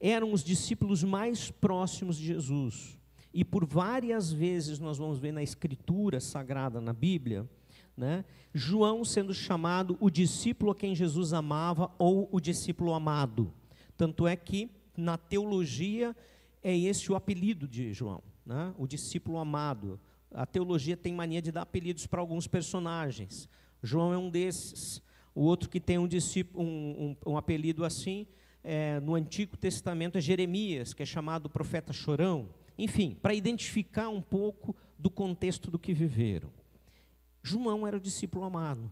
eram 0.00 0.32
os 0.32 0.42
discípulos 0.42 1.04
mais 1.04 1.50
próximos 1.50 2.16
de 2.16 2.26
Jesus. 2.26 2.98
E 3.32 3.44
por 3.44 3.64
várias 3.64 4.32
vezes 4.32 4.78
nós 4.78 4.98
vamos 4.98 5.18
ver 5.18 5.32
na 5.32 5.42
Escritura 5.42 6.20
Sagrada, 6.20 6.80
na 6.80 6.92
Bíblia, 6.92 7.48
né, 7.96 8.24
João 8.52 9.04
sendo 9.04 9.32
chamado 9.32 9.96
o 10.00 10.10
discípulo 10.10 10.72
a 10.72 10.74
quem 10.74 10.94
Jesus 10.94 11.32
amava 11.32 11.90
ou 11.98 12.28
o 12.32 12.40
discípulo 12.40 12.92
amado. 12.92 13.52
Tanto 13.96 14.26
é 14.26 14.34
que 14.34 14.70
na 14.96 15.16
teologia 15.16 16.16
é 16.62 16.76
esse 16.76 17.10
o 17.10 17.14
apelido 17.14 17.66
de 17.66 17.92
João, 17.92 18.22
né? 18.44 18.72
o 18.78 18.86
discípulo 18.86 19.38
amado. 19.38 20.00
A 20.30 20.46
teologia 20.46 20.96
tem 20.96 21.12
mania 21.12 21.42
de 21.42 21.52
dar 21.52 21.62
apelidos 21.62 22.06
para 22.06 22.20
alguns 22.20 22.46
personagens. 22.46 23.48
João 23.82 24.12
é 24.12 24.18
um 24.18 24.30
desses. 24.30 25.02
O 25.34 25.42
outro 25.42 25.68
que 25.68 25.80
tem 25.80 25.98
um, 25.98 26.06
discípulo, 26.06 26.64
um, 26.64 27.16
um, 27.26 27.32
um 27.32 27.36
apelido 27.36 27.84
assim, 27.84 28.26
é, 28.62 29.00
no 29.00 29.14
Antigo 29.14 29.56
Testamento, 29.56 30.18
é 30.18 30.20
Jeremias, 30.20 30.94
que 30.94 31.02
é 31.02 31.06
chamado 31.06 31.50
profeta 31.50 31.92
chorão. 31.92 32.48
Enfim, 32.78 33.16
para 33.20 33.34
identificar 33.34 34.08
um 34.08 34.20
pouco 34.20 34.74
do 34.98 35.10
contexto 35.10 35.70
do 35.70 35.78
que 35.78 35.92
viveram. 35.92 36.50
João 37.42 37.86
era 37.86 37.96
o 37.96 38.00
discípulo 38.00 38.44
amado 38.44 38.90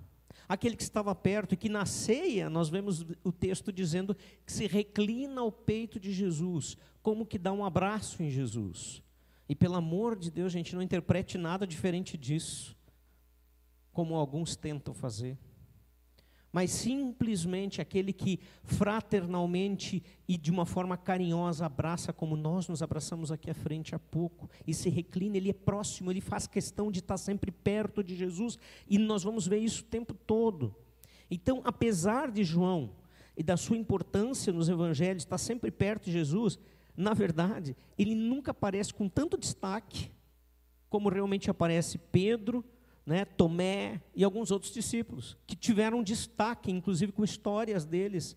aquele 0.51 0.75
que 0.75 0.83
estava 0.83 1.15
perto 1.15 1.55
e 1.55 1.57
que 1.57 1.69
na 1.69 1.87
ceia 1.87 2.51
nós 2.51 2.69
vemos 2.69 3.07
o 3.23 3.31
texto 3.31 3.73
dizendo 3.73 4.17
que 4.45 4.53
se 4.53 4.67
reclina 4.67 5.43
ao 5.43 5.53
peito 5.53 6.01
de 6.01 6.13
Jesus, 6.13 6.77
como 7.01 7.25
que 7.25 7.39
dá 7.39 7.53
um 7.53 7.65
abraço 7.65 8.21
em 8.21 8.29
Jesus. 8.29 9.01
E 9.49 9.55
pelo 9.55 9.77
amor 9.77 10.19
de 10.19 10.29
Deus, 10.29 10.51
gente, 10.51 10.75
não 10.75 10.83
interprete 10.83 11.39
nada 11.39 11.65
diferente 11.65 12.19
disso, 12.19 12.77
como 13.93 14.17
alguns 14.17 14.57
tentam 14.57 14.93
fazer 14.93 15.39
mas 16.53 16.71
simplesmente 16.71 17.81
aquele 17.81 18.13
que 18.13 18.41
fraternalmente 18.65 20.03
e 20.27 20.37
de 20.37 20.51
uma 20.51 20.67
forma 20.67 20.97
carinhosa 20.97 21.67
abraça, 21.67 22.13
como 22.13 22.37
nós 22.37 22.69
nos 22.69 22.83
abraçamos 22.83 23.31
aqui 23.31 23.51
à 23.51 23.55
frente 23.55 23.95
há 23.95 23.99
pouco, 23.99 24.51
e 24.67 24.75
se 24.75 24.89
reclina, 24.89 25.37
ele 25.37 25.51
é 25.51 25.55
próximo, 25.55 26.11
ele 26.11 26.21
faz 26.21 26.47
questão 26.47 26.91
de 26.91 26.99
estar 26.99 27.17
sempre 27.17 27.51
perto 27.51 28.03
de 28.03 28.17
Jesus, 28.17 28.59
e 28.89 28.99
nós 28.99 29.23
vamos 29.23 29.47
ver 29.47 29.59
isso 29.59 29.83
o 29.83 29.87
tempo 29.87 30.15
todo. 30.15 30.75
Então, 31.31 31.61
apesar 31.65 32.31
de 32.31 32.43
João 32.43 32.91
e 33.37 33.43
da 33.43 33.57
sua 33.57 33.77
importância 33.77 34.53
nos 34.53 34.69
evangelhos, 34.69 35.23
estar 35.23 35.39
sempre 35.39 35.71
perto 35.71 36.07
de 36.07 36.13
Jesus, 36.13 36.59
na 36.97 37.15
verdade, 37.15 37.77
ele 37.97 38.15
nunca 38.15 38.51
aparece 38.51 38.93
com 38.93 39.09
tanto 39.09 39.39
destaque 39.39 40.11
como 40.91 41.09
realmente 41.09 41.49
aparece 41.49 41.97
Pedro, 41.97 42.65
né, 43.05 43.25
Tomé 43.25 44.01
e 44.15 44.23
alguns 44.23 44.51
outros 44.51 44.73
discípulos, 44.73 45.37
que 45.47 45.57
tiveram 45.57 46.03
destaque, 46.03 46.71
inclusive 46.71 47.13
com 47.13 47.25
histórias 47.25 47.85
deles 47.85 48.37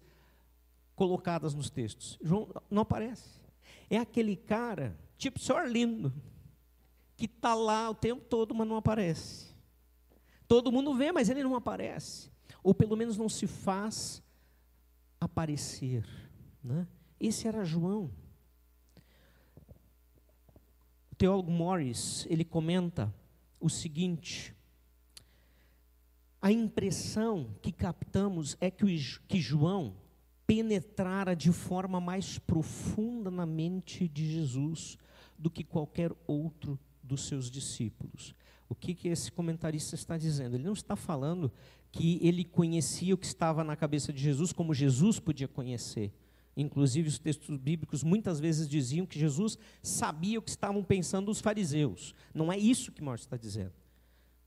colocadas 0.96 1.54
nos 1.54 1.70
textos. 1.70 2.18
João 2.22 2.50
não 2.70 2.82
aparece. 2.82 3.42
É 3.90 3.98
aquele 3.98 4.36
cara, 4.36 4.98
tipo 5.18 5.38
o 5.38 5.42
senhor 5.42 5.68
lindo, 5.68 6.14
que 7.16 7.26
está 7.26 7.54
lá 7.54 7.90
o 7.90 7.96
tempo 7.96 8.24
todo, 8.26 8.56
mas 8.56 8.68
não 8.68 8.76
aparece. 8.76 9.54
Todo 10.48 10.72
mundo 10.72 10.94
vê, 10.94 11.12
mas 11.12 11.30
ele 11.30 11.44
não 11.44 11.56
aparece. 11.56 12.32
Ou 12.64 12.74
pelo 12.74 12.96
menos 12.96 13.18
não 13.18 13.30
se 13.30 13.48
faz 13.48 14.24
aparecer. 15.20 16.06
Né? 16.64 16.88
Esse 17.20 17.48
era 17.48 17.64
João. 17.64 18.12
O 21.12 21.16
teólogo 21.16 21.52
Morris, 21.52 22.26
ele 22.30 22.44
comenta 22.44 23.14
o 23.64 23.70
seguinte: 23.70 24.54
a 26.42 26.52
impressão 26.52 27.56
que 27.62 27.72
captamos 27.72 28.58
é 28.60 28.70
que, 28.70 28.84
o, 28.84 28.88
que 29.28 29.40
João 29.40 29.96
penetrara 30.46 31.34
de 31.34 31.54
forma 31.54 32.02
mais 32.02 32.38
profunda 32.38 33.32
na 33.32 33.46
mente 33.46 34.10
de 34.10 34.30
Jesus 34.30 34.98
do 35.40 35.50
que 35.50 35.64
qualquer 35.64 36.12
outro 36.28 36.78
dos 37.02 37.28
seus 37.28 37.50
discípulos. 37.50 38.36
O 38.68 38.76
que, 38.76 38.94
que 38.94 39.08
esse 39.08 39.32
comentarista 39.32 39.96
está 39.96 40.18
dizendo? 40.18 40.58
Ele 40.58 40.66
não 40.66 40.74
está 40.74 40.96
falando 40.96 41.52
que 41.92 42.20
ele 42.22 42.44
conhecia 42.44 43.14
o 43.14 43.18
que 43.18 43.26
estava 43.26 43.64
na 43.64 43.76
cabeça 43.76 44.12
de 44.12 44.22
Jesus 44.22 44.52
como 44.52 44.74
Jesus 44.74 45.20
podia 45.20 45.48
conhecer. 45.48 46.12
Inclusive, 46.56 47.08
os 47.10 47.18
textos 47.18 47.58
bíblicos 47.58 48.04
muitas 48.04 48.40
vezes 48.40 48.68
diziam 48.68 49.06
que 49.06 49.20
Jesus 49.20 49.58
sabia 49.82 50.40
o 50.40 50.42
que 50.42 50.52
estavam 50.52 50.84
pensando 50.84 51.32
os 51.32 51.42
fariseus. 51.42 52.14
Não 52.34 52.52
é 52.52 52.58
isso 52.58 52.92
que 52.92 53.02
Marcos 53.02 53.26
está 53.26 53.38
dizendo. 53.38 53.74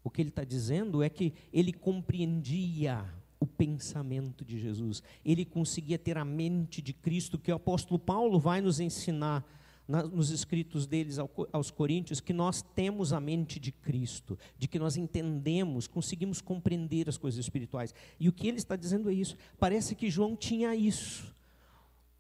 O 0.05 0.11
que 0.11 0.23
ele 0.23 0.29
está 0.29 0.45
dizendo 0.45 1.03
é 1.03 1.09
que 1.09 1.35
ele 1.53 1.73
compreendia 1.73 3.05
o 3.41 3.47
pensamento 3.47 4.45
de 4.45 4.59
Jesus, 4.59 5.03
ele 5.25 5.45
conseguia 5.45 5.99
ter 5.99 6.17
a 6.17 6.25
mente 6.25 6.81
de 6.81 6.93
Cristo, 6.93 7.39
que 7.39 7.53
o 7.53 7.57
apóstolo 7.57 7.99
Paulo 7.99 8.39
vai 8.39 8.61
nos 8.61 8.81
ensinar 8.81 9.45
nos 9.89 10.31
escritos 10.31 10.87
deles 10.87 11.19
aos 11.53 11.71
Coríntios 11.71 12.21
que 12.21 12.33
nós 12.33 12.61
temos 12.61 13.13
a 13.13 13.21
mente 13.21 13.61
de 13.61 13.71
Cristo, 13.71 14.37
de 14.59 14.67
que 14.67 14.79
nós 14.79 14.97
entendemos, 14.97 15.87
conseguimos 15.87 16.41
compreender 16.41 17.09
as 17.09 17.17
coisas 17.17 17.39
espirituais. 17.39 17.95
E 18.19 18.29
o 18.29 18.33
que 18.33 18.49
ele 18.49 18.59
está 18.59 18.75
dizendo 18.75 19.09
é 19.11 19.15
isso. 19.15 19.37
Parece 19.59 19.95
que 19.95 20.11
João 20.11 20.35
tinha 20.35 20.75
isso, 20.75 21.33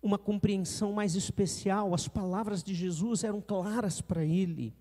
uma 0.06 0.18
compreensão 0.18 0.92
mais 0.92 1.14
especial, 1.14 1.92
as 1.92 2.06
palavras 2.06 2.62
de 2.62 2.74
Jesus 2.74 3.24
eram 3.24 3.40
claras 3.40 4.00
para 4.00 4.24
ele. 4.24 4.72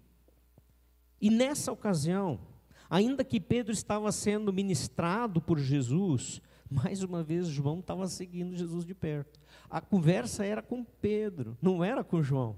E 1.19 1.29
nessa 1.29 1.71
ocasião, 1.71 2.39
ainda 2.89 3.23
que 3.23 3.39
Pedro 3.39 3.73
estava 3.73 4.11
sendo 4.11 4.53
ministrado 4.53 5.41
por 5.41 5.57
Jesus, 5.57 6.41
mais 6.69 7.03
uma 7.03 7.23
vez 7.23 7.47
João 7.47 7.79
estava 7.79 8.07
seguindo 8.07 8.55
Jesus 8.55 8.85
de 8.85 8.93
perto. 8.93 9.39
A 9.69 9.81
conversa 9.81 10.45
era 10.45 10.61
com 10.61 10.83
Pedro, 10.83 11.57
não 11.61 11.83
era 11.83 12.03
com 12.03 12.21
João. 12.21 12.55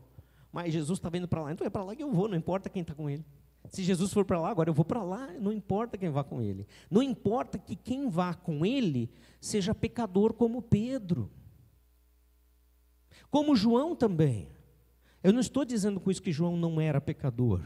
Mas 0.52 0.74
Jesus 0.74 0.98
estava 0.98 1.18
indo 1.18 1.28
para 1.28 1.42
lá, 1.42 1.52
então 1.52 1.66
é 1.66 1.70
para 1.70 1.84
lá 1.84 1.96
que 1.96 2.04
eu 2.04 2.12
vou, 2.12 2.28
não 2.28 2.36
importa 2.36 2.70
quem 2.70 2.82
está 2.82 2.94
com 2.94 3.10
ele. 3.10 3.26
Se 3.70 3.84
Jesus 3.84 4.14
for 4.14 4.26
para 4.26 4.40
lá, 4.40 4.50
agora 4.50 4.70
eu 4.70 4.74
vou 4.74 4.86
para 4.86 5.04
lá, 5.04 5.28
não 5.40 5.52
importa 5.52 5.98
quem 5.98 6.10
vá 6.10 6.24
com 6.24 6.42
ele. 6.42 6.66
Não 6.90 7.04
importa 7.04 7.58
que 7.58 7.76
quem 7.76 8.10
vá 8.10 8.34
com 8.34 8.66
ele 8.66 9.10
seja 9.42 9.76
pecador 9.76 10.34
como 10.34 10.62
Pedro. 10.62 11.30
Como 13.30 13.56
João 13.56 13.96
também. 13.96 14.50
Eu 15.24 15.34
não 15.34 15.40
estou 15.40 15.66
dizendo 15.66 16.00
com 16.00 16.10
isso 16.10 16.22
que 16.22 16.32
João 16.32 16.56
não 16.56 16.80
era 16.80 17.02
pecador. 17.02 17.62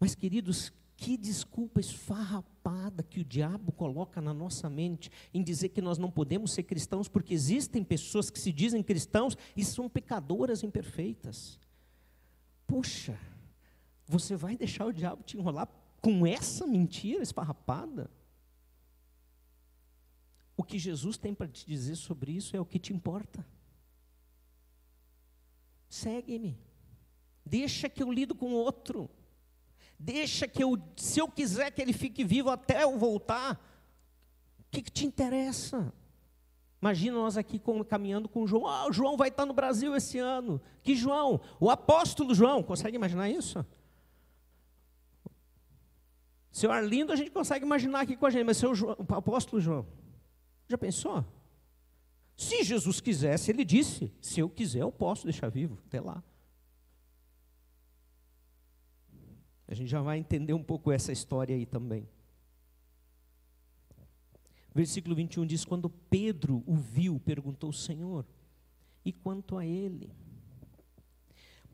Mas, 0.00 0.14
queridos, 0.14 0.72
que 0.96 1.16
desculpa 1.16 1.80
esfarrapada 1.80 3.04
que 3.04 3.20
o 3.20 3.24
diabo 3.24 3.70
coloca 3.70 4.20
na 4.20 4.34
nossa 4.34 4.68
mente 4.68 5.10
em 5.32 5.42
dizer 5.42 5.68
que 5.68 5.80
nós 5.80 5.96
não 5.96 6.10
podemos 6.10 6.52
ser 6.52 6.64
cristãos 6.64 7.08
porque 7.08 7.34
existem 7.34 7.84
pessoas 7.84 8.30
que 8.30 8.38
se 8.38 8.52
dizem 8.52 8.82
cristãos 8.82 9.36
e 9.56 9.64
são 9.64 9.88
pecadoras 9.88 10.64
imperfeitas. 10.64 11.58
Puxa, 12.66 13.18
você 14.06 14.34
vai 14.34 14.56
deixar 14.56 14.86
o 14.86 14.92
diabo 14.92 15.22
te 15.22 15.36
enrolar 15.36 15.68
com 16.00 16.26
essa 16.26 16.66
mentira 16.66 17.22
esfarrapada? 17.22 18.10
O 20.58 20.64
que 20.64 20.76
Jesus 20.76 21.16
tem 21.16 21.32
para 21.32 21.46
te 21.46 21.64
dizer 21.64 21.94
sobre 21.94 22.32
isso 22.32 22.56
é 22.56 22.60
o 22.60 22.66
que 22.66 22.80
te 22.80 22.92
importa. 22.92 23.46
Segue-me. 25.88 26.58
Deixa 27.46 27.88
que 27.88 28.02
eu 28.02 28.10
lido 28.10 28.34
com 28.34 28.52
outro. 28.52 29.08
Deixa 29.96 30.48
que 30.48 30.64
eu, 30.64 30.76
se 30.96 31.20
eu 31.20 31.28
quiser 31.28 31.70
que 31.70 31.80
ele 31.80 31.92
fique 31.92 32.24
vivo 32.24 32.50
até 32.50 32.82
eu 32.82 32.98
voltar, 32.98 33.54
o 34.58 34.64
que, 34.68 34.82
que 34.82 34.90
te 34.90 35.06
interessa? 35.06 35.94
Imagina 36.82 37.16
nós 37.16 37.36
aqui 37.36 37.62
caminhando 37.88 38.28
com 38.28 38.44
João. 38.44 38.66
Ah, 38.66 38.88
o 38.88 38.92
João 38.92 39.16
vai 39.16 39.28
estar 39.28 39.46
no 39.46 39.54
Brasil 39.54 39.94
esse 39.94 40.18
ano. 40.18 40.60
Que 40.82 40.96
João? 40.96 41.40
O 41.60 41.70
apóstolo 41.70 42.34
João. 42.34 42.64
Consegue 42.64 42.96
imaginar 42.96 43.30
isso? 43.30 43.64
Seu 46.50 46.72
Arlindo 46.72 47.12
a 47.12 47.16
gente 47.16 47.30
consegue 47.30 47.64
imaginar 47.64 48.00
aqui 48.00 48.16
com 48.16 48.26
a 48.26 48.30
gente, 48.30 48.44
mas 48.44 48.56
seu 48.56 48.74
João, 48.74 48.96
o 48.98 49.14
apóstolo 49.14 49.62
João. 49.62 49.86
Já 50.68 50.76
pensou? 50.76 51.24
Se 52.36 52.62
Jesus 52.62 53.00
quisesse, 53.00 53.50
ele 53.50 53.64
disse: 53.64 54.12
se 54.20 54.38
eu 54.38 54.48
quiser, 54.48 54.82
eu 54.82 54.92
posso 54.92 55.24
deixar 55.24 55.48
vivo. 55.48 55.78
Até 55.86 56.00
lá. 56.00 56.22
A 59.66 59.74
gente 59.74 59.88
já 59.88 60.00
vai 60.00 60.18
entender 60.18 60.52
um 60.52 60.62
pouco 60.62 60.92
essa 60.92 61.10
história 61.10 61.54
aí 61.54 61.66
também. 61.66 62.08
Versículo 64.74 65.14
21 65.16 65.46
diz: 65.46 65.64
Quando 65.64 65.90
Pedro 65.90 66.62
o 66.66 66.76
viu, 66.76 67.18
perguntou: 67.18 67.72
Senhor, 67.72 68.24
e 69.04 69.12
quanto 69.12 69.56
a 69.56 69.66
ele? 69.66 70.12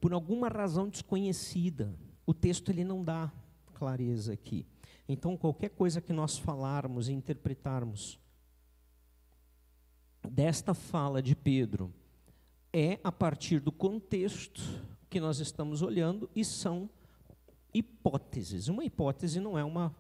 Por 0.01 0.13
alguma 0.13 0.49
razão 0.49 0.89
desconhecida, 0.89 1.95
o 2.25 2.33
texto 2.33 2.71
ele 2.71 2.85
não 2.85 3.05
dá 3.05 3.33
clareza 3.75 4.33
aqui. 4.33 4.67
Então, 5.07 5.37
qualquer 5.37 5.71
coisa 5.71 6.01
que 6.01 6.13
nós 6.13 6.39
falarmos 6.39 7.09
e 7.09 7.13
interpretarmos 7.13 8.19
desta 10.29 10.75
fala 10.75 11.23
de 11.23 11.35
Pedro 11.35 11.93
é 12.73 12.99
a 13.05 13.13
partir 13.13 13.61
do 13.61 13.71
contexto 13.71 14.61
que 15.09 15.21
nós 15.21 15.39
estamos 15.39 15.83
olhando 15.83 16.29
e 16.35 16.45
são 16.45 16.89
hipóteses. 17.73 18.69
Uma 18.69 18.85
hipótese 18.85 19.39
não 19.41 19.59
é 19.59 19.65
uma 19.65 19.95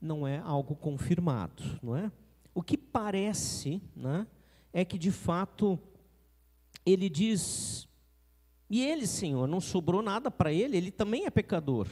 não 0.00 0.26
é 0.26 0.38
algo 0.38 0.76
confirmado, 0.76 1.78
não 1.82 1.96
é? 1.96 2.12
O 2.54 2.62
que 2.62 2.78
parece, 2.78 3.82
né, 3.96 4.28
é 4.72 4.84
que 4.84 4.96
de 4.96 5.10
fato 5.10 5.78
ele 6.86 7.08
diz: 7.08 7.88
"E 8.70 8.84
ele, 8.84 9.06
Senhor, 9.06 9.46
não 9.48 9.60
sobrou 9.60 10.02
nada 10.02 10.30
para 10.30 10.52
ele, 10.52 10.76
ele 10.76 10.90
também 10.90 11.24
é 11.26 11.30
pecador". 11.30 11.88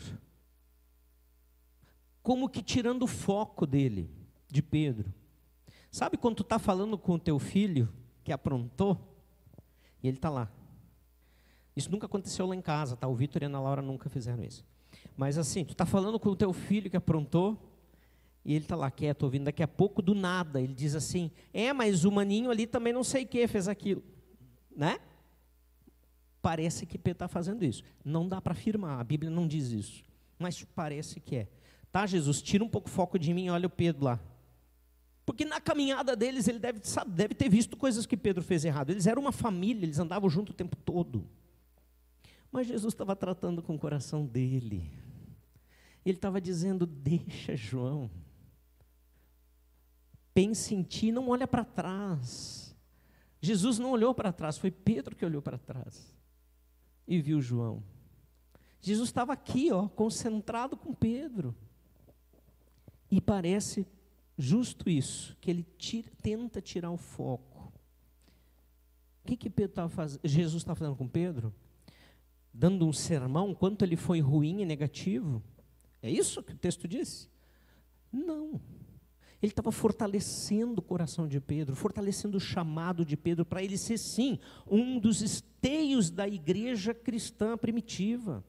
Como 2.23 2.49
que 2.49 2.63
tirando 2.63 3.03
o 3.03 3.09
foco 3.09 3.67
dele, 3.67 4.11
de 4.49 4.63
Pedro. 4.63 5.13
Sabe 5.97 6.19
quando 6.19 6.37
tu 6.37 6.43
está 6.43 6.59
falando 6.59 6.99
com 6.99 7.15
o 7.15 7.19
teu 7.19 7.39
filho 7.39 7.89
que 8.23 8.31
aprontou 8.31 9.01
e 10.03 10.09
ele 10.09 10.19
está 10.19 10.29
lá? 10.29 10.53
Isso 11.75 11.91
nunca 11.91 12.05
aconteceu 12.05 12.47
lá 12.47 12.55
em 12.55 12.61
casa, 12.61 12.99
tá? 12.99 13.09
O 13.09 13.15
Vitor 13.15 13.41
e 13.41 13.47
a 13.47 13.49
Ana 13.49 13.59
Laura 13.59 13.81
nunca 13.81 14.11
fizeram 14.11 14.45
isso. 14.45 14.63
Mas 15.17 15.39
assim, 15.39 15.65
tu 15.65 15.73
está 15.73 15.87
falando 15.87 16.21
com 16.21 16.29
o 16.29 16.37
teu 16.37 16.53
filho 16.53 16.91
que 16.91 16.99
aprontou, 16.99 17.59
e 18.45 18.53
ele 18.53 18.67
está 18.67 18.77
lá 18.77 18.91
quieto, 18.91 19.23
ouvindo. 19.23 19.45
Daqui 19.45 19.63
a 19.63 19.67
pouco, 19.67 20.03
do 20.03 20.15
nada, 20.15 20.61
ele 20.61 20.75
diz 20.75 20.95
assim: 20.95 21.31
É, 21.51 21.73
mas 21.73 22.05
o 22.05 22.13
maninho 22.13 22.51
ali 22.51 22.67
também 22.67 22.93
não 22.93 23.03
sei 23.03 23.25
o 23.25 23.27
que 23.27 23.49
fez 23.49 23.67
aquilo. 23.67 24.03
Né? 24.77 24.99
Parece 26.43 26.85
que 26.85 26.99
Pedro 26.99 27.25
está 27.25 27.29
fazendo 27.29 27.65
isso. 27.65 27.83
Não 28.05 28.29
dá 28.29 28.39
para 28.39 28.53
afirmar, 28.53 29.01
a 29.01 29.05
Bíblia 29.05 29.31
não 29.31 29.49
diz 29.49 29.71
isso. 29.71 30.05
Mas 30.39 30.63
parece 30.63 31.21
que 31.21 31.37
é. 31.37 31.49
Tá, 31.91 32.05
Jesus, 32.05 32.43
tira 32.43 32.63
um 32.63 32.69
pouco 32.69 32.87
o 32.87 32.93
foco 32.93 33.19
de 33.19 33.33
mim, 33.33 33.49
olha 33.49 33.67
o 33.67 33.71
Pedro 33.71 34.05
lá. 34.05 34.21
Porque 35.27 35.45
na 35.45 35.61
caminhada 35.61 36.15
deles, 36.15 36.47
ele 36.47 36.61
deve, 36.61 36.81
sabe, 36.85 37.11
deve 37.11 37.35
ter 37.35 37.49
visto 37.49 37.77
coisas 37.77 38.07
que 38.07 38.17
Pedro 38.17 38.45
fez 38.45 38.65
errado. 38.65 38.91
Eles 38.91 39.09
eram 39.09 39.21
uma 39.21 39.33
família, 39.33 39.85
eles 39.85 39.99
andavam 39.99 40.31
junto 40.31 40.51
o 40.51 40.55
tempo 40.55 40.77
todo. 40.77 41.29
Mas 42.53 42.69
Jesus 42.69 42.95
estava 42.95 43.17
tratando 43.17 43.61
com 43.61 43.75
o 43.75 43.79
coração 43.79 44.25
dele. 44.25 44.89
Ele 46.05 46.17
estava 46.17 46.41
dizendo: 46.41 46.87
Deixa, 46.87 47.57
João. 47.57 48.09
Pense 50.33 50.75
em 50.75 50.85
ti, 50.85 51.11
não 51.11 51.29
olha 51.29 51.49
para 51.49 51.65
trás. 51.65 52.77
Jesus 53.41 53.79
não 53.81 53.91
olhou 53.91 54.15
para 54.15 54.33
trás, 54.33 54.57
foi 54.57 54.71
Pedro 54.71 55.17
que 55.17 55.25
olhou 55.25 55.43
para 55.43 55.59
trás 55.59 56.15
e 57.07 57.21
viu 57.21 57.41
João. 57.41 57.83
Jesus 58.81 59.09
estava 59.09 59.33
aqui, 59.33 59.73
ó, 59.73 59.89
concentrado 59.89 60.77
com 60.77 60.95
Pedro. 60.95 61.55
E 63.11 63.21
parece 63.21 63.87
justo 64.37 64.91
isso, 64.91 65.37
que 65.41 65.51
ele 65.51 65.67
tira, 65.79 66.11
tenta 66.23 66.61
tirar 66.61 66.91
o 66.91 66.97
foco. 66.97 67.73
O 69.23 69.27
que, 69.27 69.37
que 69.37 69.63
estava 69.63 69.89
fazendo? 69.89 70.21
Jesus 70.25 70.63
estava 70.63 70.79
fazendo 70.79 70.97
com 70.97 71.09
Pedro? 71.09 71.53
Dando 72.53 72.87
um 72.87 72.93
sermão, 72.93 73.55
quanto 73.55 73.85
ele 73.85 73.97
foi 73.97 74.21
ruim 74.21 74.61
e 74.61 74.65
negativo? 74.65 75.43
É 76.03 76.11
isso 76.11 76.43
que 76.43 76.53
o 76.53 76.57
texto 76.57 76.87
diz? 76.87 77.29
Não. 78.13 78.61
Ele 79.43 79.53
estava 79.53 79.73
fortalecendo 79.73 80.81
o 80.81 80.85
coração 80.85 81.27
de 81.27 81.41
Pedro, 81.41 81.75
fortalecendo 81.75 82.37
o 82.37 82.41
chamado 82.41 83.05
de 83.05 83.17
Pedro 83.17 83.45
para 83.45 83.63
ele 83.63 83.77
ser, 83.77 83.99
sim, 83.99 84.39
um 84.67 84.99
dos 84.99 85.23
esteios 85.23 86.11
da 86.11 86.27
igreja 86.27 86.95
cristã 86.95 87.57
primitiva. 87.57 88.45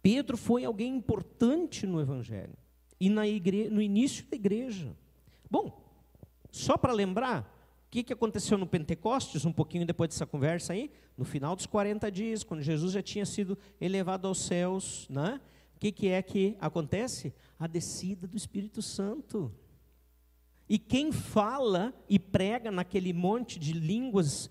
Pedro 0.00 0.36
foi 0.36 0.64
alguém 0.64 0.96
importante 0.96 1.86
no 1.86 2.00
Evangelho 2.00 2.56
e 3.02 3.10
na 3.10 3.26
igre... 3.26 3.68
no 3.68 3.82
início 3.82 4.24
da 4.30 4.36
igreja. 4.36 4.96
Bom, 5.50 5.84
só 6.50 6.76
para 6.76 6.92
lembrar, 6.92 7.52
que, 7.92 8.02
que 8.02 8.12
aconteceu 8.14 8.56
no 8.56 8.66
Pentecostes, 8.66 9.44
um 9.44 9.52
pouquinho 9.52 9.84
depois 9.84 10.08
dessa 10.08 10.24
conversa 10.24 10.72
aí? 10.72 10.90
No 11.14 11.26
final 11.26 11.54
dos 11.54 11.66
40 11.66 12.10
dias, 12.10 12.42
quando 12.42 12.62
Jesus 12.62 12.94
já 12.94 13.02
tinha 13.02 13.26
sido 13.26 13.58
elevado 13.78 14.26
aos 14.26 14.40
céus, 14.40 15.06
né? 15.10 15.38
o 15.76 15.78
que, 15.78 15.92
que 15.92 16.08
é 16.08 16.22
que 16.22 16.56
acontece? 16.58 17.34
A 17.58 17.66
descida 17.66 18.26
do 18.26 18.34
Espírito 18.34 18.80
Santo. 18.80 19.52
E 20.66 20.78
quem 20.78 21.12
fala 21.12 21.92
e 22.08 22.18
prega 22.18 22.70
naquele 22.70 23.12
monte 23.12 23.58
de 23.58 23.74
línguas 23.74 24.48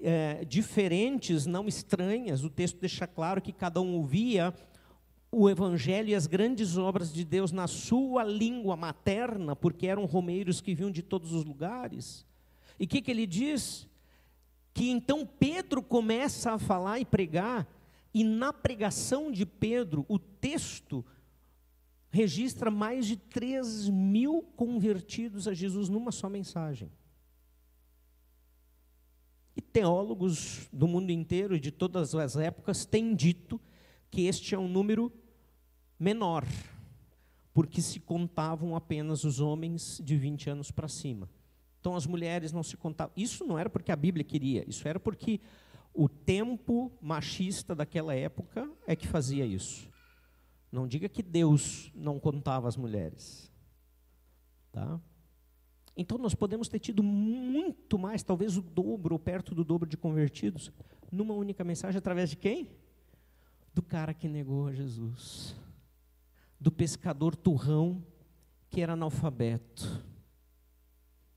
é, 0.00 0.44
diferentes, 0.44 1.46
não 1.46 1.66
estranhas, 1.66 2.44
o 2.44 2.50
texto 2.50 2.78
deixa 2.78 3.08
claro 3.08 3.42
que 3.42 3.52
cada 3.52 3.80
um 3.80 3.96
ouvia 3.96 4.54
o 5.36 5.50
Evangelho 5.50 6.10
e 6.10 6.14
as 6.14 6.26
grandes 6.26 6.78
obras 6.78 7.12
de 7.12 7.24
Deus 7.24 7.50
na 7.50 7.66
sua 7.66 8.22
língua 8.22 8.76
materna, 8.76 9.56
porque 9.56 9.86
eram 9.86 10.04
romeiros 10.04 10.60
que 10.60 10.74
vinham 10.74 10.90
de 10.90 11.02
todos 11.02 11.32
os 11.32 11.44
lugares. 11.44 12.24
E 12.78 12.84
o 12.84 12.88
que, 12.88 13.02
que 13.02 13.10
ele 13.10 13.26
diz? 13.26 13.88
Que 14.72 14.90
então 14.90 15.26
Pedro 15.26 15.82
começa 15.82 16.52
a 16.52 16.58
falar 16.58 17.00
e 17.00 17.04
pregar, 17.04 17.66
e 18.12 18.22
na 18.22 18.52
pregação 18.52 19.32
de 19.32 19.44
Pedro, 19.44 20.06
o 20.08 20.18
texto 20.18 21.04
registra 22.10 22.70
mais 22.70 23.06
de 23.06 23.16
3 23.16 23.88
mil 23.88 24.42
convertidos 24.54 25.48
a 25.48 25.52
Jesus 25.52 25.88
numa 25.88 26.12
só 26.12 26.28
mensagem. 26.28 26.88
E 29.56 29.60
teólogos 29.60 30.68
do 30.72 30.86
mundo 30.86 31.10
inteiro 31.10 31.56
e 31.56 31.60
de 31.60 31.72
todas 31.72 32.14
as 32.14 32.36
épocas 32.36 32.84
têm 32.84 33.16
dito 33.16 33.60
que 34.12 34.26
este 34.26 34.54
é 34.54 34.58
um 34.58 34.68
número 34.68 35.12
menor, 35.98 36.44
porque 37.52 37.80
se 37.80 38.00
contavam 38.00 38.74
apenas 38.74 39.24
os 39.24 39.40
homens 39.40 40.00
de 40.04 40.16
20 40.16 40.50
anos 40.50 40.70
para 40.70 40.88
cima. 40.88 41.28
Então 41.80 41.94
as 41.94 42.06
mulheres 42.06 42.52
não 42.52 42.62
se 42.62 42.76
contavam. 42.76 43.12
Isso 43.16 43.44
não 43.44 43.58
era 43.58 43.68
porque 43.68 43.92
a 43.92 43.96
Bíblia 43.96 44.24
queria, 44.24 44.64
isso 44.68 44.88
era 44.88 44.98
porque 44.98 45.40
o 45.92 46.08
tempo 46.08 46.90
machista 47.00 47.74
daquela 47.74 48.14
época 48.14 48.68
é 48.86 48.96
que 48.96 49.06
fazia 49.06 49.46
isso. 49.46 49.88
Não 50.72 50.88
diga 50.88 51.08
que 51.08 51.22
Deus 51.22 51.92
não 51.94 52.18
contava 52.18 52.66
as 52.66 52.76
mulheres. 52.76 53.52
Tá? 54.72 55.00
Então 55.96 56.18
nós 56.18 56.34
podemos 56.34 56.66
ter 56.68 56.80
tido 56.80 57.02
muito 57.02 57.96
mais, 57.96 58.22
talvez 58.22 58.56
o 58.56 58.62
dobro 58.62 59.14
ou 59.14 59.18
perto 59.18 59.54
do 59.54 59.62
dobro 59.62 59.88
de 59.88 59.96
convertidos, 59.96 60.72
numa 61.12 61.34
única 61.34 61.62
mensagem 61.62 61.98
através 61.98 62.30
de 62.30 62.36
quem? 62.36 62.70
Do 63.72 63.82
cara 63.82 64.12
que 64.12 64.26
negou 64.26 64.66
a 64.66 64.72
Jesus. 64.72 65.54
Do 66.64 66.72
pescador 66.72 67.36
turrão 67.36 68.02
que 68.70 68.80
era 68.80 68.94
analfabeto 68.94 70.02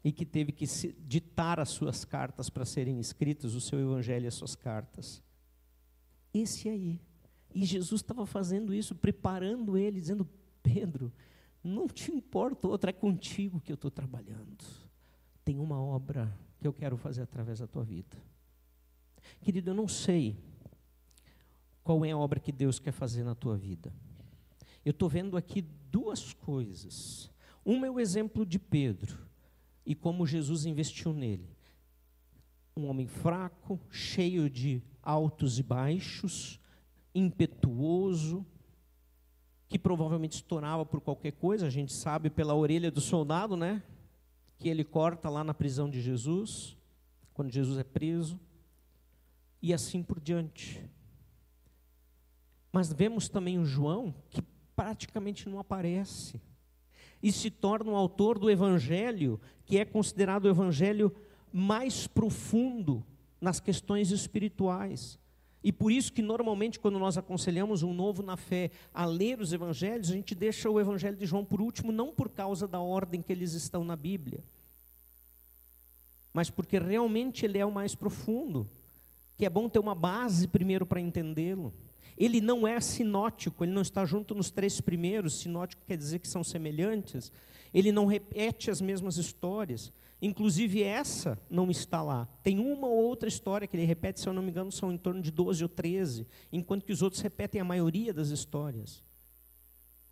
e 0.02 0.14
que 0.14 0.26
teve 0.26 0.54
que 0.54 0.66
ditar 1.06 1.60
as 1.60 1.68
suas 1.68 2.06
cartas 2.06 2.50
para 2.50 2.64
serem 2.64 2.98
escritas, 2.98 3.54
o 3.54 3.60
seu 3.60 3.78
evangelho 3.78 4.24
e 4.24 4.28
as 4.28 4.36
suas 4.36 4.56
cartas. 4.56 5.22
Esse 6.34 6.70
aí 6.70 7.02
e 7.54 7.66
Jesus 7.66 8.02
estava 8.02 8.26
fazendo 8.26 8.74
isso, 8.74 8.96
preparando 8.96 9.78
ele, 9.78 10.00
dizendo: 10.00 10.30
Pedro, 10.62 11.12
não 11.64 11.88
te 11.88 12.12
importa 12.12 12.68
outra, 12.68 12.92
é 12.92 12.94
contigo 12.94 13.60
que 13.60 13.72
eu 13.72 13.76
estou 13.76 13.92
trabalhando. 13.92 14.64
Tem 15.44 15.60
uma 15.60 15.82
obra 15.82 16.32
que 16.60 16.68
eu 16.68 16.72
quero 16.72 16.96
fazer 16.96 17.24
através 17.24 17.60
da 17.60 17.68
tua 17.68 17.84
vida. 17.84 18.16
Querido, 19.42 19.72
eu 19.72 19.74
não 19.74 19.88
sei 19.88 20.38
qual 21.84 22.06
é 22.06 22.12
a 22.12 22.18
obra 22.18 22.40
que 22.40 22.52
Deus 22.52 22.80
quer 22.80 22.92
fazer 22.92 23.24
na 23.24 23.36
tua 23.36 23.58
vida. 23.58 23.92
Eu 24.88 24.92
estou 24.92 25.10
vendo 25.10 25.36
aqui 25.36 25.66
duas 25.92 26.32
coisas. 26.32 27.30
Uma 27.66 27.88
é 27.88 27.92
o 27.92 28.00
exemplo 28.00 28.46
de 28.46 28.58
Pedro 28.58 29.28
e 29.86 29.94
como 29.94 30.26
Jesus 30.26 30.66
investiu 30.66 31.12
nele. 31.12 31.50
Um 32.74 32.88
homem 32.88 33.06
fraco, 33.06 33.78
cheio 33.92 34.50
de 34.50 34.82
altos 35.04 35.60
e 35.60 35.64
baixos, 35.64 36.58
impetuoso, 37.14 38.46
que 39.68 39.78
provavelmente 39.78 40.36
estourava 40.36 40.86
por 40.86 41.02
qualquer 41.02 41.34
coisa, 41.34 41.68
a 41.68 41.70
gente 41.70 41.92
sabe 41.92 42.30
pela 42.30 42.56
orelha 42.56 42.90
do 42.90 43.02
soldado, 43.02 43.58
né? 43.58 43.84
Que 44.58 44.70
ele 44.70 44.86
corta 44.86 45.30
lá 45.30 45.44
na 45.44 45.54
prisão 45.54 45.90
de 45.90 46.00
Jesus, 46.00 46.78
quando 47.34 47.52
Jesus 47.52 47.78
é 47.78 47.84
preso, 47.84 48.40
e 49.62 49.74
assim 49.74 50.02
por 50.02 50.22
diante. 50.22 50.82
Mas 52.72 52.94
vemos 52.94 53.28
também 53.28 53.60
o 53.60 53.66
João, 53.66 54.16
que 54.30 54.42
praticamente 54.78 55.50
não 55.50 55.58
aparece, 55.58 56.40
e 57.22 57.32
se 57.32 57.50
torna 57.50 57.92
o 57.92 57.96
autor 57.96 58.38
do 58.38 58.48
evangelho, 58.48 59.42
que 59.66 59.80
é 59.80 59.84
considerado 59.84 60.46
o 60.46 60.50
evangelho 60.50 61.12
mais 61.52 62.06
profundo 62.06 63.04
nas 63.42 63.60
questões 63.60 64.12
espirituais. 64.12 65.18
E 65.64 65.72
por 65.72 65.92
isso 65.92 66.14
que 66.14 66.22
normalmente 66.22 66.80
quando 66.80 67.00
nós 67.00 67.18
aconselhamos 67.18 67.82
um 67.82 67.92
novo 67.92 68.22
na 68.22 68.38
fé 68.38 68.70
a 68.94 69.04
ler 69.04 69.42
os 69.42 69.52
evangelhos, 69.52 70.12
a 70.12 70.14
gente 70.14 70.36
deixa 70.36 70.70
o 70.70 70.80
evangelho 70.80 71.18
de 71.18 71.26
João 71.26 71.44
por 71.44 71.60
último, 71.60 71.92
não 71.92 72.14
por 72.14 72.30
causa 72.30 72.68
da 72.68 72.80
ordem 72.80 73.24
que 73.24 73.32
eles 73.32 73.54
estão 73.54 73.84
na 73.84 73.96
Bíblia, 73.96 74.44
mas 76.32 76.52
porque 76.52 76.78
realmente 76.78 77.44
ele 77.46 77.58
é 77.58 77.66
o 77.66 77.72
mais 77.72 77.96
profundo, 77.96 78.70
que 79.36 79.44
é 79.44 79.50
bom 79.50 79.68
ter 79.68 79.80
uma 79.80 79.96
base 79.96 80.48
primeiro 80.48 80.86
para 80.86 81.02
entendê-lo. 81.02 81.74
Ele 82.18 82.42
não 82.42 82.68
é 82.68 82.80
sinótico, 82.80 83.64
ele 83.64 83.72
não 83.72 83.82
está 83.82 84.06
junto 84.06 84.34
nos 84.34 84.50
três 84.50 84.82
primeiros, 84.82 85.40
sinótico 85.40 85.84
quer 85.86 85.98
dizer 85.98 86.20
que 86.20 86.28
são 86.28 86.44
semelhantes, 86.44 87.32
ele 87.74 87.92
não 87.92 88.06
repete 88.06 88.72
as 88.72 88.82
mesmas 88.82 89.18
histórias, 89.18 89.92
Inclusive 90.22 90.82
essa 90.82 91.40
não 91.50 91.70
está 91.70 92.02
lá. 92.02 92.28
Tem 92.42 92.60
uma 92.60 92.88
ou 92.88 93.04
outra 93.04 93.30
história 93.30 93.68
que 93.68 93.78
ele 93.78 93.86
repete, 93.86 94.20
se 94.20 94.28
eu 94.28 94.34
não 94.34 94.42
me 94.42 94.50
engano, 94.50 94.72
são 94.72 94.92
em 94.92 94.98
torno 94.98 95.22
de 95.22 95.30
12 95.32 95.64
ou 95.64 95.70
13, 95.70 96.26
enquanto 96.52 96.86
que 96.86 96.92
os 96.92 97.02
outros 97.02 97.22
repetem 97.22 97.62
a 97.62 97.66
maioria 97.66 98.14
das 98.14 98.30
histórias. 98.30 99.04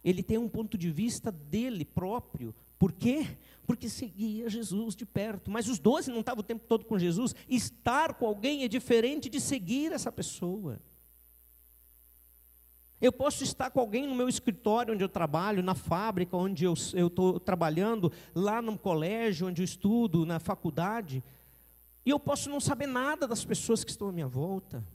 Ele 0.03 0.21
tem 0.21 0.37
um 0.37 0.47
ponto 0.47 0.77
de 0.77 0.91
vista 0.91 1.31
dele 1.31 1.83
próprio. 1.83 2.53
Por 2.77 2.91
quê? 2.91 3.25
Porque 3.65 3.89
seguia 3.89 4.47
Jesus 4.47 4.95
de 4.95 5.03
perto. 5.03 5.49
Mas 5.49 5.67
os 5.67 5.79
doze 5.79 6.11
não 6.11 6.19
estavam 6.19 6.41
o 6.41 6.45
tempo 6.45 6.65
todo 6.67 6.85
com 6.85 6.99
Jesus. 6.99 7.33
Estar 7.49 8.13
com 8.13 8.27
alguém 8.27 8.63
é 8.63 8.67
diferente 8.67 9.27
de 9.27 9.41
seguir 9.41 9.91
essa 9.91 10.11
pessoa. 10.11 10.79
Eu 13.01 13.11
posso 13.11 13.43
estar 13.43 13.69
com 13.69 13.79
alguém 13.79 14.07
no 14.07 14.15
meu 14.15 14.29
escritório 14.29 14.93
onde 14.93 15.03
eu 15.03 15.09
trabalho, 15.09 15.61
na 15.61 15.75
fábrica 15.75 16.35
onde 16.37 16.63
eu 16.63 16.73
estou 16.73 17.39
trabalhando, 17.39 18.11
lá 18.33 18.61
no 18.61 18.77
colégio 18.77 19.47
onde 19.47 19.61
eu 19.61 19.65
estudo, 19.65 20.25
na 20.25 20.39
faculdade, 20.39 21.23
e 22.05 22.09
eu 22.09 22.19
posso 22.19 22.49
não 22.49 22.59
saber 22.59 22.87
nada 22.87 23.27
das 23.27 23.43
pessoas 23.43 23.83
que 23.83 23.91
estão 23.91 24.09
à 24.09 24.11
minha 24.11 24.27
volta. 24.27 24.85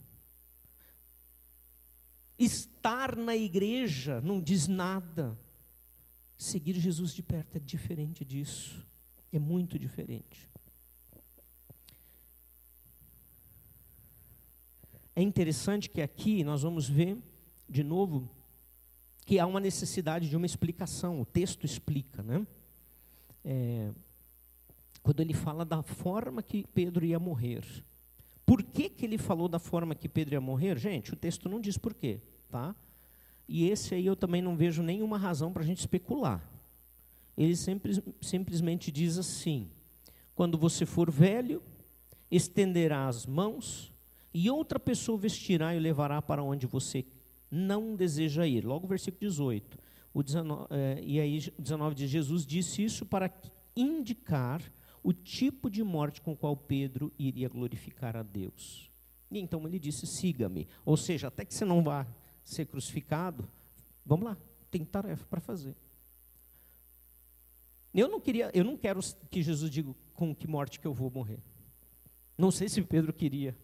Estar 2.39 3.15
na 3.15 3.35
igreja 3.35 4.19
não 4.21 4.41
diz 4.41 4.67
nada. 4.67 5.37
Seguir 6.37 6.73
Jesus 6.73 7.13
de 7.13 7.21
perto 7.21 7.57
é 7.57 7.59
diferente 7.59 8.25
disso. 8.25 8.83
É 9.31 9.37
muito 9.37 9.77
diferente. 9.77 10.49
É 15.15 15.21
interessante 15.21 15.89
que 15.89 16.01
aqui 16.01 16.43
nós 16.43 16.63
vamos 16.63 16.89
ver 16.89 17.17
de 17.71 17.83
novo, 17.83 18.29
que 19.25 19.39
há 19.39 19.45
uma 19.45 19.61
necessidade 19.61 20.29
de 20.29 20.35
uma 20.35 20.45
explicação. 20.45 21.21
O 21.21 21.25
texto 21.25 21.65
explica, 21.65 22.21
né? 22.21 22.45
É, 23.45 23.89
quando 25.01 25.21
ele 25.21 25.33
fala 25.33 25.63
da 25.63 25.81
forma 25.81 26.43
que 26.43 26.67
Pedro 26.73 27.05
ia 27.05 27.17
morrer. 27.17 27.63
Por 28.45 28.61
que, 28.61 28.89
que 28.89 29.05
ele 29.05 29.17
falou 29.17 29.47
da 29.47 29.57
forma 29.57 29.95
que 29.95 30.09
Pedro 30.09 30.35
ia 30.35 30.41
morrer? 30.41 30.77
Gente, 30.77 31.13
o 31.13 31.15
texto 31.15 31.47
não 31.47 31.61
diz 31.61 31.77
por 31.77 31.93
quê, 31.93 32.19
tá? 32.49 32.75
E 33.47 33.69
esse 33.69 33.95
aí 33.95 34.05
eu 34.05 34.15
também 34.15 34.41
não 34.41 34.57
vejo 34.57 34.83
nenhuma 34.83 35.17
razão 35.17 35.53
para 35.53 35.63
a 35.63 35.65
gente 35.65 35.79
especular. 35.79 36.45
Ele 37.37 37.55
sempre, 37.55 38.03
simplesmente 38.21 38.91
diz 38.91 39.17
assim: 39.17 39.69
quando 40.35 40.57
você 40.57 40.85
for 40.85 41.09
velho, 41.09 41.63
estenderá 42.29 43.07
as 43.07 43.25
mãos 43.25 43.93
e 44.33 44.49
outra 44.49 44.79
pessoa 44.79 45.17
vestirá 45.17 45.73
e 45.73 45.79
levará 45.79 46.21
para 46.21 46.43
onde 46.43 46.67
você 46.67 47.05
não 47.51 47.95
deseja 47.95 48.47
ir. 48.47 48.65
Logo 48.65 48.87
versículo 48.87 49.19
18. 49.19 49.77
O 50.13 50.23
19, 50.23 50.67
é, 50.71 51.01
e 51.03 51.19
aí, 51.19 51.39
19 51.59 51.95
diz: 51.95 52.09
Jesus 52.09 52.45
disse 52.45 52.83
isso 52.83 53.05
para 53.05 53.31
indicar 53.75 54.61
o 55.03 55.13
tipo 55.13 55.69
de 55.69 55.83
morte 55.83 56.21
com 56.21 56.35
qual 56.35 56.55
Pedro 56.55 57.11
iria 57.19 57.49
glorificar 57.49 58.15
a 58.15 58.23
Deus. 58.23 58.89
E 59.29 59.39
então 59.39 59.65
ele 59.67 59.79
disse: 59.79 60.07
siga-me. 60.07 60.67
Ou 60.85 60.95
seja, 60.95 61.27
até 61.27 61.43
que 61.43 61.53
você 61.53 61.65
não 61.65 61.83
vá 61.83 62.07
ser 62.43 62.65
crucificado, 62.65 63.47
vamos 64.05 64.25
lá, 64.25 64.37
tem 64.69 64.83
tarefa 64.83 65.25
para 65.25 65.39
fazer. 65.39 65.75
Eu 67.93 68.07
não 68.07 68.21
queria, 68.21 68.49
eu 68.53 68.63
não 68.63 68.77
quero 68.77 68.99
que 69.29 69.41
Jesus 69.41 69.69
diga 69.69 69.93
com 70.13 70.33
que 70.33 70.47
morte 70.47 70.79
que 70.79 70.87
eu 70.87 70.93
vou 70.93 71.11
morrer. 71.11 71.39
Não 72.37 72.49
sei 72.49 72.69
se 72.69 72.81
Pedro 72.81 73.13
queria. 73.13 73.55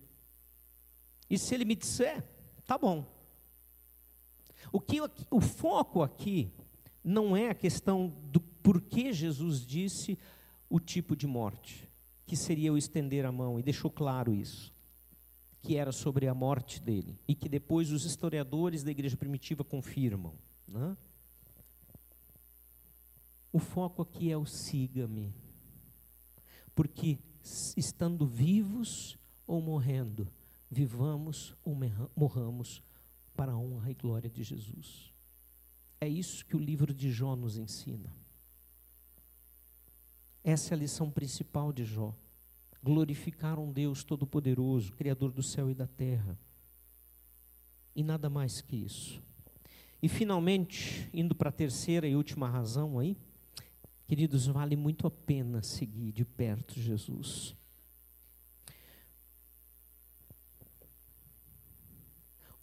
E 1.29 1.37
se 1.37 1.55
ele 1.55 1.65
me 1.65 1.75
disser, 1.75 2.23
tá 2.65 2.77
bom, 2.77 3.05
o, 4.71 4.79
que, 4.79 4.99
o 5.31 5.41
foco 5.41 6.01
aqui 6.01 6.51
não 7.03 7.35
é 7.35 7.49
a 7.49 7.55
questão 7.55 8.13
do 8.31 8.39
porquê 8.39 9.13
Jesus 9.13 9.65
disse 9.65 10.17
o 10.69 10.79
tipo 10.79 11.15
de 11.15 11.25
morte, 11.25 11.89
que 12.25 12.35
seria 12.35 12.73
o 12.73 12.77
estender 12.77 13.25
a 13.25 13.31
mão, 13.31 13.57
e 13.57 13.63
deixou 13.63 13.89
claro 13.89 14.33
isso, 14.33 14.73
que 15.61 15.77
era 15.77 15.91
sobre 15.91 16.27
a 16.27 16.33
morte 16.33 16.81
dele, 16.81 17.17
e 17.27 17.33
que 17.33 17.47
depois 17.47 17.91
os 17.91 18.03
historiadores 18.03 18.83
da 18.83 18.91
igreja 18.91 19.15
primitiva 19.15 19.63
confirmam. 19.63 20.33
Né? 20.67 20.97
O 23.53 23.59
foco 23.59 24.01
aqui 24.01 24.29
é 24.29 24.37
o 24.37 24.45
siga-me, 24.45 25.33
porque 26.75 27.17
estando 27.77 28.25
vivos 28.25 29.17
ou 29.47 29.61
morrendo, 29.61 30.27
vivamos 30.69 31.55
ou 31.63 31.75
morramos 32.15 32.83
para 33.37 33.51
a 33.51 33.57
honra 33.57 33.91
e 33.91 33.93
glória 33.93 34.29
de 34.29 34.43
Jesus. 34.43 35.13
É 36.01 36.09
isso 36.09 36.43
que 36.43 36.55
o 36.55 36.59
livro 36.59 36.91
de 36.91 37.11
Jó 37.11 37.35
nos 37.35 37.55
ensina. 37.55 38.11
Essa 40.43 40.73
é 40.73 40.75
a 40.75 40.79
lição 40.79 41.11
principal 41.11 41.71
de 41.71 41.85
Jó. 41.85 42.15
Glorificar 42.81 43.59
um 43.59 43.71
Deus 43.71 44.03
Todo-Poderoso, 44.03 44.93
Criador 44.93 45.31
do 45.31 45.43
céu 45.43 45.69
e 45.69 45.75
da 45.75 45.85
terra. 45.85 46.37
E 47.95 48.01
nada 48.01 48.29
mais 48.29 48.59
que 48.59 48.75
isso. 48.75 49.21
E 50.01 50.09
finalmente, 50.09 51.07
indo 51.13 51.35
para 51.35 51.49
a 51.49 51.53
terceira 51.53 52.07
e 52.07 52.15
última 52.15 52.49
razão 52.49 52.97
aí, 52.97 53.15
queridos, 54.07 54.47
vale 54.47 54.75
muito 54.75 55.05
a 55.05 55.11
pena 55.11 55.61
seguir 55.61 56.11
de 56.11 56.25
perto 56.25 56.79
Jesus. 56.79 57.55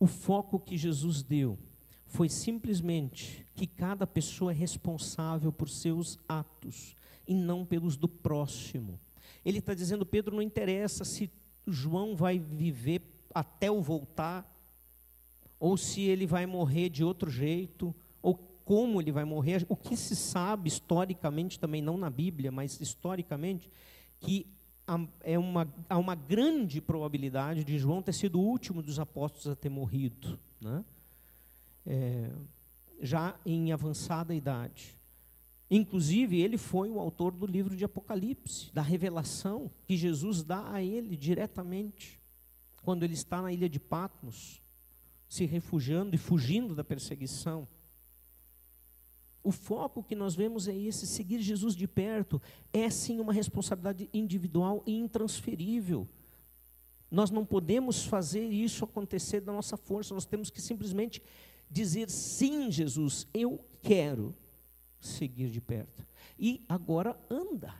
O 0.04 0.06
foco 0.06 0.60
que 0.60 0.76
Jesus 0.76 1.22
deu 1.22 1.58
foi 2.04 2.28
simplesmente 2.28 3.46
que 3.54 3.66
cada 3.66 4.06
pessoa 4.06 4.50
é 4.52 4.54
responsável 4.54 5.50
por 5.50 5.66
seus 5.66 6.18
atos 6.28 6.94
e 7.26 7.32
não 7.32 7.64
pelos 7.64 7.96
do 7.96 8.06
próximo. 8.06 9.00
Ele 9.42 9.60
está 9.60 9.72
dizendo, 9.72 10.04
Pedro, 10.04 10.36
não 10.36 10.42
interessa 10.42 11.06
se 11.06 11.30
João 11.66 12.14
vai 12.14 12.38
viver 12.38 13.00
até 13.34 13.70
o 13.70 13.80
voltar, 13.80 14.46
ou 15.58 15.74
se 15.74 16.02
ele 16.02 16.26
vai 16.26 16.44
morrer 16.44 16.90
de 16.90 17.02
outro 17.02 17.30
jeito, 17.30 17.94
ou 18.20 18.34
como 18.62 19.00
ele 19.00 19.10
vai 19.10 19.24
morrer. 19.24 19.64
O 19.70 19.74
que 19.74 19.96
se 19.96 20.14
sabe 20.14 20.68
historicamente, 20.68 21.58
também 21.58 21.80
não 21.80 21.96
na 21.96 22.10
Bíblia, 22.10 22.52
mas 22.52 22.78
historicamente, 22.78 23.70
que 24.20 24.53
é 25.22 25.38
uma, 25.38 25.72
há 25.88 25.98
uma 25.98 26.14
grande 26.14 26.80
probabilidade 26.80 27.64
de 27.64 27.78
João 27.78 28.02
ter 28.02 28.12
sido 28.12 28.38
o 28.38 28.44
último 28.44 28.82
dos 28.82 28.98
apóstolos 28.98 29.48
a 29.48 29.56
ter 29.56 29.68
morrido, 29.68 30.38
né? 30.60 30.84
É, 31.86 32.30
já 33.00 33.34
em 33.44 33.72
avançada 33.72 34.34
idade. 34.34 34.96
Inclusive, 35.70 36.40
ele 36.40 36.58
foi 36.58 36.90
o 36.90 37.00
autor 37.00 37.32
do 37.32 37.46
livro 37.46 37.76
de 37.76 37.84
Apocalipse, 37.84 38.72
da 38.72 38.82
revelação 38.82 39.70
que 39.86 39.96
Jesus 39.96 40.42
dá 40.42 40.70
a 40.70 40.82
ele 40.82 41.16
diretamente, 41.16 42.20
quando 42.82 43.02
ele 43.02 43.14
está 43.14 43.40
na 43.40 43.52
ilha 43.52 43.68
de 43.68 43.80
Patmos, 43.80 44.62
se 45.28 45.46
refugiando 45.46 46.14
e 46.14 46.18
fugindo 46.18 46.74
da 46.74 46.84
perseguição. 46.84 47.66
O 49.44 49.52
foco 49.52 50.02
que 50.02 50.16
nós 50.16 50.34
vemos 50.34 50.66
é 50.66 50.74
esse: 50.74 51.06
seguir 51.06 51.40
Jesus 51.40 51.76
de 51.76 51.86
perto 51.86 52.40
é 52.72 52.88
sim 52.88 53.20
uma 53.20 53.32
responsabilidade 53.32 54.08
individual 54.12 54.82
e 54.86 54.98
intransferível. 54.98 56.08
Nós 57.10 57.30
não 57.30 57.44
podemos 57.44 58.06
fazer 58.06 58.48
isso 58.48 58.84
acontecer 58.84 59.40
da 59.40 59.52
nossa 59.52 59.76
força, 59.76 60.14
nós 60.14 60.24
temos 60.24 60.48
que 60.48 60.60
simplesmente 60.60 61.22
dizer 61.70 62.08
sim, 62.10 62.70
Jesus, 62.70 63.28
eu 63.34 63.62
quero 63.82 64.34
seguir 64.98 65.50
de 65.50 65.60
perto. 65.60 66.06
E 66.38 66.64
agora 66.66 67.16
anda, 67.30 67.74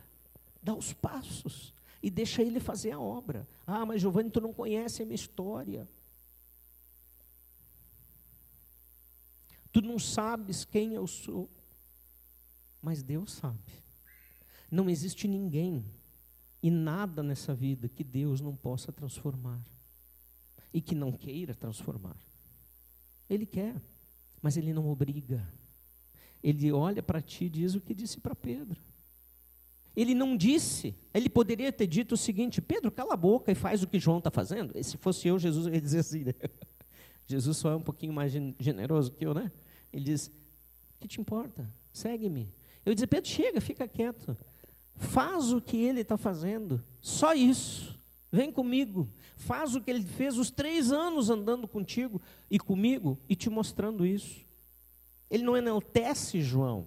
dá 0.61 0.73
os 0.73 0.93
passos 0.93 1.73
e 2.01 2.11
deixa 2.11 2.43
ele 2.43 2.59
fazer 2.59 2.91
a 2.91 2.99
obra. 2.99 3.47
Ah, 3.65 3.85
mas 3.85 3.99
Giovanni, 3.99 4.29
tu 4.29 4.39
não 4.39 4.53
conhece 4.53 5.01
a 5.01 5.05
minha 5.05 5.15
história. 5.15 5.87
Tu 9.75 9.81
não 9.81 9.99
sabes 9.99 10.63
quem 10.63 10.93
eu 10.93 11.05
sou. 11.05 11.49
Mas 12.81 13.03
Deus 13.03 13.33
sabe. 13.33 13.73
Não 14.71 14.89
existe 14.89 15.27
ninguém 15.27 15.83
e 16.63 16.71
nada 16.71 17.21
nessa 17.21 17.53
vida 17.53 17.89
que 17.89 18.01
Deus 18.01 18.39
não 18.39 18.55
possa 18.55 18.93
transformar 18.93 19.59
e 20.73 20.79
que 20.79 20.95
não 20.95 21.11
queira 21.11 21.53
transformar. 21.53 22.15
Ele 23.29 23.45
quer, 23.45 23.75
mas 24.41 24.55
ele 24.55 24.71
não 24.71 24.87
obriga. 24.87 25.45
Ele 26.41 26.71
olha 26.71 27.03
para 27.03 27.21
ti 27.21 27.43
e 27.43 27.49
diz 27.49 27.75
o 27.75 27.81
que 27.81 27.93
disse 27.93 28.17
para 28.21 28.33
Pedro. 28.33 28.79
Ele 29.93 30.15
não 30.15 30.37
disse, 30.37 30.95
ele 31.13 31.27
poderia 31.27 31.73
ter 31.73 31.87
dito 31.87 32.13
o 32.13 32.17
seguinte: 32.17 32.61
Pedro, 32.61 32.89
cala 32.93 33.15
a 33.15 33.17
boca 33.17 33.51
e 33.51 33.55
faz 33.55 33.83
o 33.83 33.87
que 33.87 33.99
João 33.99 34.19
está 34.19 34.31
fazendo. 34.31 34.71
E 34.73 34.81
se 34.85 34.95
fosse 34.95 35.27
eu, 35.27 35.37
Jesus 35.37 35.67
ia 35.67 35.81
dizer 35.81 35.99
assim: 35.99 36.23
né? 36.23 36.33
Jesus 37.27 37.57
só 37.57 37.71
é 37.71 37.75
um 37.75 37.81
pouquinho 37.81 38.13
mais 38.13 38.31
generoso 38.57 39.11
que 39.11 39.25
eu, 39.25 39.33
né? 39.33 39.51
Ele 39.91 40.05
diz: 40.05 40.27
O 40.27 40.99
que 40.99 41.07
te 41.07 41.19
importa? 41.19 41.69
Segue-me. 41.91 42.49
Eu 42.85 42.93
dizer: 42.93 43.07
Pedro, 43.07 43.29
chega, 43.29 43.61
fica 43.61 43.87
quieto. 43.87 44.37
Faz 44.95 45.51
o 45.51 45.61
que 45.61 45.77
ele 45.77 46.01
está 46.01 46.17
fazendo. 46.17 46.83
Só 47.01 47.33
isso. 47.33 47.99
Vem 48.31 48.51
comigo. 48.51 49.09
Faz 49.35 49.75
o 49.75 49.81
que 49.81 49.89
ele 49.89 50.03
fez 50.03 50.37
os 50.37 50.51
três 50.51 50.91
anos 50.91 51.29
andando 51.29 51.67
contigo 51.67 52.21
e 52.49 52.59
comigo 52.59 53.17
e 53.27 53.35
te 53.35 53.49
mostrando 53.49 54.05
isso. 54.05 54.45
Ele 55.29 55.43
não 55.43 55.57
enaltece 55.57 56.41
João. 56.41 56.85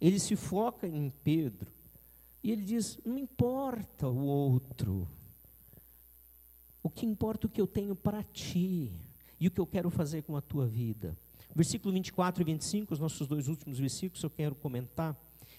Ele 0.00 0.18
se 0.18 0.36
foca 0.36 0.86
em 0.86 1.10
Pedro. 1.10 1.70
E 2.42 2.50
ele 2.50 2.62
diz: 2.62 2.98
Não 3.04 3.18
importa 3.18 4.08
o 4.08 4.24
outro. 4.24 5.06
O 6.82 6.88
que 6.88 7.04
importa 7.04 7.46
é 7.46 7.48
o 7.48 7.50
que 7.50 7.60
eu 7.60 7.66
tenho 7.66 7.94
para 7.94 8.22
ti 8.22 8.92
e 9.38 9.48
o 9.48 9.50
que 9.50 9.60
eu 9.60 9.66
quero 9.66 9.90
fazer 9.90 10.22
com 10.22 10.36
a 10.36 10.40
tua 10.40 10.66
vida. 10.66 11.16
Versículo 11.54 11.92
24 11.92 12.42
e 12.42 12.44
25, 12.44 12.94
os 12.94 13.00
nossos 13.00 13.26
dois 13.26 13.48
últimos 13.48 13.78
versículos, 13.78 14.22
eu 14.22 14.30
quero 14.30 14.54
comentar. 14.54 15.18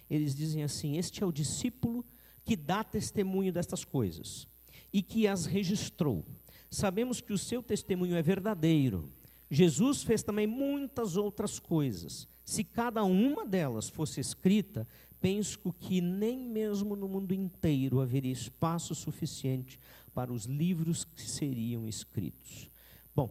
Eles 0.10 0.36
dizem 0.36 0.64
assim: 0.64 0.98
Este 0.98 1.24
é 1.24 1.26
o 1.26 1.32
discípulo 1.32 2.06
que 2.44 2.56
dá 2.56 2.84
testemunho 2.84 3.52
destas 3.52 3.84
coisas 3.84 4.48
e 4.92 5.02
que 5.02 5.28
as 5.28 5.46
registrou. 5.46 6.26
Sabemos 6.70 7.22
que 7.22 7.34
o 7.34 7.38
seu 7.38 7.62
testemunho 7.62 8.16
é 8.16 8.22
verdadeiro. 8.22 9.12
Jesus 9.50 10.04
fez 10.04 10.24
também 10.24 10.48
muitas 10.48 11.18
outras 11.18 11.60
coisas. 11.60 12.28
Se 12.46 12.64
cada 12.64 13.04
uma 13.04 13.46
delas 13.46 13.90
fosse 13.90 14.20
escrita, 14.22 14.88
penso 15.20 15.74
que 15.74 16.02
nem 16.02 16.38
mesmo 16.38 16.96
no 16.96 17.08
mundo 17.08 17.34
inteiro 17.34 18.00
haveria 18.00 18.32
espaço 18.32 18.96
suficiente 18.96 19.80
para 20.14 20.32
os 20.32 20.46
livros 20.46 21.04
que 21.04 21.22
seriam 21.22 21.88
escritos. 21.88 22.70
Bom, 23.16 23.30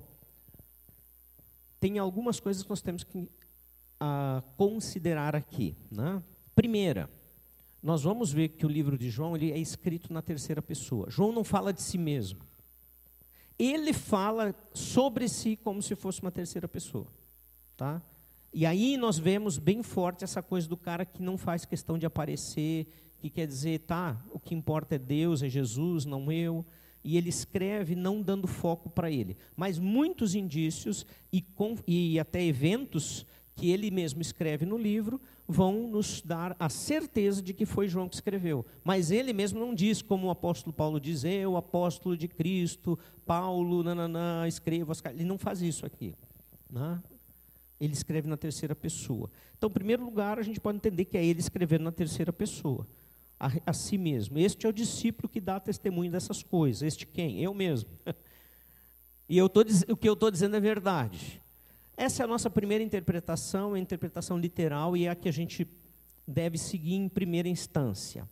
tem 1.81 1.99
algumas 1.99 2.39
coisas 2.39 2.63
que 2.63 2.69
nós 2.69 2.83
temos 2.83 3.03
que 3.03 3.19
uh, 3.19 4.43
considerar 4.57 5.35
aqui. 5.35 5.75
Né? 5.91 6.23
Primeira, 6.55 7.09
nós 7.83 8.03
vamos 8.03 8.31
ver 8.31 8.51
que 8.51 8.67
o 8.67 8.69
livro 8.69 8.99
de 8.99 9.09
João 9.09 9.35
ele 9.35 9.51
é 9.51 9.59
escrito 9.59 10.13
na 10.13 10.21
terceira 10.21 10.61
pessoa. 10.61 11.11
João 11.11 11.33
não 11.33 11.43
fala 11.43 11.73
de 11.73 11.81
si 11.81 11.97
mesmo. 11.97 12.41
Ele 13.59 13.93
fala 13.93 14.55
sobre 14.75 15.29
si 15.29 15.57
como 15.57 15.83
se 15.83 15.97
fosse 15.97 16.21
uma 16.21 16.31
terceira 16.31 16.69
pessoa. 16.69 17.07
Tá? 17.77 18.03
E 18.53 18.67
aí 18.67 18.97
nós 18.97 19.19
vemos 19.19 19.59
bem 19.59 19.83
forte 19.83 20.23
essa 20.23 20.43
coisa 20.43 20.69
do 20.69 20.77
cara 20.77 21.07
que 21.07 21.23
não 21.23 21.39
faz 21.39 21.65
questão 21.65 21.97
de 21.97 22.05
aparecer, 22.05 22.87
que 23.19 23.31
quer 23.31 23.47
dizer, 23.47 23.81
tá, 23.81 24.23
o 24.31 24.39
que 24.39 24.55
importa 24.55 24.97
é 24.97 24.99
Deus, 24.99 25.43
é 25.43 25.49
Jesus, 25.49 26.05
não 26.05 26.31
eu 26.31 26.65
e 27.03 27.17
ele 27.17 27.29
escreve 27.29 27.95
não 27.95 28.21
dando 28.21 28.47
foco 28.47 28.91
para 28.91 29.11
ele. 29.11 29.37
Mas 29.57 29.79
muitos 29.79 30.35
indícios 30.35 31.07
e, 31.33 31.41
com, 31.41 31.77
e 31.87 32.19
até 32.19 32.43
eventos 32.45 33.27
que 33.57 33.71
ele 33.71 33.91
mesmo 33.91 34.23
escreve 34.23 34.65
no 34.65 34.79
livro 34.79 35.21
vão 35.47 35.89
nos 35.89 36.23
dar 36.23 36.57
a 36.59 36.69
certeza 36.69 37.43
de 37.43 37.53
que 37.53 37.67
foi 37.67 37.89
João 37.89 38.09
que 38.09 38.15
escreveu. 38.15 38.65
Mas 38.85 39.11
ele 39.11 39.33
mesmo 39.33 39.59
não 39.59 39.75
diz, 39.75 40.01
como 40.01 40.29
o 40.29 40.31
apóstolo 40.31 40.73
Paulo 40.73 41.01
diz, 41.01 41.25
eu, 41.25 41.57
apóstolo 41.57 42.17
de 42.17 42.29
Cristo, 42.29 42.99
Paulo, 43.27 43.83
nananã, 43.83 44.47
escrevo 44.47 44.93
as 44.93 45.03
Ele 45.07 45.25
não 45.25 45.37
faz 45.37 45.61
isso 45.61 45.85
aqui. 45.85 46.15
Né? 46.71 47.03
Ele 47.81 47.93
escreve 47.93 48.29
na 48.29 48.37
terceira 48.37 48.75
pessoa. 48.75 49.31
Então, 49.59 49.69
em 49.69 49.73
primeiro 49.73 50.05
lugar, 50.05 50.39
a 50.39 50.43
gente 50.43 50.61
pode 50.61 50.77
entender 50.77 51.05
que 51.05 51.19
é 51.19 51.25
ele 51.25 51.41
escrevendo 51.41 51.85
na 51.85 51.93
terceira 51.93 52.33
pessoa 52.33 52.87
a, 53.41 53.51
a 53.65 53.73
si 53.73 53.97
mesmo. 53.97 54.39
Este 54.39 54.67
é 54.67 54.69
o 54.69 54.73
discípulo 54.73 55.29
que 55.29 55.41
dá 55.41 55.59
testemunho 55.59 56.13
dessas 56.13 56.43
coisas. 56.43 56.83
Este 56.83 57.07
quem? 57.07 57.41
Eu 57.41 57.55
mesmo. 57.55 57.91
E 59.33 59.39
eu 59.39 59.49
tô, 59.49 59.61
o 59.89 59.97
que 59.97 60.09
eu 60.09 60.15
estou 60.15 60.29
dizendo 60.29 60.57
é 60.57 60.61
verdade. 60.61 61.41
Essa 61.97 62.21
é 62.21 62.25
a 62.25 62.27
nossa 62.27 62.51
primeira 62.51 62.83
interpretação, 62.83 63.75
a 63.75 63.79
interpretação 63.79 64.37
literal, 64.37 64.97
e 64.97 65.07
é 65.07 65.11
a 65.11 65.15
que 65.15 65.29
a 65.29 65.33
gente 65.33 65.69
deve 66.27 66.59
seguir 66.59 66.97
em 66.97 67.09
primeira 67.09 67.49
instância. 67.49 68.29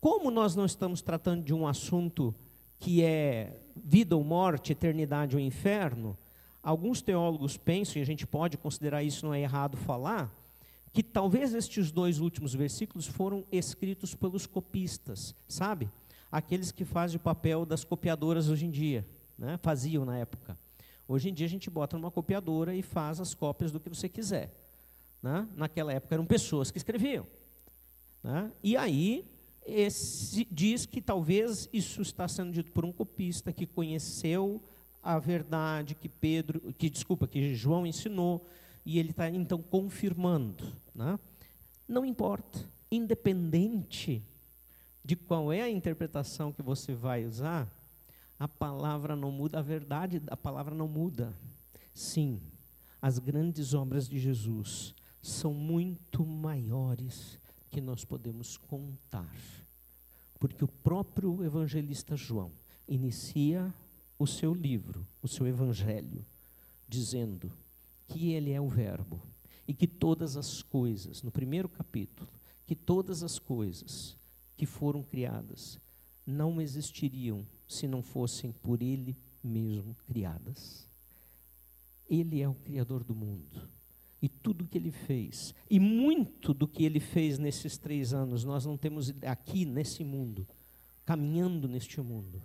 Como 0.00 0.30
nós 0.30 0.56
não 0.56 0.64
estamos 0.64 1.02
tratando 1.02 1.44
de 1.44 1.52
um 1.52 1.66
assunto 1.66 2.34
que 2.78 3.02
é 3.02 3.60
vida 3.76 4.16
ou 4.16 4.24
morte, 4.24 4.72
eternidade 4.72 5.36
ou 5.36 5.42
inferno, 5.42 6.16
alguns 6.62 7.02
teólogos 7.02 7.58
pensam, 7.58 7.98
e 7.98 8.02
a 8.02 8.06
gente 8.06 8.26
pode 8.26 8.56
considerar 8.56 9.02
isso 9.02 9.26
não 9.26 9.34
é 9.34 9.42
errado 9.42 9.76
falar, 9.76 10.34
que 10.96 11.02
talvez 11.02 11.52
estes 11.52 11.90
dois 11.90 12.20
últimos 12.20 12.54
versículos 12.54 13.06
foram 13.06 13.44
escritos 13.52 14.14
pelos 14.14 14.46
copistas, 14.46 15.34
sabe? 15.46 15.90
Aqueles 16.32 16.72
que 16.72 16.86
fazem 16.86 17.18
o 17.18 17.20
papel 17.20 17.66
das 17.66 17.84
copiadoras 17.84 18.48
hoje 18.48 18.64
em 18.64 18.70
dia, 18.70 19.06
né? 19.38 19.58
faziam 19.58 20.06
na 20.06 20.16
época. 20.16 20.56
Hoje 21.06 21.28
em 21.28 21.34
dia 21.34 21.44
a 21.44 21.50
gente 21.50 21.68
bota 21.68 21.98
numa 21.98 22.10
copiadora 22.10 22.74
e 22.74 22.80
faz 22.80 23.20
as 23.20 23.34
cópias 23.34 23.70
do 23.70 23.78
que 23.78 23.90
você 23.90 24.08
quiser. 24.08 24.50
Né? 25.22 25.46
Naquela 25.54 25.92
época 25.92 26.14
eram 26.14 26.24
pessoas 26.24 26.70
que 26.70 26.78
escreviam. 26.78 27.26
Né? 28.24 28.50
E 28.62 28.74
aí 28.74 29.30
esse, 29.66 30.48
diz 30.50 30.86
que 30.86 31.02
talvez 31.02 31.68
isso 31.74 32.00
está 32.00 32.26
sendo 32.26 32.52
dito 32.52 32.72
por 32.72 32.86
um 32.86 32.92
copista 32.92 33.52
que 33.52 33.66
conheceu 33.66 34.62
a 35.02 35.18
verdade 35.18 35.94
que 35.94 36.08
Pedro, 36.08 36.72
que 36.78 36.88
desculpa, 36.88 37.28
que 37.28 37.54
João 37.54 37.86
ensinou, 37.86 38.46
e 38.86 39.00
ele 39.00 39.10
está 39.10 39.28
então 39.28 39.60
confirmando. 39.60 40.72
Né? 40.94 41.18
Não 41.88 42.04
importa, 42.04 42.64
independente 42.90 44.22
de 45.04 45.16
qual 45.16 45.52
é 45.52 45.62
a 45.62 45.68
interpretação 45.68 46.52
que 46.52 46.62
você 46.62 46.94
vai 46.94 47.24
usar, 47.24 47.68
a 48.38 48.46
palavra 48.46 49.16
não 49.16 49.32
muda, 49.32 49.58
a 49.58 49.62
verdade 49.62 50.20
da 50.20 50.36
palavra 50.36 50.72
não 50.72 50.86
muda. 50.86 51.36
Sim, 51.92 52.40
as 53.02 53.18
grandes 53.18 53.74
obras 53.74 54.08
de 54.08 54.20
Jesus 54.20 54.94
são 55.20 55.52
muito 55.52 56.24
maiores 56.24 57.40
que 57.70 57.80
nós 57.80 58.04
podemos 58.04 58.56
contar. 58.56 59.34
Porque 60.38 60.64
o 60.64 60.68
próprio 60.68 61.42
evangelista 61.42 62.14
João 62.16 62.52
inicia 62.86 63.74
o 64.16 64.26
seu 64.26 64.54
livro, 64.54 65.04
o 65.20 65.26
seu 65.26 65.46
evangelho, 65.46 66.24
dizendo 66.88 67.50
que 68.08 68.32
ele 68.32 68.52
é 68.52 68.60
o 68.60 68.68
Verbo 68.68 69.20
e 69.66 69.74
que 69.74 69.86
todas 69.86 70.36
as 70.36 70.62
coisas, 70.62 71.22
no 71.22 71.30
primeiro 71.30 71.68
capítulo, 71.68 72.28
que 72.66 72.74
todas 72.74 73.22
as 73.22 73.38
coisas 73.38 74.16
que 74.56 74.66
foram 74.66 75.02
criadas 75.02 75.78
não 76.26 76.60
existiriam 76.60 77.46
se 77.68 77.86
não 77.86 78.02
fossem 78.02 78.52
por 78.52 78.82
ele 78.82 79.16
mesmo 79.42 79.94
criadas. 80.06 80.88
Ele 82.08 82.40
é 82.40 82.48
o 82.48 82.54
Criador 82.54 83.04
do 83.04 83.14
mundo. 83.14 83.68
E 84.20 84.28
tudo 84.28 84.64
o 84.64 84.66
que 84.66 84.78
ele 84.78 84.90
fez, 84.90 85.54
e 85.70 85.78
muito 85.78 86.54
do 86.54 86.66
que 86.66 86.84
ele 86.84 86.98
fez 86.98 87.38
nesses 87.38 87.76
três 87.76 88.14
anos, 88.14 88.44
nós 88.44 88.64
não 88.64 88.76
temos 88.76 89.12
aqui 89.22 89.64
nesse 89.64 90.02
mundo, 90.02 90.48
caminhando 91.04 91.68
neste 91.68 92.00
mundo, 92.00 92.42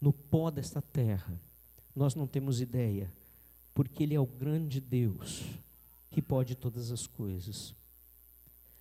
no 0.00 0.12
pó 0.12 0.50
desta 0.50 0.82
terra, 0.82 1.40
nós 1.94 2.14
não 2.14 2.26
temos 2.26 2.60
ideia, 2.60 3.10
porque 3.76 4.04
ele 4.04 4.14
é 4.14 4.20
o 4.20 4.24
grande 4.24 4.80
Deus 4.80 5.44
que 6.10 6.22
pode 6.22 6.54
todas 6.54 6.90
as 6.90 7.06
coisas. 7.06 7.74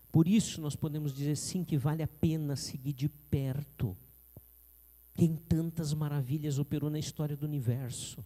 Por 0.09 0.25
isso 0.25 0.61
nós 0.61 0.73
podemos 0.73 1.13
dizer 1.13 1.35
sim 1.35 1.65
que 1.65 1.77
vale 1.77 2.01
a 2.01 2.07
pena 2.07 2.55
seguir 2.55 2.93
de 2.93 3.09
perto 3.09 3.93
quem 5.13 5.35
tantas 5.35 5.93
maravilhas 5.93 6.59
operou 6.59 6.89
na 6.89 6.97
história 6.97 7.35
do 7.35 7.45
universo. 7.45 8.23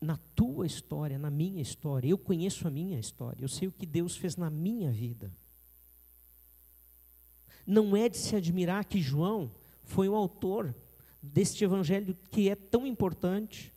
Na 0.00 0.16
tua 0.34 0.64
história, 0.64 1.18
na 1.18 1.30
minha 1.30 1.60
história, 1.60 2.08
eu 2.08 2.16
conheço 2.16 2.66
a 2.66 2.70
minha 2.70 2.98
história, 2.98 3.44
eu 3.44 3.48
sei 3.48 3.68
o 3.68 3.72
que 3.72 3.84
Deus 3.84 4.16
fez 4.16 4.34
na 4.34 4.48
minha 4.48 4.90
vida. 4.90 5.30
Não 7.66 7.94
é 7.94 8.08
de 8.08 8.16
se 8.16 8.34
admirar 8.34 8.86
que 8.86 9.02
João 9.02 9.50
foi 9.84 10.08
o 10.08 10.14
autor 10.14 10.74
deste 11.22 11.64
evangelho 11.64 12.16
que 12.30 12.48
é 12.48 12.54
tão 12.54 12.86
importante 12.86 13.75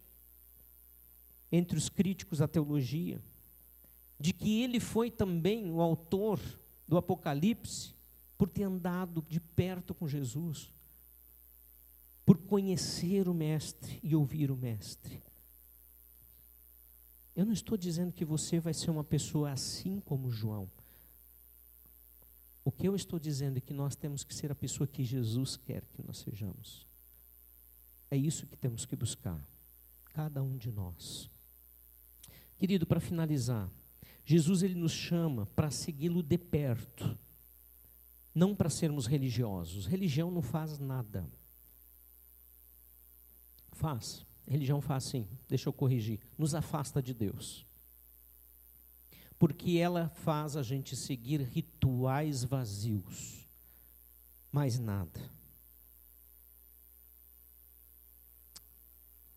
entre 1.51 1.77
os 1.77 1.89
críticos 1.89 2.39
da 2.39 2.47
teologia, 2.47 3.21
de 4.19 4.33
que 4.33 4.61
ele 4.61 4.79
foi 4.79 5.09
também 5.09 5.71
o 5.71 5.81
autor 5.81 6.39
do 6.87 6.97
Apocalipse 6.97 7.93
por 8.37 8.49
ter 8.49 8.63
andado 8.63 9.25
de 9.27 9.39
perto 9.39 9.93
com 9.93 10.07
Jesus 10.07 10.71
por 12.29 12.37
conhecer 12.37 13.27
o 13.27 13.33
Mestre 13.33 13.99
e 14.03 14.15
ouvir 14.15 14.51
o 14.51 14.55
Mestre. 14.55 15.19
Eu 17.35 17.43
não 17.43 17.53
estou 17.53 17.75
dizendo 17.75 18.13
que 18.13 18.23
você 18.23 18.59
vai 18.59 18.71
ser 18.71 18.91
uma 18.91 19.03
pessoa 19.03 19.49
assim 19.49 19.99
como 20.01 20.29
João. 20.29 20.69
O 22.63 22.71
que 22.71 22.87
eu 22.87 22.95
estou 22.95 23.17
dizendo 23.17 23.57
é 23.57 23.59
que 23.59 23.73
nós 23.73 23.95
temos 23.95 24.23
que 24.23 24.31
ser 24.31 24.51
a 24.51 24.55
pessoa 24.55 24.85
que 24.85 25.03
Jesus 25.03 25.57
quer 25.57 25.83
que 25.85 26.05
nós 26.05 26.19
sejamos. 26.19 26.85
É 28.11 28.15
isso 28.15 28.45
que 28.45 28.55
temos 28.55 28.85
que 28.85 28.95
buscar, 28.95 29.43
cada 30.13 30.43
um 30.43 30.55
de 30.55 30.71
nós. 30.71 31.31
Querido, 32.59 32.85
para 32.85 32.99
finalizar, 32.99 33.71
Jesus 34.25 34.61
ele 34.63 34.75
nos 34.75 34.91
chama 34.91 35.45
para 35.55 35.71
segui-lo 35.71 36.21
de 36.21 36.37
perto, 36.37 37.17
não 38.35 38.53
para 38.53 38.69
sermos 38.69 39.05
religiosos. 39.05 39.85
Religião 39.85 40.29
não 40.29 40.41
faz 40.41 40.77
nada. 40.77 41.25
Faz. 43.71 44.25
religião 44.45 44.81
faz 44.81 45.05
sim. 45.05 45.25
Deixa 45.47 45.69
eu 45.69 45.73
corrigir. 45.73 46.19
Nos 46.37 46.53
afasta 46.53 47.01
de 47.01 47.13
Deus. 47.13 47.65
Porque 49.39 49.77
ela 49.77 50.09
faz 50.09 50.57
a 50.57 50.61
gente 50.61 50.97
seguir 50.97 51.39
rituais 51.41 52.43
vazios. 52.43 53.47
Mais 54.51 54.77
nada. 54.77 55.31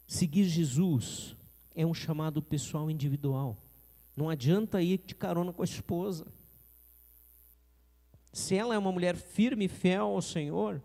Seguir 0.09 0.49
Jesus 0.49 1.37
é 1.75 1.87
um 1.87 1.95
chamado 1.95 2.43
pessoal 2.43 2.91
individual. 2.91 3.57
Não 4.17 4.29
adianta 4.29 4.83
ir 4.83 4.99
de 4.99 5.15
carona 5.15 5.53
com 5.53 5.63
a 5.63 5.65
esposa. 5.65 6.27
Se 8.33 8.55
ela 8.55 8.75
é 8.75 8.79
uma 8.79 8.93
mulher 8.93 9.17
firme 9.17 9.67
e 9.67 9.69
fiel 9.69 10.07
ao 10.07 10.23
Senhor, 10.23 10.83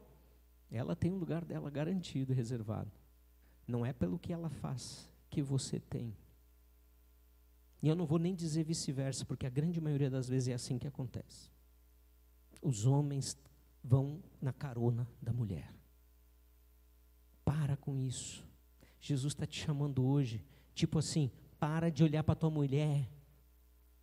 ela 0.72 0.96
tem 0.96 1.12
um 1.12 1.18
lugar 1.18 1.44
dela 1.46 1.70
garantido 1.70 2.34
reservado. 2.34 2.92
Não 3.68 3.86
é 3.86 3.94
pelo 3.94 4.20
que 4.20 4.34
ela 4.34 4.50
faz 4.50 5.10
que 5.30 5.42
você 5.42 5.80
tem. 5.80 6.16
E 7.82 7.88
eu 7.88 7.96
não 7.96 8.06
vou 8.06 8.18
nem 8.18 8.34
dizer 8.34 8.64
vice-versa, 8.64 9.26
porque 9.26 9.46
a 9.46 9.50
grande 9.50 9.80
maioria 9.80 10.10
das 10.10 10.28
vezes 10.28 10.50
é 10.50 10.54
assim 10.54 10.78
que 10.78 10.88
acontece. 10.88 11.52
Os 12.62 12.86
homens 12.86 13.38
vão 13.84 14.22
na 14.42 14.52
carona 14.52 15.08
da 15.22 15.32
mulher. 15.32 15.74
Para 17.46 17.78
com 17.78 17.98
isso. 17.98 18.46
Jesus 19.00 19.34
está 19.34 19.46
te 19.46 19.64
chamando 19.64 20.06
hoje, 20.06 20.44
tipo 20.78 21.00
assim, 21.00 21.32
para 21.60 21.90
de 21.90 22.04
olhar 22.04 22.24
para 22.24 22.36
tua 22.36 22.52
mulher. 22.52 23.10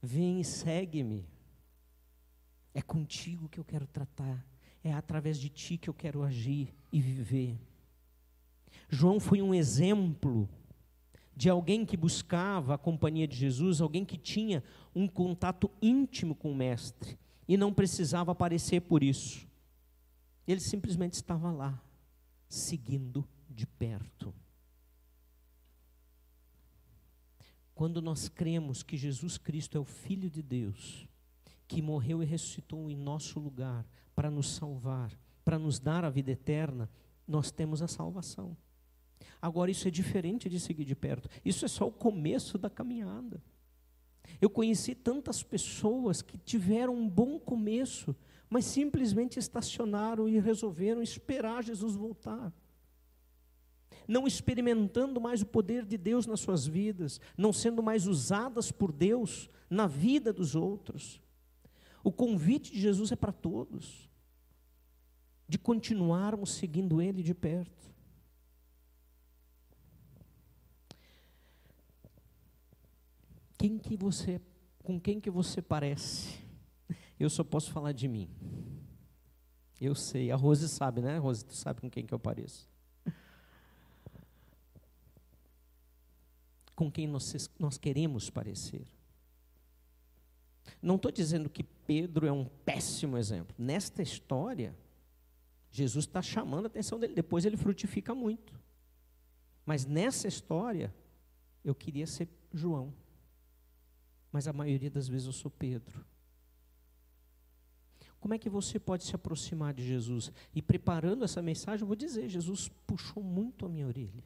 Vem 0.03 0.41
e 0.41 0.45
segue-me. 0.45 1.25
É 2.75 2.83
contigo 2.83 3.49
que 3.49 3.61
eu 3.61 3.65
quero 3.65 3.87
tratar. 3.87 4.45
É 4.83 4.93
através 4.93 5.39
de 5.39 5.49
ti 5.49 5.79
que 5.79 5.89
eu 5.89 5.95
quero 5.95 6.23
agir 6.23 6.75
e 6.93 7.01
viver. 7.01 7.57
João 8.91 9.21
foi 9.21 9.41
um 9.41 9.55
exemplo 9.55 10.49
de 11.35 11.49
alguém 11.49 11.87
que 11.87 11.97
buscava 11.97 12.75
a 12.75 12.79
companhia 12.79 13.27
de 13.27 13.37
Jesus, 13.37 13.81
alguém 13.81 14.05
que 14.05 14.19
tinha 14.19 14.63
um 14.95 15.07
contato 15.09 15.71
íntimo 15.81 16.35
com 16.35 16.53
o 16.53 16.57
Mestre 16.57 17.19
e 17.47 17.57
não 17.57 17.73
precisava 17.73 18.33
aparecer 18.33 18.81
por 18.81 19.03
isso. 19.03 19.49
Ele 20.47 20.61
simplesmente 20.61 21.15
estava 21.15 21.51
lá, 21.51 21.81
seguindo 22.49 23.27
de 23.49 23.67
perto. 23.67 24.35
Quando 27.75 28.01
nós 28.01 28.29
cremos 28.29 28.83
que 28.83 28.97
Jesus 28.97 29.37
Cristo 29.37 29.77
é 29.77 29.81
o 29.81 29.85
Filho 29.85 30.31
de 30.31 30.43
Deus, 30.43 31.09
que 31.67 31.83
morreu 31.83 32.23
e 32.23 32.27
ressuscitou 32.27 32.91
em 32.91 32.97
nosso 32.97 33.41
lugar 33.41 33.85
para 34.15 34.31
nos 34.31 34.51
salvar, 34.55 35.11
para 35.45 35.59
nos 35.59 35.79
dar 35.79 36.05
a 36.05 36.11
vida 36.11 36.31
eterna, 36.31 36.89
nós 37.27 37.51
temos 37.51 37.83
a 37.83 37.89
salvação. 37.89 38.57
Agora, 39.43 39.71
isso 39.71 39.89
é 39.89 39.91
diferente 39.91 40.49
de 40.49 40.61
seguir 40.61 40.85
de 40.85 40.95
perto. 40.95 41.29
Isso 41.45 41.65
é 41.65 41.69
só 41.69 41.87
o 41.87 41.93
começo 41.93 42.57
da 42.57 42.71
caminhada. 42.71 43.43
Eu 44.41 44.49
conheci 44.49 44.95
tantas 44.95 45.43
pessoas 45.43 46.23
que 46.23 46.39
tiveram 46.39 46.95
um 46.95 47.09
bom 47.09 47.39
começo, 47.39 48.15
mas 48.49 48.65
simplesmente 48.65 49.39
estacionaram 49.39 50.29
e 50.29 50.39
resolveram 50.39 51.03
esperar 51.03 51.63
Jesus 51.63 51.95
voltar. 51.95 52.53
Não 54.07 54.27
experimentando 54.27 55.21
mais 55.21 55.43
o 55.43 55.47
poder 55.47 55.85
de 55.85 55.97
Deus 55.97 56.27
nas 56.27 56.41
suas 56.41 56.67
vidas, 56.67 57.21
não 57.37 57.53
sendo 57.53 57.83
mais 57.83 58.07
usadas 58.07 58.71
por 58.71 58.93
Deus 58.93 59.49
na 59.69 59.87
vida 59.87 60.33
dos 60.33 60.55
outros. 60.55 61.21
O 62.03 62.13
convite 62.13 62.73
de 62.73 62.81
Jesus 62.81 63.13
é 63.13 63.17
para 63.17 63.33
todos, 63.33 64.11
de 65.49 65.59
continuarmos 65.59 66.55
seguindo 66.55 67.01
Ele 67.01 67.23
de 67.23 67.35
perto. 67.35 67.85
quem 73.65 73.79
que 73.79 73.97
você, 73.97 74.43
com 74.83 75.01
quem 75.01 75.19
que 75.19 75.31
você 75.31 75.63
parece? 75.63 76.39
Eu 77.19 77.31
só 77.31 77.43
posso 77.43 77.73
falar 77.73 77.93
de 77.93 78.07
mim. 78.07 78.29
Eu 79.81 79.95
sei, 79.95 80.31
a 80.31 80.37
Rose 80.37 80.69
sabe, 80.69 81.01
né? 81.01 81.17
Rose, 81.17 81.43
tu 81.43 81.55
sabe 81.55 81.81
com 81.81 81.89
quem 81.89 82.05
que 82.05 82.13
eu 82.13 82.19
pareço. 82.19 82.69
Com 86.75 86.91
quem 86.91 87.07
nós, 87.07 87.51
nós 87.59 87.79
queremos 87.79 88.31
parecer. 88.31 88.87
Não 90.81 90.97
estou 90.97 91.11
dizendo 91.11 91.49
que 91.49 91.63
Pedro 91.63 92.27
é 92.27 92.33
um 92.33 92.47
péssimo 92.65 93.17
exemplo. 93.17 93.55
Nesta 93.59 94.03
história, 94.03 94.77
Jesus 95.71 96.05
está 96.05 96.23
chamando 96.23 96.65
a 96.65 96.69
atenção 96.69 96.99
dele. 96.99 97.15
Depois 97.15 97.45
ele 97.45 97.57
frutifica 97.57 98.15
muito. 98.15 98.59
Mas 99.65 99.87
nessa 99.87 100.29
história, 100.29 100.95
eu 101.65 101.75
queria 101.75 102.07
ser 102.07 102.29
João 102.53 102.93
mas 104.35 104.49
a 104.49 104.53
maioria 104.53 104.91
das 104.91 105.07
vezes 105.07 105.29
eu 105.29 105.33
sou 105.33 105.49
Pedro. 105.49 106.05
Como 108.19 108.35
é 108.35 108.39
que 108.39 108.51
você 108.51 108.81
pode 108.81 109.05
se 109.05 109.15
aproximar 109.15 109.73
de 109.73 109.87
Jesus? 109.87 110.33
E 110.53 110.61
preparando 110.61 111.25
essa 111.25 111.41
mensagem, 111.41 111.83
eu 111.83 111.87
vou 111.87 111.95
dizer: 111.95 112.29
Jesus 112.29 112.69
puxou 112.85 113.23
muito 113.23 113.65
a 113.65 113.69
minha 113.69 113.87
orelha, 113.87 114.25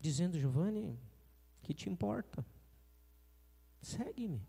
dizendo, 0.00 0.38
Giovanni, 0.38 0.98
que 1.62 1.74
te 1.74 1.88
importa? 1.88 2.44
Segue-me. 3.80 4.40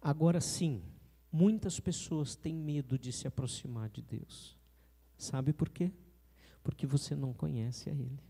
Agora 0.00 0.40
sim, 0.40 0.82
muitas 1.30 1.78
pessoas 1.78 2.34
têm 2.34 2.54
medo 2.54 2.98
de 2.98 3.12
se 3.12 3.26
aproximar 3.26 3.88
de 3.88 4.02
Deus. 4.02 4.58
Sabe 5.16 5.52
por 5.52 5.68
quê? 5.68 5.92
Porque 6.62 6.86
você 6.86 7.14
não 7.14 7.32
conhece 7.32 7.88
a 7.88 7.92
Ele. 7.92 8.20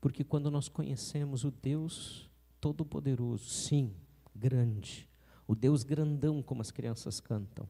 Porque 0.00 0.24
quando 0.24 0.50
nós 0.50 0.68
conhecemos 0.68 1.44
o 1.44 1.50
Deus 1.50 2.30
Todo-Poderoso, 2.60 3.48
sim, 3.48 3.94
grande, 4.34 5.08
o 5.46 5.54
Deus 5.54 5.82
grandão, 5.82 6.42
como 6.42 6.62
as 6.62 6.70
crianças 6.70 7.20
cantam, 7.20 7.68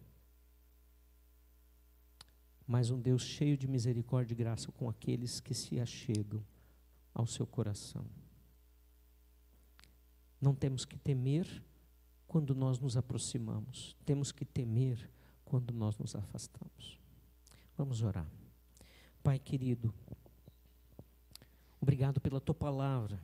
mas 2.68 2.90
um 2.90 3.00
Deus 3.00 3.22
cheio 3.22 3.56
de 3.56 3.66
misericórdia 3.66 4.34
e 4.34 4.36
graça 4.36 4.70
com 4.70 4.90
aqueles 4.90 5.40
que 5.40 5.54
se 5.54 5.80
achegam 5.80 6.44
ao 7.14 7.26
seu 7.26 7.46
coração. 7.46 8.04
Não 10.38 10.54
temos 10.54 10.84
que 10.84 10.98
temer 10.98 11.64
quando 12.26 12.54
nós 12.54 12.78
nos 12.78 12.94
aproximamos, 12.94 13.96
temos 14.04 14.30
que 14.30 14.44
temer 14.44 15.10
quando 15.46 15.72
nós 15.72 15.96
nos 15.96 16.14
afastamos. 16.14 17.00
Vamos 17.74 18.02
orar. 18.02 18.30
Pai 19.22 19.38
querido, 19.38 19.94
obrigado 21.80 22.20
pela 22.20 22.38
tua 22.38 22.54
palavra. 22.54 23.18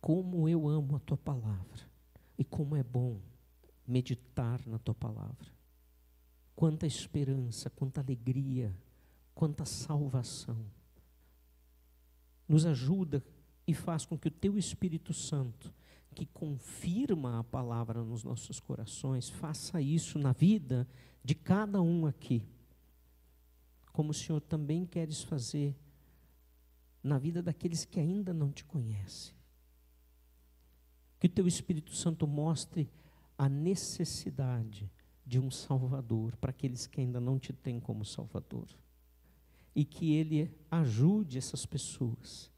Como 0.00 0.48
eu 0.48 0.66
amo 0.66 0.96
a 0.96 1.00
tua 1.00 1.16
palavra 1.16 1.88
e 2.36 2.44
como 2.44 2.74
é 2.74 2.82
bom 2.82 3.20
meditar 3.86 4.60
na 4.66 4.78
tua 4.78 4.94
palavra. 4.94 5.55
Quanta 6.56 6.86
esperança, 6.86 7.68
quanta 7.68 8.00
alegria, 8.00 8.74
quanta 9.34 9.66
salvação. 9.66 10.58
Nos 12.48 12.64
ajuda 12.64 13.22
e 13.66 13.74
faz 13.74 14.06
com 14.06 14.18
que 14.18 14.28
o 14.28 14.30
teu 14.30 14.56
Espírito 14.56 15.12
Santo, 15.12 15.72
que 16.14 16.24
confirma 16.24 17.38
a 17.38 17.44
palavra 17.44 18.02
nos 18.02 18.24
nossos 18.24 18.58
corações, 18.58 19.28
faça 19.28 19.82
isso 19.82 20.18
na 20.18 20.32
vida 20.32 20.88
de 21.22 21.34
cada 21.34 21.82
um 21.82 22.06
aqui. 22.06 22.42
Como 23.92 24.10
o 24.10 24.14
Senhor 24.14 24.40
também 24.40 24.86
queres 24.86 25.22
fazer 25.22 25.76
na 27.02 27.18
vida 27.18 27.42
daqueles 27.42 27.84
que 27.84 28.00
ainda 28.00 28.32
não 28.32 28.50
te 28.50 28.64
conhecem. 28.64 29.34
Que 31.20 31.26
o 31.26 31.30
teu 31.30 31.46
Espírito 31.46 31.94
Santo 31.94 32.26
mostre 32.26 32.90
a 33.36 33.46
necessidade 33.46 34.90
de 35.26 35.40
um 35.40 35.50
Salvador 35.50 36.36
para 36.36 36.50
aqueles 36.50 36.86
que 36.86 37.00
ainda 37.00 37.20
não 37.20 37.38
te 37.38 37.52
têm 37.52 37.80
como 37.80 38.04
Salvador. 38.04 38.68
E 39.74 39.84
que 39.84 40.14
Ele 40.14 40.56
ajude 40.70 41.36
essas 41.36 41.66
pessoas 41.66 42.50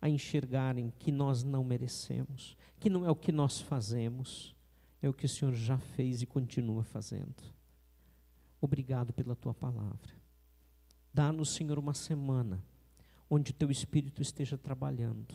a 0.00 0.08
enxergarem 0.08 0.92
que 0.98 1.12
nós 1.12 1.42
não 1.42 1.62
merecemos, 1.62 2.56
que 2.80 2.88
não 2.88 3.04
é 3.04 3.10
o 3.10 3.16
que 3.16 3.30
nós 3.30 3.60
fazemos, 3.60 4.54
é 5.02 5.08
o 5.08 5.12
que 5.12 5.26
o 5.26 5.28
Senhor 5.28 5.52
já 5.52 5.78
fez 5.78 6.22
e 6.22 6.26
continua 6.26 6.82
fazendo. 6.82 7.42
Obrigado 8.60 9.12
pela 9.12 9.36
tua 9.36 9.54
palavra. 9.54 10.14
Dá-nos, 11.12 11.50
Senhor, 11.50 11.78
uma 11.78 11.94
semana 11.94 12.62
onde 13.28 13.50
o 13.50 13.54
teu 13.54 13.70
Espírito 13.70 14.22
esteja 14.22 14.56
trabalhando 14.56 15.34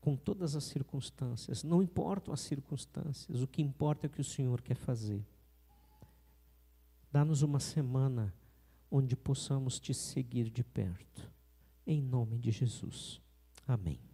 com 0.00 0.16
todas 0.16 0.56
as 0.56 0.64
circunstâncias. 0.64 1.62
Não 1.62 1.82
importam 1.82 2.32
as 2.32 2.40
circunstâncias, 2.40 3.42
o 3.42 3.46
que 3.46 3.62
importa 3.62 4.06
é 4.06 4.08
o 4.08 4.10
que 4.10 4.20
o 4.20 4.24
Senhor 4.24 4.60
quer 4.60 4.74
fazer. 4.74 5.24
Dá-nos 7.12 7.42
uma 7.42 7.60
semana 7.60 8.34
onde 8.90 9.14
possamos 9.14 9.78
te 9.78 9.92
seguir 9.92 10.48
de 10.48 10.64
perto. 10.64 11.30
Em 11.86 12.00
nome 12.00 12.38
de 12.38 12.50
Jesus. 12.50 13.20
Amém. 13.68 14.11